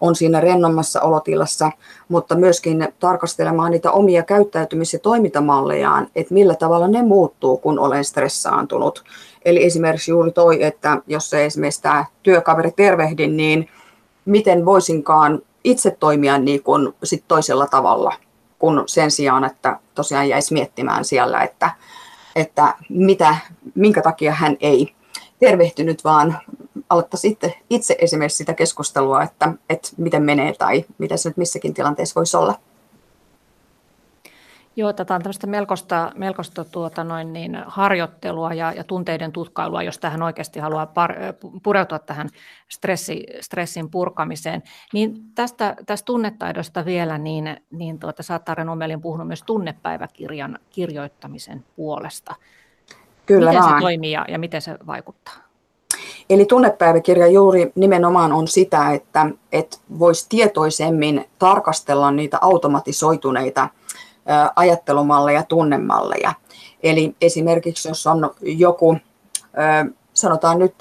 on 0.00 0.16
siinä 0.16 0.40
rennommassa 0.40 1.00
olotilassa, 1.00 1.70
mutta 2.08 2.34
myöskin 2.34 2.88
tarkastelemaan 3.00 3.70
niitä 3.70 3.90
omia 3.90 4.22
käyttäytymis- 4.22 4.92
ja 4.92 4.98
toimintamallejaan, 4.98 6.08
että 6.16 6.34
millä 6.34 6.54
tavalla 6.54 6.88
ne 6.88 7.02
muuttuu, 7.02 7.56
kun 7.56 7.78
olen 7.78 8.04
stressaantunut. 8.04 9.04
Eli 9.44 9.64
esimerkiksi 9.64 10.10
juuri 10.10 10.32
toi, 10.32 10.62
että 10.62 11.02
jos 11.06 11.30
se 11.30 11.44
esimerkiksi 11.44 11.82
tämä 11.82 12.04
työkaveri 12.22 12.70
tervehdin, 12.76 13.36
niin 13.36 13.68
miten 14.24 14.64
voisinkaan 14.64 15.42
itse 15.64 15.90
toimia 15.90 16.38
niin 16.38 16.62
kuin 16.62 16.94
sit 17.04 17.24
toisella 17.28 17.66
tavalla, 17.66 18.14
kun 18.58 18.82
sen 18.86 19.10
sijaan, 19.10 19.44
että 19.44 19.78
tosiaan 19.94 20.28
jäisi 20.28 20.54
miettimään 20.54 21.04
siellä, 21.04 21.42
että, 21.42 21.70
että 22.36 22.74
mitä, 22.88 23.36
minkä 23.74 24.02
takia 24.02 24.32
hän 24.32 24.56
ei 24.60 24.94
tervehtynyt, 25.40 26.04
vaan 26.04 26.38
aloittaisi 26.90 27.28
itse, 27.28 27.58
itse 27.70 27.96
esimerkiksi 27.98 28.36
sitä 28.36 28.54
keskustelua, 28.54 29.22
että, 29.22 29.52
että 29.70 29.88
miten 29.96 30.22
menee 30.22 30.54
tai 30.58 30.84
mitä 30.98 31.16
se 31.16 31.28
nyt 31.28 31.36
missäkin 31.36 31.74
tilanteessa 31.74 32.14
voisi 32.14 32.36
olla. 32.36 32.54
Joo, 34.78 34.92
tätä 34.92 35.14
on 35.14 35.22
tämmöistä 35.22 35.46
melkoista, 35.46 36.12
melkoista 36.14 36.64
tuota 36.64 37.04
noin 37.04 37.32
niin, 37.32 37.62
harjoittelua 37.66 38.54
ja, 38.54 38.72
ja 38.72 38.84
tunteiden 38.84 39.32
tutkailua, 39.32 39.82
jos 39.82 39.98
tähän 39.98 40.22
oikeasti 40.22 40.60
haluaa 40.60 40.86
par, 40.86 41.14
pureutua 41.62 41.98
tähän 41.98 42.28
stressi, 42.68 43.26
stressin 43.40 43.90
purkamiseen. 43.90 44.62
Niin 44.92 45.34
tästä, 45.34 45.76
tästä 45.86 46.06
tunnetaidosta 46.06 46.84
vielä, 46.84 47.18
niin, 47.18 47.56
niin 47.70 47.98
tuota, 47.98 48.22
sä 48.22 48.40
Omelin 48.70 49.00
puhunut 49.00 49.26
myös 49.26 49.42
tunnepäiväkirjan 49.42 50.58
kirjoittamisen 50.70 51.64
puolesta. 51.76 52.34
Kyllä 53.26 53.50
miten 53.50 53.62
vaan. 53.62 53.80
se 53.80 53.82
toimii 53.82 54.12
ja, 54.12 54.24
ja 54.28 54.38
miten 54.38 54.62
se 54.62 54.78
vaikuttaa? 54.86 55.47
Eli 56.30 56.44
tunnepäiväkirja 56.44 57.26
juuri 57.26 57.72
nimenomaan 57.74 58.32
on 58.32 58.48
sitä, 58.48 58.92
että, 58.92 59.26
että 59.52 59.76
voisi 59.98 60.26
tietoisemmin 60.28 61.24
tarkastella 61.38 62.10
niitä 62.10 62.38
automatisoituneita 62.40 63.68
ajattelumalleja, 64.56 65.42
tunnemalleja. 65.42 66.32
Eli 66.82 67.16
esimerkiksi 67.20 67.88
jos 67.88 68.06
on 68.06 68.30
joku, 68.42 68.96
sanotaan 70.14 70.58
nyt 70.58 70.74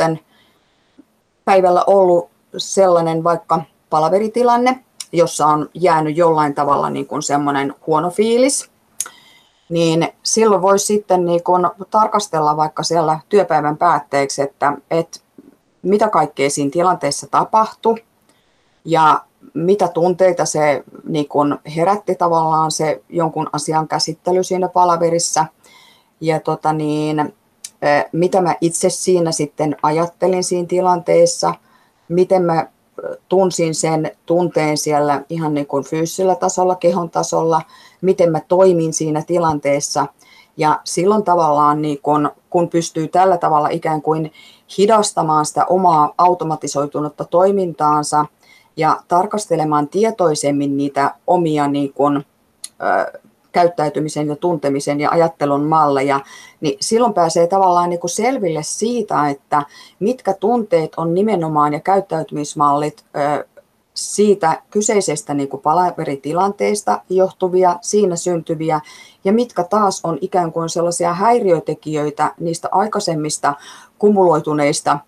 päivällä 1.45 1.83
ollut 1.87 2.29
sellainen 2.57 3.23
vaikka 3.23 3.61
palaveritilanne, 3.89 4.83
jossa 5.11 5.45
on 5.45 5.69
jäänyt 5.73 6.17
jollain 6.17 6.55
tavalla 6.55 6.89
niin 6.89 7.07
kuin 7.07 7.21
semmoinen 7.21 7.75
huono 7.87 8.09
fiilis, 8.09 8.69
niin 9.69 10.09
silloin 10.23 10.61
voisi 10.61 10.85
sitten 10.85 11.25
niin 11.25 11.43
kuin 11.43 11.67
tarkastella 11.89 12.57
vaikka 12.57 12.83
siellä 12.83 13.19
työpäivän 13.29 13.77
päätteeksi, 13.77 14.41
että, 14.41 14.73
että 14.91 15.19
mitä 15.89 16.09
kaikkea 16.09 16.49
siinä 16.49 16.71
tilanteessa 16.71 17.27
tapahtui 17.31 18.03
ja 18.85 19.23
mitä 19.53 19.87
tunteita 19.87 20.45
se 20.45 20.83
niin 21.07 21.27
kun 21.27 21.59
herätti 21.75 22.15
tavallaan 22.15 22.71
se 22.71 23.01
jonkun 23.09 23.49
asian 23.53 23.87
käsittely 23.87 24.43
siinä 24.43 24.67
palaverissa 24.67 25.45
ja 26.21 26.39
tota 26.39 26.73
niin, 26.73 27.33
mitä 28.11 28.41
mä 28.41 28.55
itse 28.61 28.89
siinä 28.89 29.31
sitten 29.31 29.75
ajattelin 29.81 30.43
siinä 30.43 30.67
tilanteessa, 30.67 31.53
miten 32.09 32.43
mä 32.43 32.67
tunsin 33.29 33.75
sen 33.75 34.11
tunteen 34.25 34.77
siellä 34.77 35.21
ihan 35.29 35.53
niin 35.53 35.67
kuin 35.67 35.83
fyysisellä 35.83 36.35
tasolla, 36.35 36.75
kehon 36.75 37.09
tasolla, 37.09 37.61
miten 38.01 38.31
mä 38.31 38.39
toimin 38.47 38.93
siinä 38.93 39.23
tilanteessa. 39.27 40.07
Ja 40.57 40.81
silloin 40.83 41.23
tavallaan, 41.23 41.81
niin 41.81 41.99
kun, 42.01 42.31
kun 42.49 42.69
pystyy 42.69 43.07
tällä 43.07 43.37
tavalla 43.37 43.69
ikään 43.69 44.01
kuin 44.01 44.31
hidastamaan 44.77 45.45
sitä 45.45 45.65
omaa 45.65 46.13
automatisoitunutta 46.17 47.25
toimintaansa– 47.25 48.25
ja 48.77 49.01
tarkastelemaan 49.07 49.87
tietoisemmin 49.87 50.77
niitä 50.77 51.15
omia 51.27 51.67
niin 51.67 51.93
kuin, 51.93 52.17
ö, 52.17 53.19
käyttäytymisen 53.51 54.27
ja 54.27 54.35
tuntemisen 54.35 54.99
ja 54.99 55.09
ajattelun 55.09 55.63
malleja, 55.63 56.19
niin 56.61 56.77
silloin 56.81 57.13
pääsee 57.13 57.47
tavallaan 57.47 57.89
niin 57.89 57.99
selville 58.05 58.63
siitä, 58.63 59.29
että 59.29 59.63
mitkä 59.99 60.33
tunteet 60.33 60.91
on 60.97 61.13
nimenomaan 61.13 61.73
ja 61.73 61.79
käyttäytymismallit 61.79 63.05
ö, 63.15 63.47
siitä 63.97 64.61
kyseisestä 64.69 65.33
niin 65.33 65.49
kuin 65.49 65.61
palaveritilanteesta 65.61 67.01
johtuvia, 67.09 67.77
siinä 67.81 68.15
syntyviä, 68.15 68.81
ja 69.23 69.33
mitkä 69.33 69.63
taas 69.63 70.01
on 70.03 70.17
ikään 70.21 70.51
kuin 70.51 70.69
sellaisia 70.69 71.13
häiriötekijöitä 71.13 72.33
niistä 72.39 72.69
aikaisemmista 72.71 73.53
kumuloituneista 73.97 74.99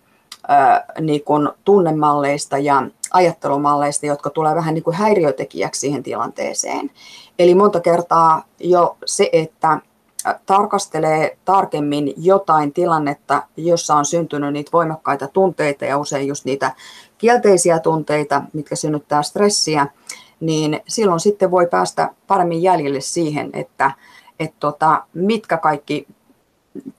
niin 1.00 1.24
kuin 1.24 1.48
tunnemalleista 1.64 2.58
ja 2.58 2.82
ajattelumalleista, 3.12 4.06
jotka 4.06 4.30
tulee 4.30 4.54
vähän 4.54 4.74
niin 4.74 4.84
kuin 4.84 4.96
häiriötekijäksi 4.96 5.80
siihen 5.80 6.02
tilanteeseen. 6.02 6.90
Eli 7.38 7.54
monta 7.54 7.80
kertaa 7.80 8.42
jo 8.60 8.96
se, 9.06 9.28
että 9.32 9.80
tarkastelee 10.46 11.38
tarkemmin 11.44 12.14
jotain 12.16 12.72
tilannetta, 12.72 13.42
jossa 13.56 13.94
on 13.94 14.04
syntynyt 14.04 14.52
niitä 14.52 14.72
voimakkaita 14.72 15.28
tunteita 15.28 15.84
ja 15.84 15.98
usein 15.98 16.28
just 16.28 16.44
niitä 16.44 16.72
kielteisiä 17.18 17.78
tunteita, 17.78 18.42
mitkä 18.52 18.76
synnyttää 18.76 19.22
stressiä, 19.22 19.86
niin 20.40 20.80
silloin 20.88 21.20
sitten 21.20 21.50
voi 21.50 21.66
päästä 21.66 22.10
paremmin 22.26 22.62
jäljelle 22.62 23.00
siihen, 23.00 23.50
että, 23.52 23.90
että 24.40 24.56
tota, 24.60 25.04
mitkä 25.14 25.56
kaikki 25.56 26.06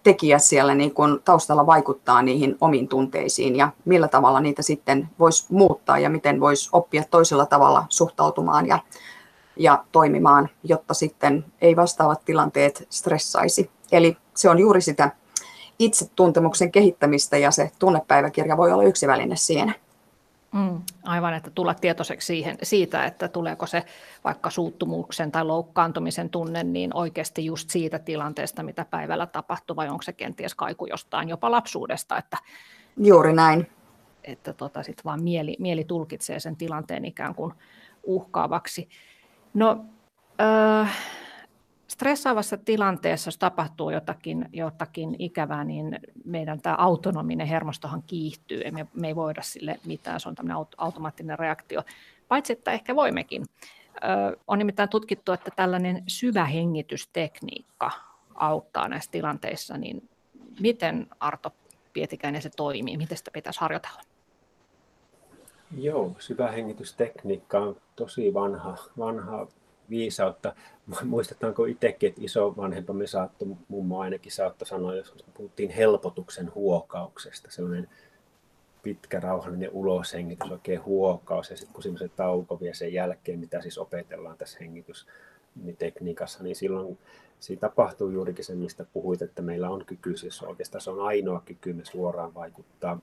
tekijät 0.04 0.44
siellä 0.44 0.76
niin 0.76 0.94
kun 0.94 1.22
taustalla 1.26 1.66
vaikuttaa 1.66 2.22
niihin 2.22 2.58
omiin 2.62 2.88
tunteisiin 2.88 3.56
ja 3.56 3.70
millä 3.86 4.08
tavalla 4.08 4.40
niitä 4.40 4.62
sitten 4.62 5.10
voisi 5.20 5.46
muuttaa 5.50 6.00
ja 6.00 6.10
miten 6.10 6.40
voisi 6.40 6.70
oppia 6.74 7.04
toisella 7.12 7.46
tavalla 7.46 7.86
suhtautumaan 7.90 8.68
ja, 8.68 8.80
ja 9.56 9.84
toimimaan, 9.92 10.50
jotta 10.64 10.94
sitten 10.94 11.46
ei 11.62 11.76
vastaavat 11.76 12.26
tilanteet 12.26 12.88
stressaisi. 12.90 13.72
Eli 13.92 14.18
se 14.36 14.50
on 14.50 14.60
juuri 14.60 14.82
sitä 14.82 15.12
itsetuntemuksen 15.80 16.72
kehittämistä 16.72 17.38
ja 17.38 17.52
se 17.52 17.72
tunnepäiväkirja 17.80 18.58
voi 18.58 18.72
olla 18.72 18.84
yksi 18.84 19.08
väline 19.08 19.36
siinä. 19.36 19.74
Mm, 20.54 20.82
aivan, 21.04 21.34
että 21.34 21.50
tulla 21.50 21.74
tietoiseksi 21.74 22.26
siihen, 22.26 22.58
siitä, 22.64 23.06
että 23.06 23.28
tuleeko 23.28 23.66
se 23.66 23.84
vaikka 24.24 24.50
suuttumuksen 24.50 25.32
tai 25.32 25.46
loukkaantumisen 25.46 26.30
tunne 26.30 26.64
niin 26.64 26.92
oikeasti 26.94 27.46
just 27.46 27.70
siitä 27.70 28.00
tilanteesta, 28.00 28.64
mitä 28.64 28.86
päivällä 28.86 29.26
tapahtuu, 29.26 29.76
vai 29.76 29.90
onko 29.90 30.02
se 30.02 30.14
kenties 30.14 30.56
kaiku 30.56 30.86
jostain 30.86 31.30
jopa 31.30 31.52
lapsuudesta. 31.52 32.18
Että, 32.18 32.38
Juuri 32.98 33.34
näin. 33.34 33.68
Että 34.24 34.54
tota, 34.54 34.84
sit 34.84 35.06
vaan 35.06 35.24
mieli, 35.24 35.56
mieli 35.60 35.84
tulkitsee 35.84 36.40
sen 36.40 36.56
tilanteen 36.56 37.06
ikään 37.06 37.36
kuin 37.36 37.54
uhkaavaksi. 38.04 38.90
No, 39.54 39.86
äh, 40.42 40.98
stressaavassa 41.88 42.58
tilanteessa, 42.58 43.28
jos 43.28 43.38
tapahtuu 43.38 43.90
jotakin, 43.90 44.50
jotakin 44.54 45.16
ikävää, 45.20 45.64
niin 45.64 46.00
meidän 46.26 46.62
tämä 46.62 46.76
autonominen 46.76 47.48
hermostohan 47.48 48.04
kiihtyy. 48.08 48.72
Me, 48.72 48.88
me 48.94 49.08
ei 49.08 49.16
voida 49.16 49.42
sille 49.42 49.80
mitään, 49.86 50.20
se 50.20 50.30
on 50.30 50.36
tämmöinen 50.36 50.66
automaattinen 50.78 51.40
reaktio. 51.40 51.84
Paitsi, 52.28 52.54
että 52.54 52.72
ehkä 52.72 52.96
voimmekin. 52.96 53.46
Ö, 54.04 54.38
on 54.48 54.58
nimittäin 54.58 54.90
tutkittu, 54.90 55.32
että 55.32 55.52
tällainen 55.56 56.04
syvä 56.08 56.46
hengitystekniikka 56.46 57.92
auttaa 58.36 58.88
näissä 58.88 59.12
tilanteissa, 59.12 59.78
niin 59.78 60.10
miten 60.60 61.08
Arto 61.20 61.54
Pietikäinen 61.94 62.42
se 62.42 62.50
toimii? 62.50 62.98
Miten 62.98 63.18
sitä 63.18 63.32
pitäisi 63.32 63.60
harjoitella? 63.60 64.02
Joo, 65.78 66.16
syvä 66.20 66.52
hengitystekniikka 66.52 67.60
on 67.60 67.76
tosi 67.96 68.34
vanha, 68.34 68.78
vanha 68.98 69.48
viisautta. 69.90 70.56
Muistetaanko 71.04 71.66
itsekin, 71.66 72.10
että 72.10 72.22
isovanhempamme 72.24 73.08
saattoi, 73.08 73.48
mummo 73.68 74.00
ainakin 74.00 74.32
saattoi 74.32 74.68
sanoa, 74.68 74.96
jos 74.96 75.16
puhuttiin 75.34 75.70
helpotuksen 75.70 76.56
huokauksesta, 76.56 77.52
sellainen 77.52 77.90
pitkä 78.84 79.20
rauhallinen 79.20 79.72
uloshengitys, 79.72 80.52
oikein 80.52 80.86
huokaus 80.86 81.50
ja 81.50 81.58
sitten 81.58 81.74
kun 81.74 81.84
semmoisen 81.84 82.12
tauko 82.16 82.60
vie 82.60 82.74
sen 82.74 82.94
jälkeen, 82.94 83.40
mitä 83.40 83.62
siis 83.62 83.78
opetellaan 83.78 84.38
tässä 84.38 84.60
hengitystekniikassa, 84.62 86.44
niin 86.44 86.56
silloin 86.56 86.98
siinä 87.40 87.60
tapahtuu 87.60 88.10
juurikin 88.10 88.46
se, 88.46 88.56
mistä 88.56 88.86
puhuit, 88.94 89.22
että 89.22 89.42
meillä 89.42 89.70
on 89.70 89.86
kyky, 89.86 90.18
siis 90.18 90.44
oikeastaan 90.44 90.82
se 90.82 90.90
on 90.90 91.00
ainoa 91.00 91.42
kyky 91.46 91.74
me 91.74 91.86
suoraan 91.86 92.34
vaikuttaa, 92.34 93.00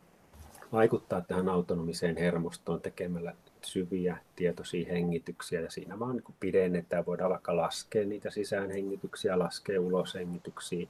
vaikuttaa 0.73 1.21
tähän 1.21 1.49
autonomiseen 1.49 2.17
hermostoon 2.17 2.81
tekemällä 2.81 3.35
syviä 3.63 4.19
tietoisia 4.37 4.93
hengityksiä 4.93 5.61
ja 5.61 5.71
siinä 5.71 5.99
vaan 5.99 6.17
niin 6.17 6.37
pidennetään, 6.41 7.07
voidaan 7.07 7.33
alkaa 7.33 7.57
laskea 7.57 8.05
niitä 8.05 8.31
sisäänhengityksiä, 8.31 9.39
laskea 9.39 9.81
uloshengityksiä 9.81 10.87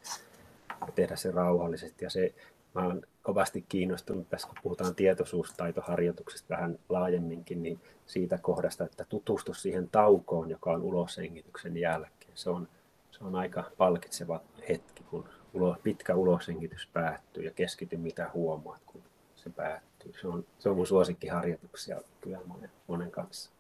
ja 0.87 0.93
tehdä 0.95 1.17
se 1.17 1.31
rauhallisesti. 1.31 2.05
Ja 2.05 2.11
se, 2.11 2.35
mä 2.75 2.83
olen 2.83 3.07
kovasti 3.23 3.65
kiinnostunut 3.69 4.29
tässä, 4.29 4.49
kun 4.49 4.57
puhutaan 4.63 4.95
tietoisuustaitoharjoituksesta 4.95 6.55
vähän 6.55 6.79
laajemminkin, 6.89 7.63
niin 7.63 7.81
siitä 8.07 8.39
kohdasta, 8.39 8.85
että 8.85 9.05
tutustu 9.09 9.55
siihen 9.55 9.89
taukoon, 9.89 10.51
joka 10.51 10.71
on 10.71 10.83
uloshengityksen 10.83 11.77
jälkeen. 11.77 12.33
Se 12.35 12.51
on, 12.51 12.69
se 13.11 13.25
on 13.25 13.35
aika 13.35 13.65
palkitseva 13.79 14.41
hetki, 14.69 15.05
kun 15.11 15.29
ulo, 15.55 15.77
pitkä 15.83 16.15
uloshengitys 16.15 16.89
päättyy 16.93 17.45
ja 17.45 17.51
keskity 17.51 17.97
mitä 17.97 18.31
huomaat, 18.35 18.83
kun 18.87 19.03
se 19.39 19.51
päättyy 19.51 20.13
se 20.21 20.29
on, 20.29 20.45
se 20.59 20.69
on 20.69 20.77
mun 20.77 20.87
suosikkiharjoituksia 20.87 22.01
kyllä 22.21 22.39
monen, 22.47 22.71
monen 22.87 23.11
kanssa. 23.11 23.51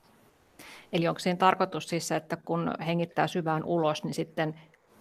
Eli 0.92 1.08
onko 1.08 1.18
siinä 1.18 1.36
tarkoitus 1.36 1.88
siis, 1.88 2.12
että 2.12 2.36
kun 2.44 2.74
hengittää 2.86 3.26
syvään 3.26 3.64
ulos, 3.64 4.04
niin 4.04 4.14
sitten 4.14 4.54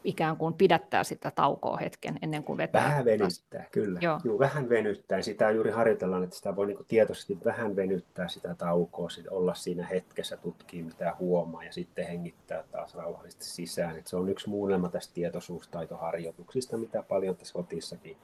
ikään 0.03 0.37
kuin 0.37 0.53
pidättää 0.53 1.03
sitä 1.03 1.31
taukoa 1.31 1.77
hetken 1.77 2.19
ennen 2.21 2.43
kuin 2.43 2.57
vetää? 2.57 2.83
Vähän 2.83 3.05
venyttää, 3.05 3.65
kyllä. 3.71 3.99
Joo. 4.01 4.19
Juu, 4.23 4.39
vähän 4.39 4.69
venyttää. 4.69 5.21
Sitä 5.21 5.51
juuri 5.51 5.71
harjoitellaan, 5.71 6.23
että 6.23 6.35
sitä 6.35 6.55
voi 6.55 6.67
niin 6.67 6.77
tietoisesti 6.87 7.37
vähän 7.45 7.75
venyttää 7.75 8.27
sitä 8.27 8.55
taukoa, 8.55 9.09
sit 9.09 9.27
olla 9.27 9.53
siinä 9.53 9.85
hetkessä, 9.85 10.37
tutkia 10.37 10.83
mitä 10.83 11.15
huomaa 11.19 11.63
ja 11.63 11.73
sitten 11.73 12.07
hengittää 12.07 12.63
taas 12.71 12.95
rauhallisesti 12.95 13.45
sisään. 13.45 13.97
Et 13.97 14.07
se 14.07 14.15
on 14.15 14.29
yksi 14.29 14.49
muunnelma 14.49 14.89
tästä 14.89 15.13
tietoisuustaitoharjoituksista, 15.13 16.77
mitä 16.77 17.03
paljon 17.03 17.35
tässä 17.35 17.53
kotissakin 17.53 18.17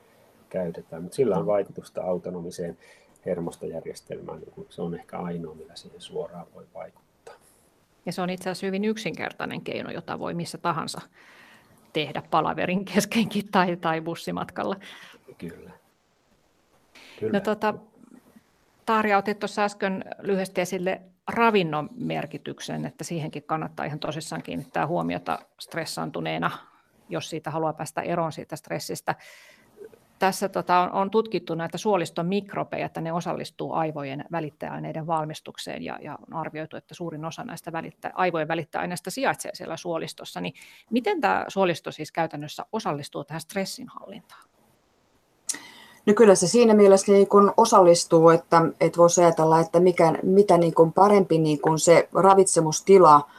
käytetään, 0.53 1.01
mutta 1.01 1.15
sillä 1.15 1.37
on 1.37 1.45
vaikutusta 1.45 2.01
autonomiseen 2.01 2.77
hermostojärjestelmään, 3.25 4.39
niin 4.39 4.67
se 4.69 4.81
on 4.81 4.95
ehkä 4.95 5.17
ainoa, 5.19 5.55
millä 5.55 5.75
siihen 5.75 6.01
suoraan 6.01 6.45
voi 6.53 6.65
vaikuttaa. 6.73 7.35
Ja 8.05 8.11
se 8.11 8.21
on 8.21 8.29
itse 8.29 8.49
asiassa 8.49 8.65
hyvin 8.65 8.85
yksinkertainen 8.85 9.61
keino, 9.61 9.91
jota 9.91 10.19
voi 10.19 10.33
missä 10.33 10.57
tahansa 10.57 11.01
tehdä 11.93 12.23
palaverin 12.31 12.85
keskenkin 12.93 13.47
tai, 13.51 13.75
tai 13.77 14.01
bussimatkalla. 14.01 14.75
Kyllä. 15.37 15.71
Kyllä. 17.19 17.33
No, 17.33 17.39
tota, 17.39 17.73
Tarja, 18.85 19.17
otit 19.17 19.39
tuossa 19.39 19.63
äsken 19.63 20.05
lyhyesti 20.19 20.61
esille 20.61 21.01
ravinnon 21.27 21.89
merkityksen, 21.95 22.85
että 22.85 23.03
siihenkin 23.03 23.43
kannattaa 23.43 23.85
ihan 23.85 23.99
tosissaan 23.99 24.43
kiinnittää 24.43 24.87
huomiota 24.87 25.39
stressaantuneena, 25.59 26.51
jos 27.09 27.29
siitä 27.29 27.51
haluaa 27.51 27.73
päästä 27.73 28.01
eroon 28.01 28.31
siitä 28.31 28.55
stressistä 28.55 29.15
tässä 30.23 30.49
tota, 30.49 30.79
on, 30.79 30.91
on 30.91 31.11
tutkittu 31.11 31.55
näitä 31.55 31.77
suoliston 31.77 32.25
mikrobeja, 32.25 32.85
että 32.85 33.01
ne 33.01 33.13
osallistuu 33.13 33.73
aivojen 33.73 34.25
välittäjäaineiden 34.31 35.07
valmistukseen 35.07 35.83
ja, 35.83 35.99
ja 36.01 36.17
on 36.27 36.33
arvioitu, 36.39 36.77
että 36.77 36.95
suurin 36.95 37.25
osa 37.25 37.43
näistä 37.43 37.71
välittä, 37.71 38.11
aivojen 38.13 38.47
välittäjäaineista 38.47 39.11
sijaitsee 39.11 39.51
siellä 39.55 39.77
suolistossa. 39.77 40.41
Niin 40.41 40.53
miten 40.89 41.21
tämä 41.21 41.45
suolisto 41.47 41.91
siis 41.91 42.11
käytännössä 42.11 42.65
osallistuu 42.71 43.23
tähän 43.23 43.41
stressinhallintaan? 43.41 44.43
No 46.05 46.13
kyllä 46.13 46.35
se 46.35 46.47
siinä 46.47 46.73
mielessä 46.73 47.11
niin 47.11 47.27
kun 47.27 47.53
osallistuu, 47.57 48.29
että, 48.29 48.61
että 48.81 48.97
voisi 48.97 49.21
ajatella, 49.21 49.59
että 49.59 49.79
mikä, 49.79 50.13
mitä 50.23 50.57
niin 50.57 50.73
kun 50.73 50.93
parempi 50.93 51.37
niin 51.37 51.61
kun 51.61 51.79
se 51.79 52.09
ravitsemustila 52.13 53.29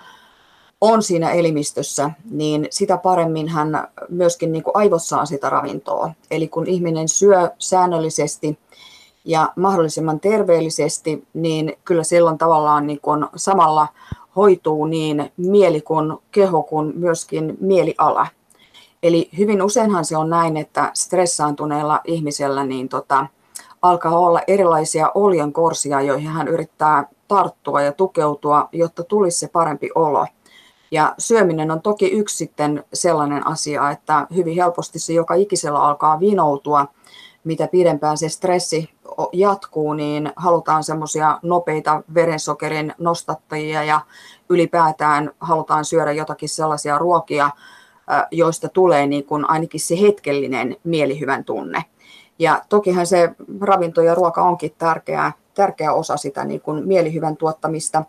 on 0.84 1.02
siinä 1.02 1.30
elimistössä, 1.30 2.10
niin 2.30 2.66
sitä 2.70 2.96
paremmin 2.96 3.48
hän 3.48 3.88
myöskin 4.08 4.52
niin 4.52 4.62
kuin 4.62 4.76
aivot 4.76 5.02
saa 5.02 5.26
sitä 5.26 5.50
ravintoa. 5.50 6.10
Eli 6.30 6.48
kun 6.48 6.66
ihminen 6.66 7.08
syö 7.08 7.50
säännöllisesti 7.58 8.58
ja 9.24 9.52
mahdollisimman 9.56 10.20
terveellisesti, 10.20 11.26
niin 11.34 11.76
kyllä 11.84 12.02
silloin 12.04 12.38
tavallaan 12.38 12.86
niin 12.86 13.00
kuin 13.00 13.26
samalla 13.36 13.88
hoituu 14.36 14.86
niin 14.86 15.32
mieli 15.36 15.80
kuin 15.80 16.12
keho 16.30 16.62
kuin 16.62 16.92
myöskin 16.96 17.56
mieliala. 17.60 18.26
Eli 19.02 19.28
hyvin 19.38 19.62
useinhan 19.62 20.04
se 20.04 20.16
on 20.16 20.30
näin, 20.30 20.56
että 20.56 20.90
stressaantuneella 20.94 22.00
ihmisellä 22.04 22.64
niin 22.64 22.88
tota, 22.88 23.26
alkaa 23.82 24.18
olla 24.18 24.40
erilaisia 24.46 25.10
oljenkorsia, 25.14 26.00
joihin 26.00 26.30
hän 26.30 26.48
yrittää 26.48 27.08
tarttua 27.28 27.82
ja 27.82 27.92
tukeutua, 27.92 28.68
jotta 28.72 29.04
tulisi 29.04 29.38
se 29.38 29.48
parempi 29.48 29.90
olo. 29.94 30.26
Ja 30.90 31.14
syöminen 31.18 31.70
on 31.70 31.82
toki 31.82 32.06
yksi 32.06 32.36
sitten 32.36 32.84
sellainen 32.92 33.46
asia, 33.46 33.90
että 33.90 34.26
hyvin 34.34 34.54
helposti 34.54 34.98
se 34.98 35.12
joka 35.12 35.34
ikisellä 35.34 35.78
alkaa 35.78 36.20
vinoutua. 36.20 36.86
Mitä 37.44 37.68
pidempään 37.68 38.18
se 38.18 38.28
stressi 38.28 38.90
jatkuu, 39.32 39.92
niin 39.92 40.32
halutaan 40.36 40.84
semmoisia 40.84 41.38
nopeita 41.42 42.02
verensokerin 42.14 42.94
nostattajia 42.98 43.84
ja 43.84 44.00
ylipäätään 44.48 45.30
halutaan 45.40 45.84
syödä 45.84 46.12
jotakin 46.12 46.48
sellaisia 46.48 46.98
ruokia, 46.98 47.50
joista 48.30 48.68
tulee 48.68 49.06
niin 49.06 49.24
kuin 49.24 49.50
ainakin 49.50 49.80
se 49.80 50.00
hetkellinen 50.00 50.76
mielihyvän 50.84 51.44
tunne. 51.44 51.84
Ja 52.38 52.62
tokihan 52.68 53.06
se 53.06 53.30
ravinto 53.60 54.02
ja 54.02 54.14
ruoka 54.14 54.42
onkin 54.42 54.74
tärkeä, 54.78 55.32
tärkeä 55.54 55.92
osa 55.92 56.16
sitä 56.16 56.44
niin 56.44 56.60
kuin 56.60 56.88
mielihyvän 56.88 57.36
tuottamista, 57.36 58.04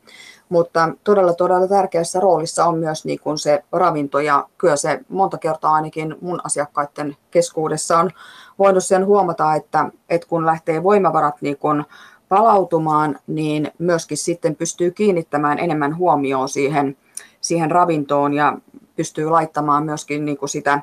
mutta 0.50 0.90
todella 1.04 1.34
todella 1.34 1.68
tärkeässä 1.68 2.20
roolissa 2.20 2.66
on 2.66 2.78
myös 2.78 3.06
niin 3.06 3.20
kuin 3.20 3.38
se 3.38 3.64
ravinto 3.72 4.20
ja 4.20 4.48
kyllä 4.58 4.76
se 4.76 5.00
monta 5.10 5.38
kertaa 5.38 5.74
ainakin 5.74 6.16
mun 6.22 6.42
asiakkaiden 6.44 7.18
keskuudessa 7.32 8.00
on 8.00 8.12
voinut 8.60 8.84
sen 8.84 9.06
huomata, 9.06 9.56
että, 9.56 9.90
että 10.10 10.28
kun 10.28 10.46
lähtee 10.46 10.84
voimavarat 10.84 11.36
niin 11.42 11.58
kuin 11.58 11.84
palautumaan, 12.30 13.20
niin 13.28 13.72
myöskin 13.78 14.18
sitten 14.18 14.56
pystyy 14.56 14.92
kiinnittämään 14.92 15.60
enemmän 15.60 15.98
huomioon 15.98 16.50
siihen, 16.50 16.98
siihen 17.42 17.72
ravintoon 17.72 18.34
ja 18.34 18.58
pystyy 18.96 19.30
laittamaan 19.30 19.86
myöskin 19.86 20.26
niin 20.26 20.38
kuin 20.38 20.50
sitä, 20.50 20.82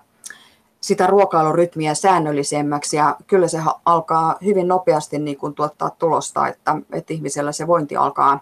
sitä 0.81 1.07
ruokailurytmiä 1.07 1.95
säännöllisemmäksi. 1.95 2.97
Ja 2.97 3.17
kyllä 3.27 3.49
se 3.49 3.63
alkaa 3.85 4.37
hyvin 4.45 4.69
nopeasti 4.69 5.19
niin 5.19 5.37
kuin 5.37 5.55
tuottaa 5.55 5.91
tulosta, 5.91 6.49
että, 6.49 6.77
että 6.93 7.15
ihmisellä 7.15 7.53
se 7.53 7.67
vointi 7.67 7.97
alkaa, 7.97 8.41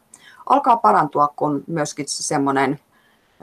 alkaa 0.51 0.77
parantua, 0.77 1.29
kun 1.37 1.65
myöskin 1.67 2.05
semmoinen 2.09 2.79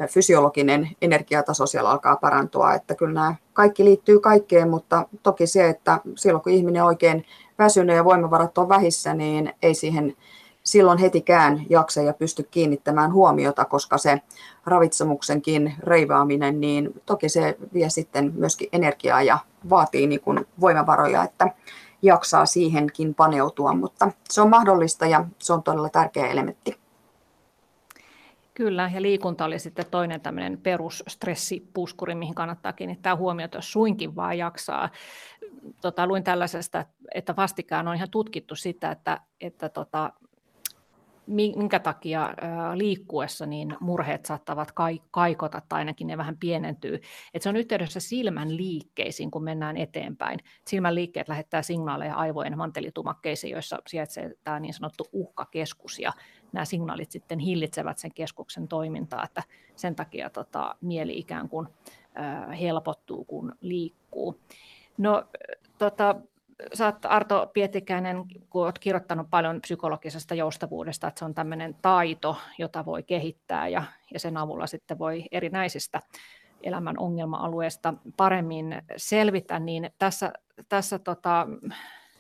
fysiologinen 0.10 0.89
energiataso 1.01 1.66
siellä 1.66 1.89
alkaa 1.89 2.16
parantua, 2.16 2.74
että 2.74 2.95
kyllä 2.95 3.14
nämä 3.14 3.36
kaikki 3.53 3.86
liittyy 3.86 4.20
kaikkeen, 4.20 4.70
mutta 4.70 5.08
toki 5.24 5.47
se, 5.47 5.70
että 5.70 5.99
silloin 6.16 6.43
kun 6.43 6.51
ihminen 6.51 6.84
oikein 6.84 7.26
väsynyt 7.60 7.95
ja 7.95 8.05
voimavarat 8.05 8.58
on 8.58 8.70
vähissä, 8.70 9.14
niin 9.14 9.53
ei 9.62 9.74
siihen 9.74 10.16
silloin 10.64 10.97
hetikään 10.97 11.66
jaksa 11.70 12.01
ja 12.01 12.14
pysty 12.14 12.43
kiinnittämään 12.43 13.14
huomiota, 13.14 13.66
koska 13.66 13.97
se 13.97 14.22
ravitsemuksenkin 14.66 15.74
reivaaminen, 15.80 16.62
niin 16.62 17.01
toki 17.05 17.30
se 17.30 17.58
vie 17.74 17.89
sitten 17.89 18.34
myöskin 18.36 18.70
energiaa 18.72 19.22
ja 19.22 19.38
vaatii 19.70 20.08
niin 20.08 20.22
kuin 20.22 20.47
voimavaroja, 20.62 21.24
että 21.24 21.47
jaksaa 22.01 22.45
siihenkin 22.45 23.16
paneutua, 23.16 23.74
mutta 23.74 24.12
se 24.30 24.41
on 24.41 24.49
mahdollista 24.49 25.05
ja 25.05 25.26
se 25.39 25.53
on 25.53 25.64
todella 25.64 25.89
tärkeä 25.89 26.28
elementti. 26.28 26.86
Kyllä, 28.58 28.91
ja 28.93 29.01
liikunta 29.01 29.45
oli 29.45 29.60
sitten 29.60 29.86
toinen 29.91 30.22
tämmöinen 30.22 30.58
perusstressipuskuri, 30.58 32.16
mihin 32.16 32.36
kannattaa 32.36 32.74
kiinnittää 32.74 33.16
huomiota, 33.16 33.58
jos 33.58 33.72
suinkin 33.72 34.16
vaan 34.16 34.38
jaksaa. 34.38 34.89
Tota, 35.82 36.08
luin 36.08 36.24
tällaisesta, 36.24 36.86
että 37.14 37.36
vastikään 37.36 37.88
on 37.88 37.95
ihan 37.95 38.12
tutkittu 38.12 38.55
sitä, 38.55 38.91
että, 38.91 39.22
että 39.41 39.70
tota, 39.70 40.14
minkä 41.28 41.80
takia 41.80 42.34
liikkuessa 42.76 43.45
niin 43.45 43.76
murheet 43.80 44.26
saattavat 44.26 44.74
kaikota 45.12 45.62
tai 45.70 45.80
ainakin 45.80 46.08
ne 46.08 46.18
vähän 46.18 46.38
pienentyy. 46.38 46.99
Et 47.34 47.41
se 47.41 47.49
on 47.49 47.55
yhteydessä 47.55 47.99
silmän 47.99 48.58
liikkeisiin, 48.58 49.32
kun 49.32 49.43
mennään 49.43 49.78
eteenpäin. 49.78 50.39
Silmän 50.68 50.95
liikkeet 50.95 51.30
lähettää 51.30 51.62
signaaleja 51.62 52.16
aivojen 52.16 52.58
mantelitumakkeisiin, 52.58 53.51
joissa 53.51 53.80
sijaitsee 53.88 54.32
tämä 54.43 54.60
niin 54.60 54.74
sanottu 54.74 55.08
uhkakeskus, 55.12 55.99
ja 55.99 56.12
nämä 56.52 56.66
signaalit 56.66 57.12
sitten 57.12 57.39
hillitsevät 57.39 57.98
sen 57.98 58.14
keskuksen 58.14 58.68
toimintaa, 58.68 59.24
että 59.24 59.43
sen 59.76 59.95
takia 59.95 60.30
tota, 60.30 60.76
mieli 60.82 61.18
ikään 61.18 61.50
kuin 61.50 61.68
helpottuu, 62.60 63.26
kun 63.26 63.56
liikkuu. 63.62 64.39
No, 64.98 65.24
tota, 65.78 66.16
sä 66.74 66.86
oot 66.86 67.06
Arto 67.06 67.52
Pietikäinen, 67.54 68.24
kun 68.50 68.64
olet 68.64 68.80
kirjoittanut 68.80 69.30
paljon 69.30 69.62
psykologisesta 69.62 70.36
joustavuudesta, 70.36 71.08
että 71.08 71.20
se 71.20 71.26
on 71.26 71.34
tämmöinen 71.34 71.76
taito, 71.82 72.38
jota 72.58 72.86
voi 72.86 73.04
kehittää 73.04 73.68
ja, 73.68 73.84
ja 74.14 74.20
sen 74.20 74.38
avulla 74.38 74.68
sitten 74.68 75.00
voi 75.00 75.24
erinäisistä 75.32 76.02
elämän 76.64 77.00
ongelma-alueesta 77.00 77.93
paremmin 78.18 78.82
selvitä, 78.98 79.60
niin 79.60 79.89
tässä, 80.00 80.34
tässä 80.70 81.00
tota, 81.00 81.48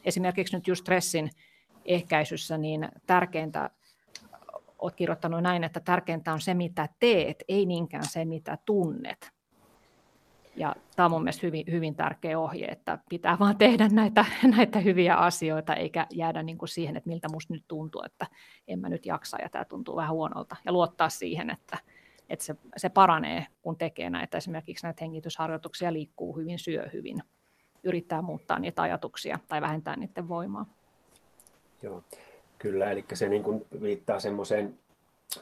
esimerkiksi 0.05 0.57
nyt 0.57 0.67
just 0.67 0.81
stressin 0.81 1.29
ehkäisyssä, 1.85 2.57
niin 2.57 2.89
tärkeintä, 3.05 3.69
olet 4.79 4.95
kirjoittanut 4.95 5.43
näin, 5.43 5.63
että 5.63 5.79
tärkeintä 5.79 6.33
on 6.33 6.41
se, 6.41 6.53
mitä 6.53 6.89
teet, 6.99 7.43
ei 7.47 7.65
niinkään 7.65 8.05
se, 8.05 8.25
mitä 8.25 8.57
tunnet. 8.65 9.31
Ja 10.55 10.75
tämä 10.95 11.05
on 11.05 11.11
mun 11.11 11.23
mielestä 11.23 11.47
hyvin, 11.47 11.65
hyvin 11.71 11.95
tärkeä 11.95 12.39
ohje, 12.39 12.65
että 12.65 12.99
pitää 13.09 13.39
vaan 13.39 13.57
tehdä 13.57 13.87
näitä, 13.91 14.25
näitä 14.57 14.79
hyviä 14.79 15.15
asioita, 15.15 15.75
eikä 15.75 16.07
jäädä 16.11 16.43
niin 16.43 16.57
kuin 16.57 16.69
siihen, 16.69 16.97
että 16.97 17.09
miltä 17.09 17.29
musta 17.29 17.53
nyt 17.53 17.63
tuntuu, 17.67 18.01
että 18.05 18.27
en 18.67 18.79
mä 18.79 18.89
nyt 18.89 19.05
jaksa 19.05 19.37
ja 19.41 19.49
tämä 19.49 19.65
tuntuu 19.65 19.95
vähän 19.95 20.13
huonolta. 20.13 20.55
Ja 20.65 20.71
luottaa 20.71 21.09
siihen, 21.09 21.49
että, 21.49 21.77
että 22.29 22.45
se, 22.45 22.55
se 22.77 22.89
paranee, 22.89 23.45
kun 23.61 23.77
tekee 23.77 24.09
näitä 24.09 24.37
esimerkiksi 24.37 24.85
näitä 24.85 25.03
hengitysharjoituksia, 25.03 25.93
liikkuu 25.93 26.37
hyvin, 26.37 26.59
syö 26.59 26.89
hyvin, 26.93 27.23
yrittää 27.83 28.21
muuttaa 28.21 28.59
niitä 28.59 28.81
ajatuksia 28.81 29.39
tai 29.47 29.61
vähentää 29.61 29.95
niiden 29.95 30.27
voimaa. 30.27 30.65
Joo, 31.81 32.03
kyllä, 32.59 32.91
eli 32.91 33.05
se 33.13 33.29
niin 33.29 33.43
kuin 33.43 33.65
viittaa 33.81 34.19
semmoiseen, 34.19 34.79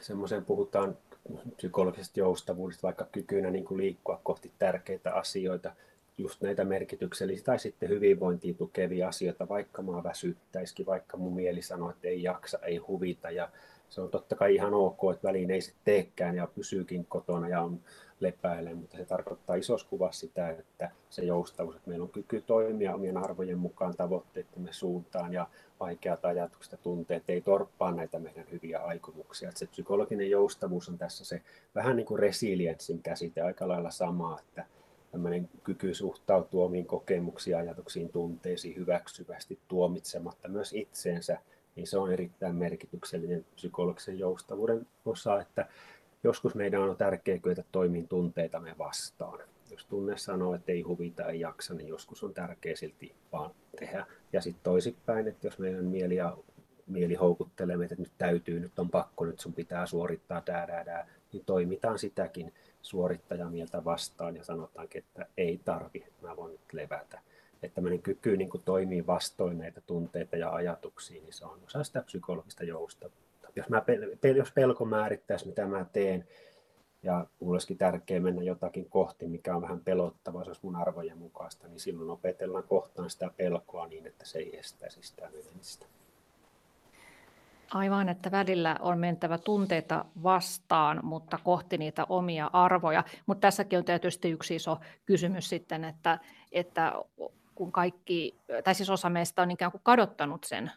semmoiseen 0.00 0.44
puhutaan 0.44 0.96
psykologisesta 1.56 2.20
joustavuudesta, 2.20 2.82
vaikka 2.82 3.06
kykynä 3.12 3.50
niin 3.50 3.64
kuin 3.64 3.78
liikkua 3.78 4.20
kohti 4.22 4.52
tärkeitä 4.58 5.14
asioita, 5.14 5.72
just 6.18 6.42
näitä 6.42 6.64
merkityksellisiä 6.64 7.44
tai 7.44 7.58
sitten 7.58 7.88
hyvinvointia 7.88 8.54
tukevia 8.54 9.08
asioita, 9.08 9.48
vaikka 9.48 9.82
mä 9.82 10.02
väsyttäisikin, 10.02 10.86
vaikka 10.86 11.16
mun 11.16 11.34
mieli 11.34 11.62
sanoo, 11.62 11.90
että 11.90 12.08
ei 12.08 12.22
jaksa, 12.22 12.58
ei 12.58 12.76
huvita 12.76 13.30
ja 13.30 13.48
se 13.90 14.00
on 14.00 14.10
totta 14.10 14.36
kai 14.36 14.54
ihan 14.54 14.74
ok, 14.74 15.00
että 15.12 15.28
väliin 15.28 15.50
ei 15.50 15.60
sitten 15.60 15.82
teekään 15.84 16.36
ja 16.36 16.46
pysyykin 16.46 17.06
kotona 17.08 17.48
ja 17.48 17.60
on 17.60 17.80
lepäilee, 18.20 18.74
mutta 18.74 18.96
se 18.96 19.04
tarkoittaa 19.04 19.56
isossa 19.56 19.86
kuvassa 19.90 20.20
sitä, 20.20 20.50
että 20.50 20.90
se 21.10 21.24
joustavuus, 21.24 21.76
että 21.76 21.90
meillä 21.90 22.02
on 22.02 22.12
kyky 22.12 22.40
toimia 22.40 22.94
omien 22.94 23.16
arvojen 23.16 23.58
mukaan 23.58 23.96
tavoitteittemme 23.96 24.72
suuntaan 24.72 25.32
ja 25.32 25.46
vaikeat 25.80 26.24
ajatukset 26.24 26.72
ja 26.72 26.78
tunteet 26.78 27.22
ei 27.28 27.40
torppaa 27.40 27.92
näitä 27.92 28.18
meidän 28.18 28.44
hyviä 28.52 28.78
aikomuksia. 28.78 29.48
Että 29.48 29.58
se 29.58 29.66
psykologinen 29.66 30.30
joustavuus 30.30 30.88
on 30.88 30.98
tässä 30.98 31.24
se 31.24 31.42
vähän 31.74 31.96
niin 31.96 32.06
kuin 32.06 32.18
resilienssin 32.18 33.02
käsite 33.02 33.40
aika 33.40 33.68
lailla 33.68 33.90
sama, 33.90 34.38
että 34.40 34.64
tämmöinen 35.12 35.48
kyky 35.64 35.94
suhtautua 35.94 36.64
omiin 36.64 36.86
kokemuksiin, 36.86 37.56
ajatuksiin, 37.56 38.08
tunteisiin 38.08 38.76
hyväksyvästi, 38.76 39.58
tuomitsematta 39.68 40.48
myös 40.48 40.72
itseensä, 40.72 41.38
niin 41.76 41.86
se 41.86 41.98
on 41.98 42.12
erittäin 42.12 42.56
merkityksellinen 42.56 43.46
psykologisen 43.54 44.18
joustavuuden 44.18 44.86
osa, 45.04 45.40
että 45.40 45.68
joskus 46.26 46.54
meidän 46.54 46.82
on 46.82 46.96
tärkeää 46.96 47.38
kyetä 47.38 47.64
toimiin 47.72 48.08
tunteitamme 48.08 48.74
vastaan. 48.78 49.38
Jos 49.70 49.86
tunne 49.86 50.18
sanoo, 50.18 50.54
että 50.54 50.72
ei 50.72 50.82
huvita, 50.82 51.26
ei 51.26 51.40
jaksa, 51.40 51.74
niin 51.74 51.88
joskus 51.88 52.24
on 52.24 52.34
tärkeää 52.34 52.76
silti 52.76 53.14
vaan 53.32 53.50
tehdä. 53.78 54.06
Ja 54.32 54.40
sitten 54.40 54.64
toisinpäin, 54.64 55.28
että 55.28 55.46
jos 55.46 55.58
meidän 55.58 55.84
mieli, 55.84 56.16
ja, 56.16 56.36
mieli 56.86 57.14
houkuttelee 57.14 57.76
meitä, 57.76 57.94
että 57.94 58.02
nyt 58.02 58.12
täytyy, 58.18 58.60
nyt 58.60 58.78
on 58.78 58.90
pakko, 58.90 59.24
nyt 59.24 59.40
sun 59.40 59.52
pitää 59.52 59.86
suorittaa, 59.86 60.42
dää, 60.46 60.68
dää, 60.68 60.86
dää, 60.86 61.08
niin 61.32 61.44
toimitaan 61.44 61.98
sitäkin 61.98 62.54
suorittajamieltä 62.82 63.84
vastaan 63.84 64.36
ja 64.36 64.44
sanotaankin, 64.44 64.98
että 64.98 65.26
ei 65.36 65.60
tarvi, 65.64 66.06
mä 66.22 66.36
voin 66.36 66.52
nyt 66.52 66.72
levätä. 66.72 67.20
Että 67.62 67.74
tämmöinen 67.74 68.02
kyky 68.02 68.36
niin 68.36 68.50
toimii 68.64 69.06
vastoin 69.06 69.58
näitä 69.58 69.80
tunteita 69.80 70.36
ja 70.36 70.50
ajatuksia, 70.50 71.22
niin 71.22 71.32
se 71.32 71.44
on 71.44 71.60
osa 71.66 71.84
sitä 71.84 72.02
psykologista 72.02 72.64
joustavuutta 72.64 73.25
jos, 73.56 73.68
mä, 73.68 73.82
jos 74.36 74.52
pelko 74.52 74.84
määrittäisi, 74.84 75.46
mitä 75.46 75.66
mä 75.66 75.86
teen, 75.92 76.24
ja 77.02 77.26
mulla 77.40 77.52
olisikin 77.52 77.78
tärkeää 77.78 78.20
mennä 78.20 78.42
jotakin 78.42 78.90
kohti, 78.90 79.26
mikä 79.26 79.56
on 79.56 79.62
vähän 79.62 79.80
pelottavaa, 79.80 80.44
se 80.44 80.50
olisi 80.50 80.60
mun 80.64 80.76
arvojen 80.76 81.18
mukaista, 81.18 81.68
niin 81.68 81.80
silloin 81.80 82.10
opetellaan 82.10 82.64
kohtaan 82.64 83.10
sitä 83.10 83.30
pelkoa 83.36 83.86
niin, 83.86 84.06
että 84.06 84.26
se 84.26 84.38
ei 84.38 84.58
estäisi 84.58 85.02
sitä 85.02 85.30
menemistä. 85.30 85.86
Aivan, 87.74 88.08
että 88.08 88.30
välillä 88.30 88.76
on 88.80 88.98
mentävä 88.98 89.38
tunteita 89.38 90.04
vastaan, 90.22 91.00
mutta 91.02 91.38
kohti 91.44 91.78
niitä 91.78 92.06
omia 92.08 92.50
arvoja. 92.52 93.04
Mutta 93.26 93.40
tässäkin 93.40 93.78
on 93.78 93.84
tietysti 93.84 94.30
yksi 94.30 94.54
iso 94.54 94.78
kysymys 95.06 95.48
sitten, 95.48 95.84
että, 95.84 96.18
että 96.52 96.92
kun 97.54 97.72
kaikki, 97.72 98.38
tai 98.64 98.74
siis 98.74 98.90
osa 98.90 99.10
meistä 99.10 99.42
on 99.42 99.50
ikään 99.50 99.70
kuin 99.70 99.80
kadottanut 99.84 100.44
sen 100.44 100.70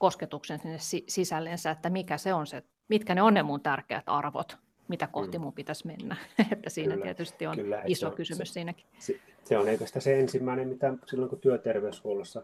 kosketuksen 0.00 0.58
sinne 0.58 1.04
sisällensä, 1.08 1.70
että 1.70 1.90
mikä 1.90 2.18
se 2.18 2.34
on 2.34 2.46
se, 2.46 2.62
mitkä 2.88 3.14
ne 3.14 3.22
on 3.22 3.34
ne 3.34 3.42
mun 3.42 3.60
tärkeät 3.60 4.04
arvot, 4.06 4.56
mitä 4.88 5.06
kohti 5.06 5.38
mm. 5.38 5.44
mun 5.44 5.52
pitäisi 5.52 5.86
mennä. 5.86 6.16
että 6.52 6.70
siinä 6.70 6.92
kyllä, 6.92 7.04
tietysti 7.04 7.46
on 7.46 7.56
kyllä, 7.56 7.82
iso 7.86 8.06
on, 8.06 8.14
kysymys 8.14 8.48
se, 8.48 8.52
siinäkin. 8.52 8.86
Se, 8.98 9.20
se 9.44 9.58
on 9.58 9.68
oikeastaan 9.68 10.02
se 10.02 10.20
ensimmäinen, 10.20 10.68
mitä 10.68 10.94
silloin 11.06 11.30
kun 11.30 11.40
työterveyshuollossa 11.40 12.42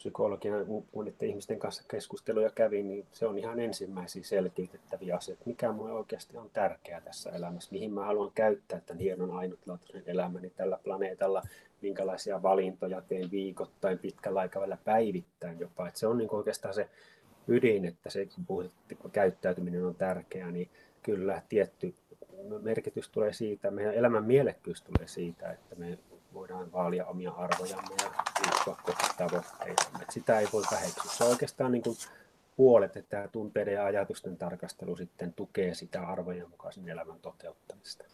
psykologina 0.00 0.56
moniden 0.94 1.28
ihmisten 1.28 1.58
kanssa 1.58 1.84
keskusteluja 1.90 2.50
kävin, 2.50 2.88
niin 2.88 3.06
se 3.12 3.26
on 3.26 3.38
ihan 3.38 3.60
ensimmäisiä 3.60 4.22
selkiytettäviä 4.22 5.16
asioita, 5.16 5.42
mikä 5.46 5.72
minulle 5.72 5.92
oikeasti 5.92 6.36
on 6.36 6.50
tärkeää 6.52 7.00
tässä 7.00 7.30
elämässä, 7.30 7.72
mihin 7.72 7.92
mä 7.92 8.04
haluan 8.04 8.32
käyttää 8.34 8.80
tämän 8.80 9.00
hienon 9.00 9.30
ainutlaatuisen 9.30 10.02
elämäni 10.06 10.50
tällä 10.50 10.78
planeetalla, 10.84 11.42
minkälaisia 11.82 12.42
valintoja 12.42 13.00
teen 13.00 13.30
viikoittain, 13.30 13.98
pitkällä 13.98 14.40
aikavälillä 14.40 14.78
päivittäin 14.84 15.60
jopa. 15.60 15.88
Että 15.88 16.00
se 16.00 16.06
on 16.06 16.18
niin 16.18 16.34
oikeastaan 16.34 16.74
se 16.74 16.88
ydin, 17.48 17.84
että 17.84 18.10
se 18.10 18.26
kun 18.26 18.46
puhut, 18.46 18.66
että 18.66 19.08
käyttäytyminen 19.12 19.84
on 19.84 19.94
tärkeää, 19.94 20.50
niin 20.50 20.68
kyllä 21.02 21.42
tietty 21.48 21.94
merkitys 22.62 23.08
tulee 23.08 23.32
siitä, 23.32 23.70
meidän 23.70 23.94
elämän 23.94 24.24
mielekkyys 24.24 24.82
tulee 24.82 25.08
siitä, 25.08 25.50
että 25.50 25.76
me 25.76 25.98
voidaan 26.34 26.72
vaalia 26.72 27.06
omia 27.06 27.30
arvojamme 27.30 27.94
ja 28.04 28.10
liikkua 28.44 28.76
kohti 28.82 29.06
tavoitteita. 29.18 29.84
Sitä 30.10 30.38
ei 30.38 30.48
voi 30.52 30.62
väheksyä. 30.70 31.12
Se 31.12 31.24
on 31.24 31.30
oikeastaan 31.30 31.72
niin 31.72 31.82
kuin 31.82 31.96
puolet, 32.56 32.96
että 32.96 33.10
tämä 33.10 33.28
tunteiden 33.28 33.74
ja 33.74 33.84
ajatusten 33.84 34.36
tarkastelu 34.36 34.96
sitten 34.96 35.32
tukee 35.32 35.74
sitä 35.74 36.02
arvojen 36.08 36.50
mukaisen 36.50 36.88
elämän 36.88 37.20
toteuttamista. 37.20 38.04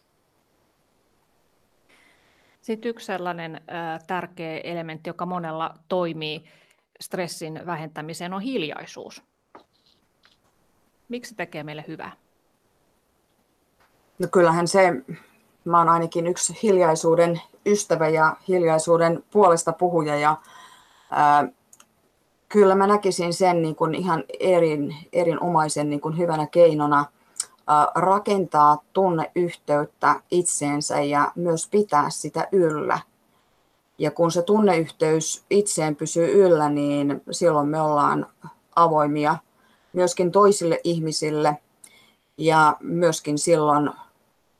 Sitten 2.61 2.89
yksi 2.89 3.05
sellainen 3.05 3.61
tärkeä 4.07 4.61
elementti, 4.63 5.09
joka 5.09 5.25
monella 5.25 5.73
toimii 5.87 6.43
stressin 7.01 7.61
vähentämiseen, 7.65 8.33
on 8.33 8.41
hiljaisuus. 8.41 9.23
Miksi 11.09 11.29
se 11.29 11.35
tekee 11.35 11.63
meille 11.63 11.85
hyvää? 11.87 12.11
No 14.19 14.27
kyllähän 14.31 14.67
se 14.67 14.91
mä 15.67 15.77
oon 15.77 15.89
ainakin 15.89 16.27
yksi 16.27 16.59
hiljaisuuden 16.63 17.41
ystävä 17.65 18.09
ja 18.09 18.35
hiljaisuuden 18.47 19.23
puolesta 19.31 19.73
puhuja 19.73 20.15
ja 20.15 20.37
ää, 21.11 21.47
kyllä 22.49 22.75
mä 22.75 22.87
näkisin 22.87 23.33
sen 23.33 23.61
niin 23.61 23.75
kuin 23.75 23.95
ihan 23.95 24.23
erin, 24.39 24.95
erinomaisen 25.13 25.89
niin 25.89 26.01
kuin 26.01 26.17
hyvänä 26.17 26.47
keinona 26.47 27.05
ää, 27.67 27.87
rakentaa 27.95 28.77
tunneyhteyttä 28.93 30.21
itseensä 30.31 31.01
ja 31.01 31.31
myös 31.35 31.67
pitää 31.71 32.09
sitä 32.09 32.47
yllä. 32.51 32.99
Ja 33.97 34.11
kun 34.11 34.31
se 34.31 34.41
tunneyhteys 34.41 35.45
itseen 35.49 35.95
pysyy 35.95 36.45
yllä, 36.45 36.69
niin 36.69 37.21
silloin 37.31 37.67
me 37.67 37.81
ollaan 37.81 38.25
avoimia 38.75 39.37
myöskin 39.93 40.31
toisille 40.31 40.79
ihmisille 40.83 41.57
ja 42.37 42.77
myöskin 42.79 43.37
silloin 43.37 43.89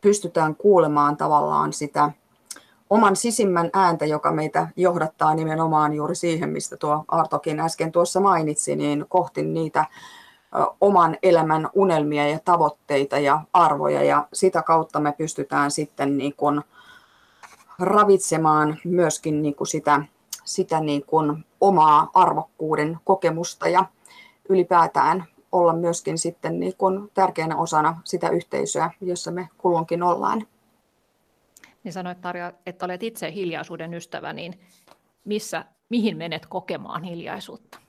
pystytään 0.08 0.56
kuulemaan 0.56 1.18
tavallaan 1.18 1.74
sitä 1.74 2.12
oman 2.90 3.16
sisimmän 3.16 3.70
ääntä, 3.74 4.06
joka 4.06 4.32
meitä 4.32 4.68
johdattaa 4.76 5.36
nimenomaan 5.36 5.94
juuri 5.94 6.16
siihen, 6.16 6.50
mistä 6.50 6.78
tuo 6.78 7.06
Artokin 7.08 7.60
äsken 7.60 7.92
tuossa 7.92 8.20
mainitsi, 8.20 8.76
niin 8.76 9.06
kohti 9.10 9.42
niitä 9.42 9.86
oman 10.82 11.18
elämän 11.24 11.70
unelmia 11.74 12.28
ja 12.28 12.40
tavoitteita 12.46 13.20
ja 13.20 13.42
arvoja. 13.54 14.04
Ja 14.04 14.28
sitä 14.34 14.62
kautta 14.62 15.00
me 15.00 15.12
pystytään 15.12 15.72
sitten 15.72 16.18
niin 16.18 16.34
kuin 16.38 16.62
ravitsemaan 17.80 18.78
myöskin 18.84 19.42
niin 19.42 19.56
kuin 19.56 19.68
sitä, 19.68 20.04
sitä 20.46 20.80
niin 20.80 21.06
kuin 21.06 21.46
omaa 21.62 22.10
arvokkuuden 22.14 22.98
kokemusta 23.04 23.68
ja 23.68 23.86
ylipäätään 24.50 25.26
olla 25.60 25.74
myöskin 25.74 26.18
sitten 26.18 26.60
niin 26.60 26.74
kuin 26.78 27.12
tärkeänä 27.14 27.58
osana 27.58 28.02
sitä 28.04 28.30
yhteisöä, 28.30 28.92
jossa 29.02 29.32
me 29.32 29.50
kulloinkin 29.58 30.04
ollaan. 30.04 30.48
Niin 31.84 31.94
sanoit 31.94 32.22
Tarja, 32.22 32.54
että 32.66 32.86
olet 32.86 33.04
itse 33.04 33.32
hiljaisuuden 33.32 33.94
ystävä, 33.94 34.34
niin 34.34 34.60
missä, 35.26 35.66
mihin 35.90 36.18
menet 36.18 36.46
kokemaan 36.46 37.04
hiljaisuutta? 37.04 37.80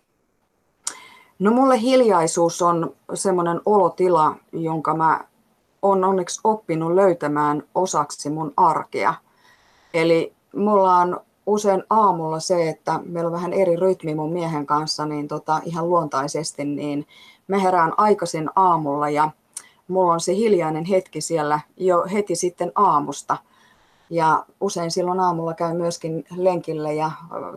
No 1.38 1.50
mulle 1.50 1.80
hiljaisuus 1.80 2.62
on 2.62 2.96
semmoinen 3.14 3.60
olotila, 3.66 4.36
jonka 4.52 4.94
mä 4.94 5.24
on 5.82 6.04
onneksi 6.04 6.40
oppinut 6.44 6.94
löytämään 6.94 7.62
osaksi 7.74 8.30
mun 8.30 8.52
arkea. 8.56 9.14
Eli 9.94 10.32
mulla 10.56 10.96
on 10.96 11.20
usein 11.46 11.82
aamulla 11.90 12.40
se, 12.40 12.68
että 12.68 13.00
meillä 13.04 13.28
on 13.28 13.32
vähän 13.32 13.52
eri 13.52 13.76
rytmi 13.76 14.14
mun 14.14 14.32
miehen 14.32 14.66
kanssa, 14.66 15.06
niin 15.06 15.28
tota, 15.28 15.60
ihan 15.64 15.88
luontaisesti, 15.88 16.64
niin 16.64 17.06
mä 17.48 17.58
herään 17.58 17.92
aikaisin 17.96 18.50
aamulla 18.56 19.10
ja 19.10 19.30
mulla 19.88 20.12
on 20.12 20.20
se 20.20 20.34
hiljainen 20.34 20.84
hetki 20.84 21.20
siellä 21.20 21.60
jo 21.76 22.06
heti 22.12 22.36
sitten 22.36 22.72
aamusta. 22.74 23.36
Ja 24.10 24.44
usein 24.60 24.90
silloin 24.90 25.20
aamulla 25.20 25.54
käy 25.54 25.74
myöskin 25.74 26.24
lenkillä 26.36 26.92
ja 26.92 27.10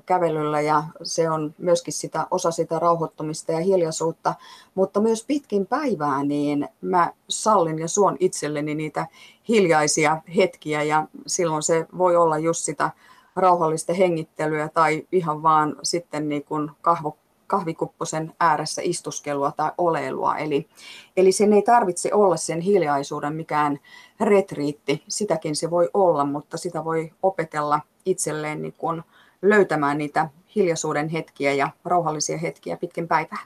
kävelyllä 0.05 0.61
ja 0.61 0.83
se 1.03 1.29
on 1.29 1.53
myöskin 1.57 1.93
sitä, 1.93 2.27
osa 2.31 2.51
sitä 2.51 2.79
rauhoittumista 2.79 3.51
ja 3.51 3.59
hiljaisuutta. 3.59 4.33
Mutta 4.75 5.01
myös 5.01 5.25
pitkin 5.25 5.67
päivää 5.67 6.23
niin 6.23 6.67
mä 6.81 7.13
sallin 7.29 7.79
ja 7.79 7.87
suon 7.87 8.17
itselleni 8.19 8.75
niitä 8.75 9.07
hiljaisia 9.49 10.21
hetkiä 10.35 10.83
ja 10.83 11.07
silloin 11.27 11.63
se 11.63 11.87
voi 11.97 12.15
olla 12.15 12.37
just 12.37 12.59
sitä 12.63 12.91
rauhallista 13.35 13.93
hengittelyä 13.93 14.69
tai 14.69 15.07
ihan 15.11 15.43
vaan 15.43 15.75
sitten 15.83 16.29
niin 16.29 16.43
kuin 16.43 16.71
kahvo, 16.81 17.17
kahvikupposen 17.51 18.33
ääressä 18.39 18.81
istuskelua 18.85 19.51
tai 19.51 19.71
oleilua. 19.77 20.37
Eli, 20.37 20.69
eli 21.17 21.31
sen 21.31 21.53
ei 21.53 21.61
tarvitse 21.61 22.13
olla 22.13 22.37
sen 22.37 22.61
hiljaisuuden 22.61 23.33
mikään 23.33 23.79
retriitti, 24.19 25.03
sitäkin 25.07 25.55
se 25.55 25.69
voi 25.69 25.89
olla, 25.93 26.25
mutta 26.25 26.57
sitä 26.57 26.85
voi 26.85 27.11
opetella 27.23 27.79
itselleen 28.05 28.61
niin 28.61 28.75
kuin 28.77 29.03
löytämään 29.41 29.97
niitä 29.97 30.29
hiljaisuuden 30.55 31.09
hetkiä 31.09 31.53
ja 31.53 31.69
rauhallisia 31.85 32.37
hetkiä 32.37 32.77
pitkin 32.77 33.07
päivää. 33.07 33.43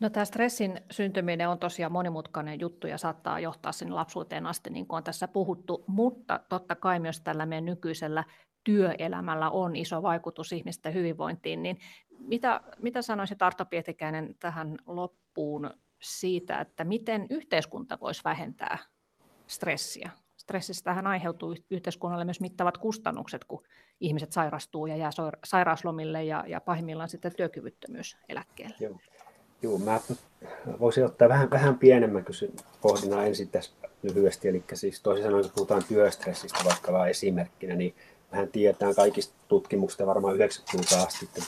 No 0.00 0.10
tämä 0.10 0.24
stressin 0.24 0.80
syntyminen 0.90 1.48
on 1.48 1.58
tosiaan 1.58 1.92
monimutkainen 1.92 2.60
juttu 2.60 2.86
ja 2.86 2.98
saattaa 2.98 3.40
johtaa 3.40 3.72
sinne 3.72 3.94
lapsuuteen 3.94 4.46
asti, 4.46 4.70
niin 4.70 4.86
kuin 4.86 4.96
on 4.96 5.04
tässä 5.04 5.28
puhuttu, 5.28 5.84
mutta 5.86 6.40
totta 6.48 6.74
kai 6.74 7.00
myös 7.00 7.20
tällä 7.20 7.46
meidän 7.46 7.64
nykyisellä 7.64 8.24
työelämällä 8.68 9.50
on 9.50 9.76
iso 9.76 10.02
vaikutus 10.02 10.52
ihmisten 10.52 10.94
hyvinvointiin, 10.94 11.62
niin 11.62 11.78
mitä, 12.18 12.60
mitä 12.82 13.02
sanoisit 13.02 13.42
Arto 13.42 13.64
Pietikäinen 13.64 14.34
tähän 14.40 14.76
loppuun 14.86 15.70
siitä, 16.02 16.60
että 16.60 16.84
miten 16.84 17.26
yhteiskunta 17.30 17.98
voisi 18.00 18.24
vähentää 18.24 18.78
stressiä? 19.46 20.10
Stressistähän 20.36 21.06
aiheutuu 21.06 21.54
yhteiskunnalle 21.70 22.24
myös 22.24 22.40
mittavat 22.40 22.78
kustannukset, 22.78 23.44
kun 23.44 23.62
ihmiset 24.00 24.32
sairastuu 24.32 24.86
ja 24.86 24.96
jää 24.96 25.10
sairauslomille 25.44 26.24
ja, 26.24 26.44
ja 26.46 26.60
pahimmillaan 26.60 27.08
sitten 27.08 27.36
työkyvyttömyyseläkkeelle. 27.36 28.76
Joo. 28.80 28.98
Joo, 29.62 29.78
mä 29.78 30.00
voisin 30.80 31.04
ottaa 31.04 31.28
vähän, 31.28 31.50
vähän 31.50 31.78
pienemmän 31.78 32.24
kysy- 32.24 32.56
pohdinnan 32.82 33.26
ensin 33.26 33.48
tässä 33.48 33.72
lyhyesti. 34.02 34.48
Eli 34.48 34.64
siis 34.74 35.00
toisin 35.00 35.24
sanoen, 35.24 35.42
kun 35.42 35.52
puhutaan 35.54 35.84
työstressistä 35.88 36.58
vaikka 36.64 36.92
vain 36.92 37.10
esimerkkinä, 37.10 37.74
niin 37.74 37.94
mehän 38.32 38.48
tiedetään 38.48 38.94
kaikista 38.94 39.34
tutkimuksista 39.48 40.06
varmaan 40.06 40.36
90-luvulta 40.36 41.02
asti, 41.02 41.24
että 41.24 41.42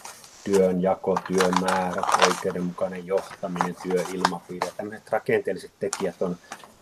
työn 0.45 0.83
jako, 0.83 1.19
työn 1.27 1.55
määrä, 1.61 2.03
oikeudenmukainen 2.29 3.07
johtaminen, 3.07 3.77
työilmapiiri 3.83 4.67
ja 4.67 4.73
tämmöiset 4.77 5.11
rakenteelliset 5.11 5.71
tekijät 5.81 6.23
on 6.23 6.37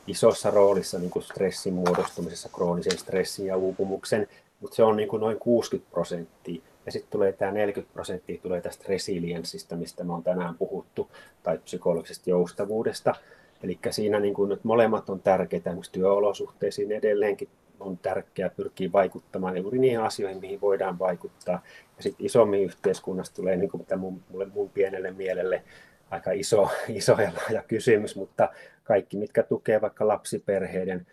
isossa 0.06 0.50
roolissa 0.50 0.98
niin 0.98 1.10
kuin 1.10 1.22
stressin 1.22 1.74
muodostumisessa, 1.74 2.48
kroonisen 2.54 2.98
stressin 2.98 3.46
ja 3.46 3.56
uupumuksen, 3.56 4.28
mutta 4.60 4.76
se 4.76 4.82
on 4.82 4.96
niin 4.96 5.08
kuin 5.08 5.20
noin 5.20 5.38
60 5.38 5.90
prosenttia. 5.90 6.62
Ja 6.86 6.92
sitten 6.92 7.10
tulee 7.10 7.32
tämä 7.32 7.52
40 7.52 7.94
prosenttia 7.94 8.40
tulee 8.42 8.60
tästä 8.60 8.84
resilienssistä, 8.88 9.76
mistä 9.76 10.04
me 10.04 10.12
on 10.12 10.22
tänään 10.22 10.54
puhuttu, 10.54 11.10
tai 11.42 11.58
psykologisesta 11.58 12.30
joustavuudesta. 12.30 13.14
Eli 13.62 13.78
siinä 13.90 14.20
niin 14.20 14.34
kuin, 14.34 14.52
että 14.52 14.68
molemmat 14.68 15.10
on 15.10 15.20
tärkeitä, 15.20 15.70
esimerkiksi 15.70 15.92
työolosuhteisiin 15.92 16.92
edelleenkin 16.92 17.48
on 17.80 17.98
tärkeää 17.98 18.50
pyrkiä 18.50 18.92
vaikuttamaan 18.92 19.56
juuri 19.56 19.78
niihin 19.78 20.00
asioihin, 20.00 20.40
mihin 20.40 20.60
voidaan 20.60 20.98
vaikuttaa. 20.98 21.62
Ja 21.96 22.02
sitten 22.02 22.26
isommin 22.26 22.62
yhteiskunnasta 22.62 23.36
tulee, 23.36 23.56
niin 23.56 23.70
kuin 23.70 23.86
mun, 23.96 24.22
mulle, 24.30 24.46
mun 24.46 24.70
pienelle 24.70 25.10
mielelle, 25.10 25.62
aika 26.10 26.30
iso, 26.32 26.70
iso 26.88 27.20
ja 27.20 27.32
laaja 27.36 27.62
kysymys, 27.62 28.16
mutta 28.16 28.48
kaikki, 28.84 29.16
mitkä 29.16 29.42
tukee 29.42 29.80
vaikka 29.80 30.08
lapsiperheiden 30.08 31.06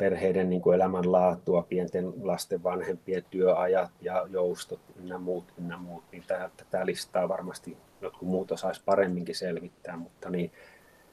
perheiden 0.00 0.50
niin 0.50 0.62
kuin 0.62 0.74
elämänlaatua, 0.74 1.62
pienten 1.62 2.12
lasten 2.22 2.62
vanhempien 2.62 3.24
työajat 3.30 3.90
ja 4.00 4.26
joustot 4.30 4.80
ynnä 4.96 5.18
muut, 5.18 5.44
ynnä 5.58 5.78
muut, 5.78 6.04
niin 6.12 6.24
tämä, 6.26 6.50
tätä 6.56 6.86
listaa 6.86 7.28
varmasti 7.28 7.76
jotkut 8.00 8.28
muut 8.28 8.52
osaisi 8.52 8.82
paremminkin 8.84 9.34
selvittää, 9.34 9.96
mutta 9.96 10.30
niin, 10.30 10.52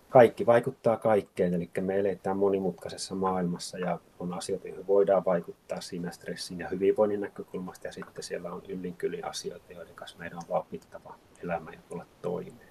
kaikki 0.09 0.45
vaikuttaa 0.45 0.97
kaikkeen, 0.97 1.53
eli 1.53 1.69
me 1.81 1.99
eletään 1.99 2.37
monimutkaisessa 2.37 3.15
maailmassa 3.15 3.77
ja 3.77 3.99
on 4.19 4.33
asioita, 4.33 4.67
joihin 4.67 4.87
voidaan 4.87 5.25
vaikuttaa 5.25 5.81
siinä 5.81 6.11
stressin 6.11 6.59
ja 6.59 6.69
hyvinvoinnin 6.69 7.21
näkökulmasta 7.21 7.87
ja 7.87 7.91
sitten 7.91 8.23
siellä 8.23 8.51
on 8.51 8.61
yllinkyli 8.67 9.21
asioita, 9.21 9.73
joiden 9.73 9.95
kanssa 9.95 10.17
meidän 10.17 10.37
on 10.37 10.49
vauhdittava 10.49 11.15
elämä 11.43 11.71
ja 11.71 11.79
tulla 11.89 12.05
toimeen. 12.21 12.67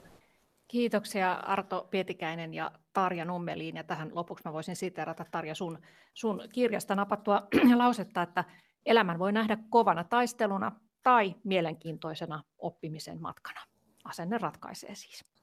Kiitoksia 0.68 1.32
Arto 1.32 1.89
Pietikäinen 1.91 2.55
ja 2.55 2.70
Tarja 2.93 3.24
Nummeliin. 3.24 3.76
Ja 3.76 3.84
tähän 3.84 4.11
lopuksi 4.14 4.45
mä 4.45 4.53
voisin 4.53 4.76
siteerata 4.76 5.24
Tarja 5.30 5.55
sun, 5.55 5.78
sun 6.14 6.43
kirjasta 6.53 6.95
napattua 6.95 7.49
lausetta, 7.76 8.22
että 8.22 8.45
elämän 8.87 9.18
voi 9.18 9.32
nähdä 9.32 9.59
kovana 9.70 10.05
taisteluna 10.05 10.72
tai 11.03 11.34
mielenkiintoisena 11.45 12.43
oppimisen 12.59 13.20
matkana. 13.20 13.61
Asenne 14.05 14.39
ratkaisee 14.39 14.95
siis. 14.95 15.36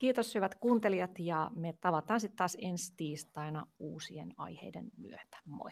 Kiitos 0.00 0.34
hyvät 0.34 0.54
kuuntelijat 0.54 1.18
ja 1.18 1.50
me 1.54 1.74
tavataan 1.80 2.20
sitten 2.20 2.36
taas 2.36 2.56
ensi 2.60 2.94
tiistaina 2.96 3.66
uusien 3.78 4.34
aiheiden 4.36 4.90
myötä. 4.96 5.38
Moi! 5.44 5.70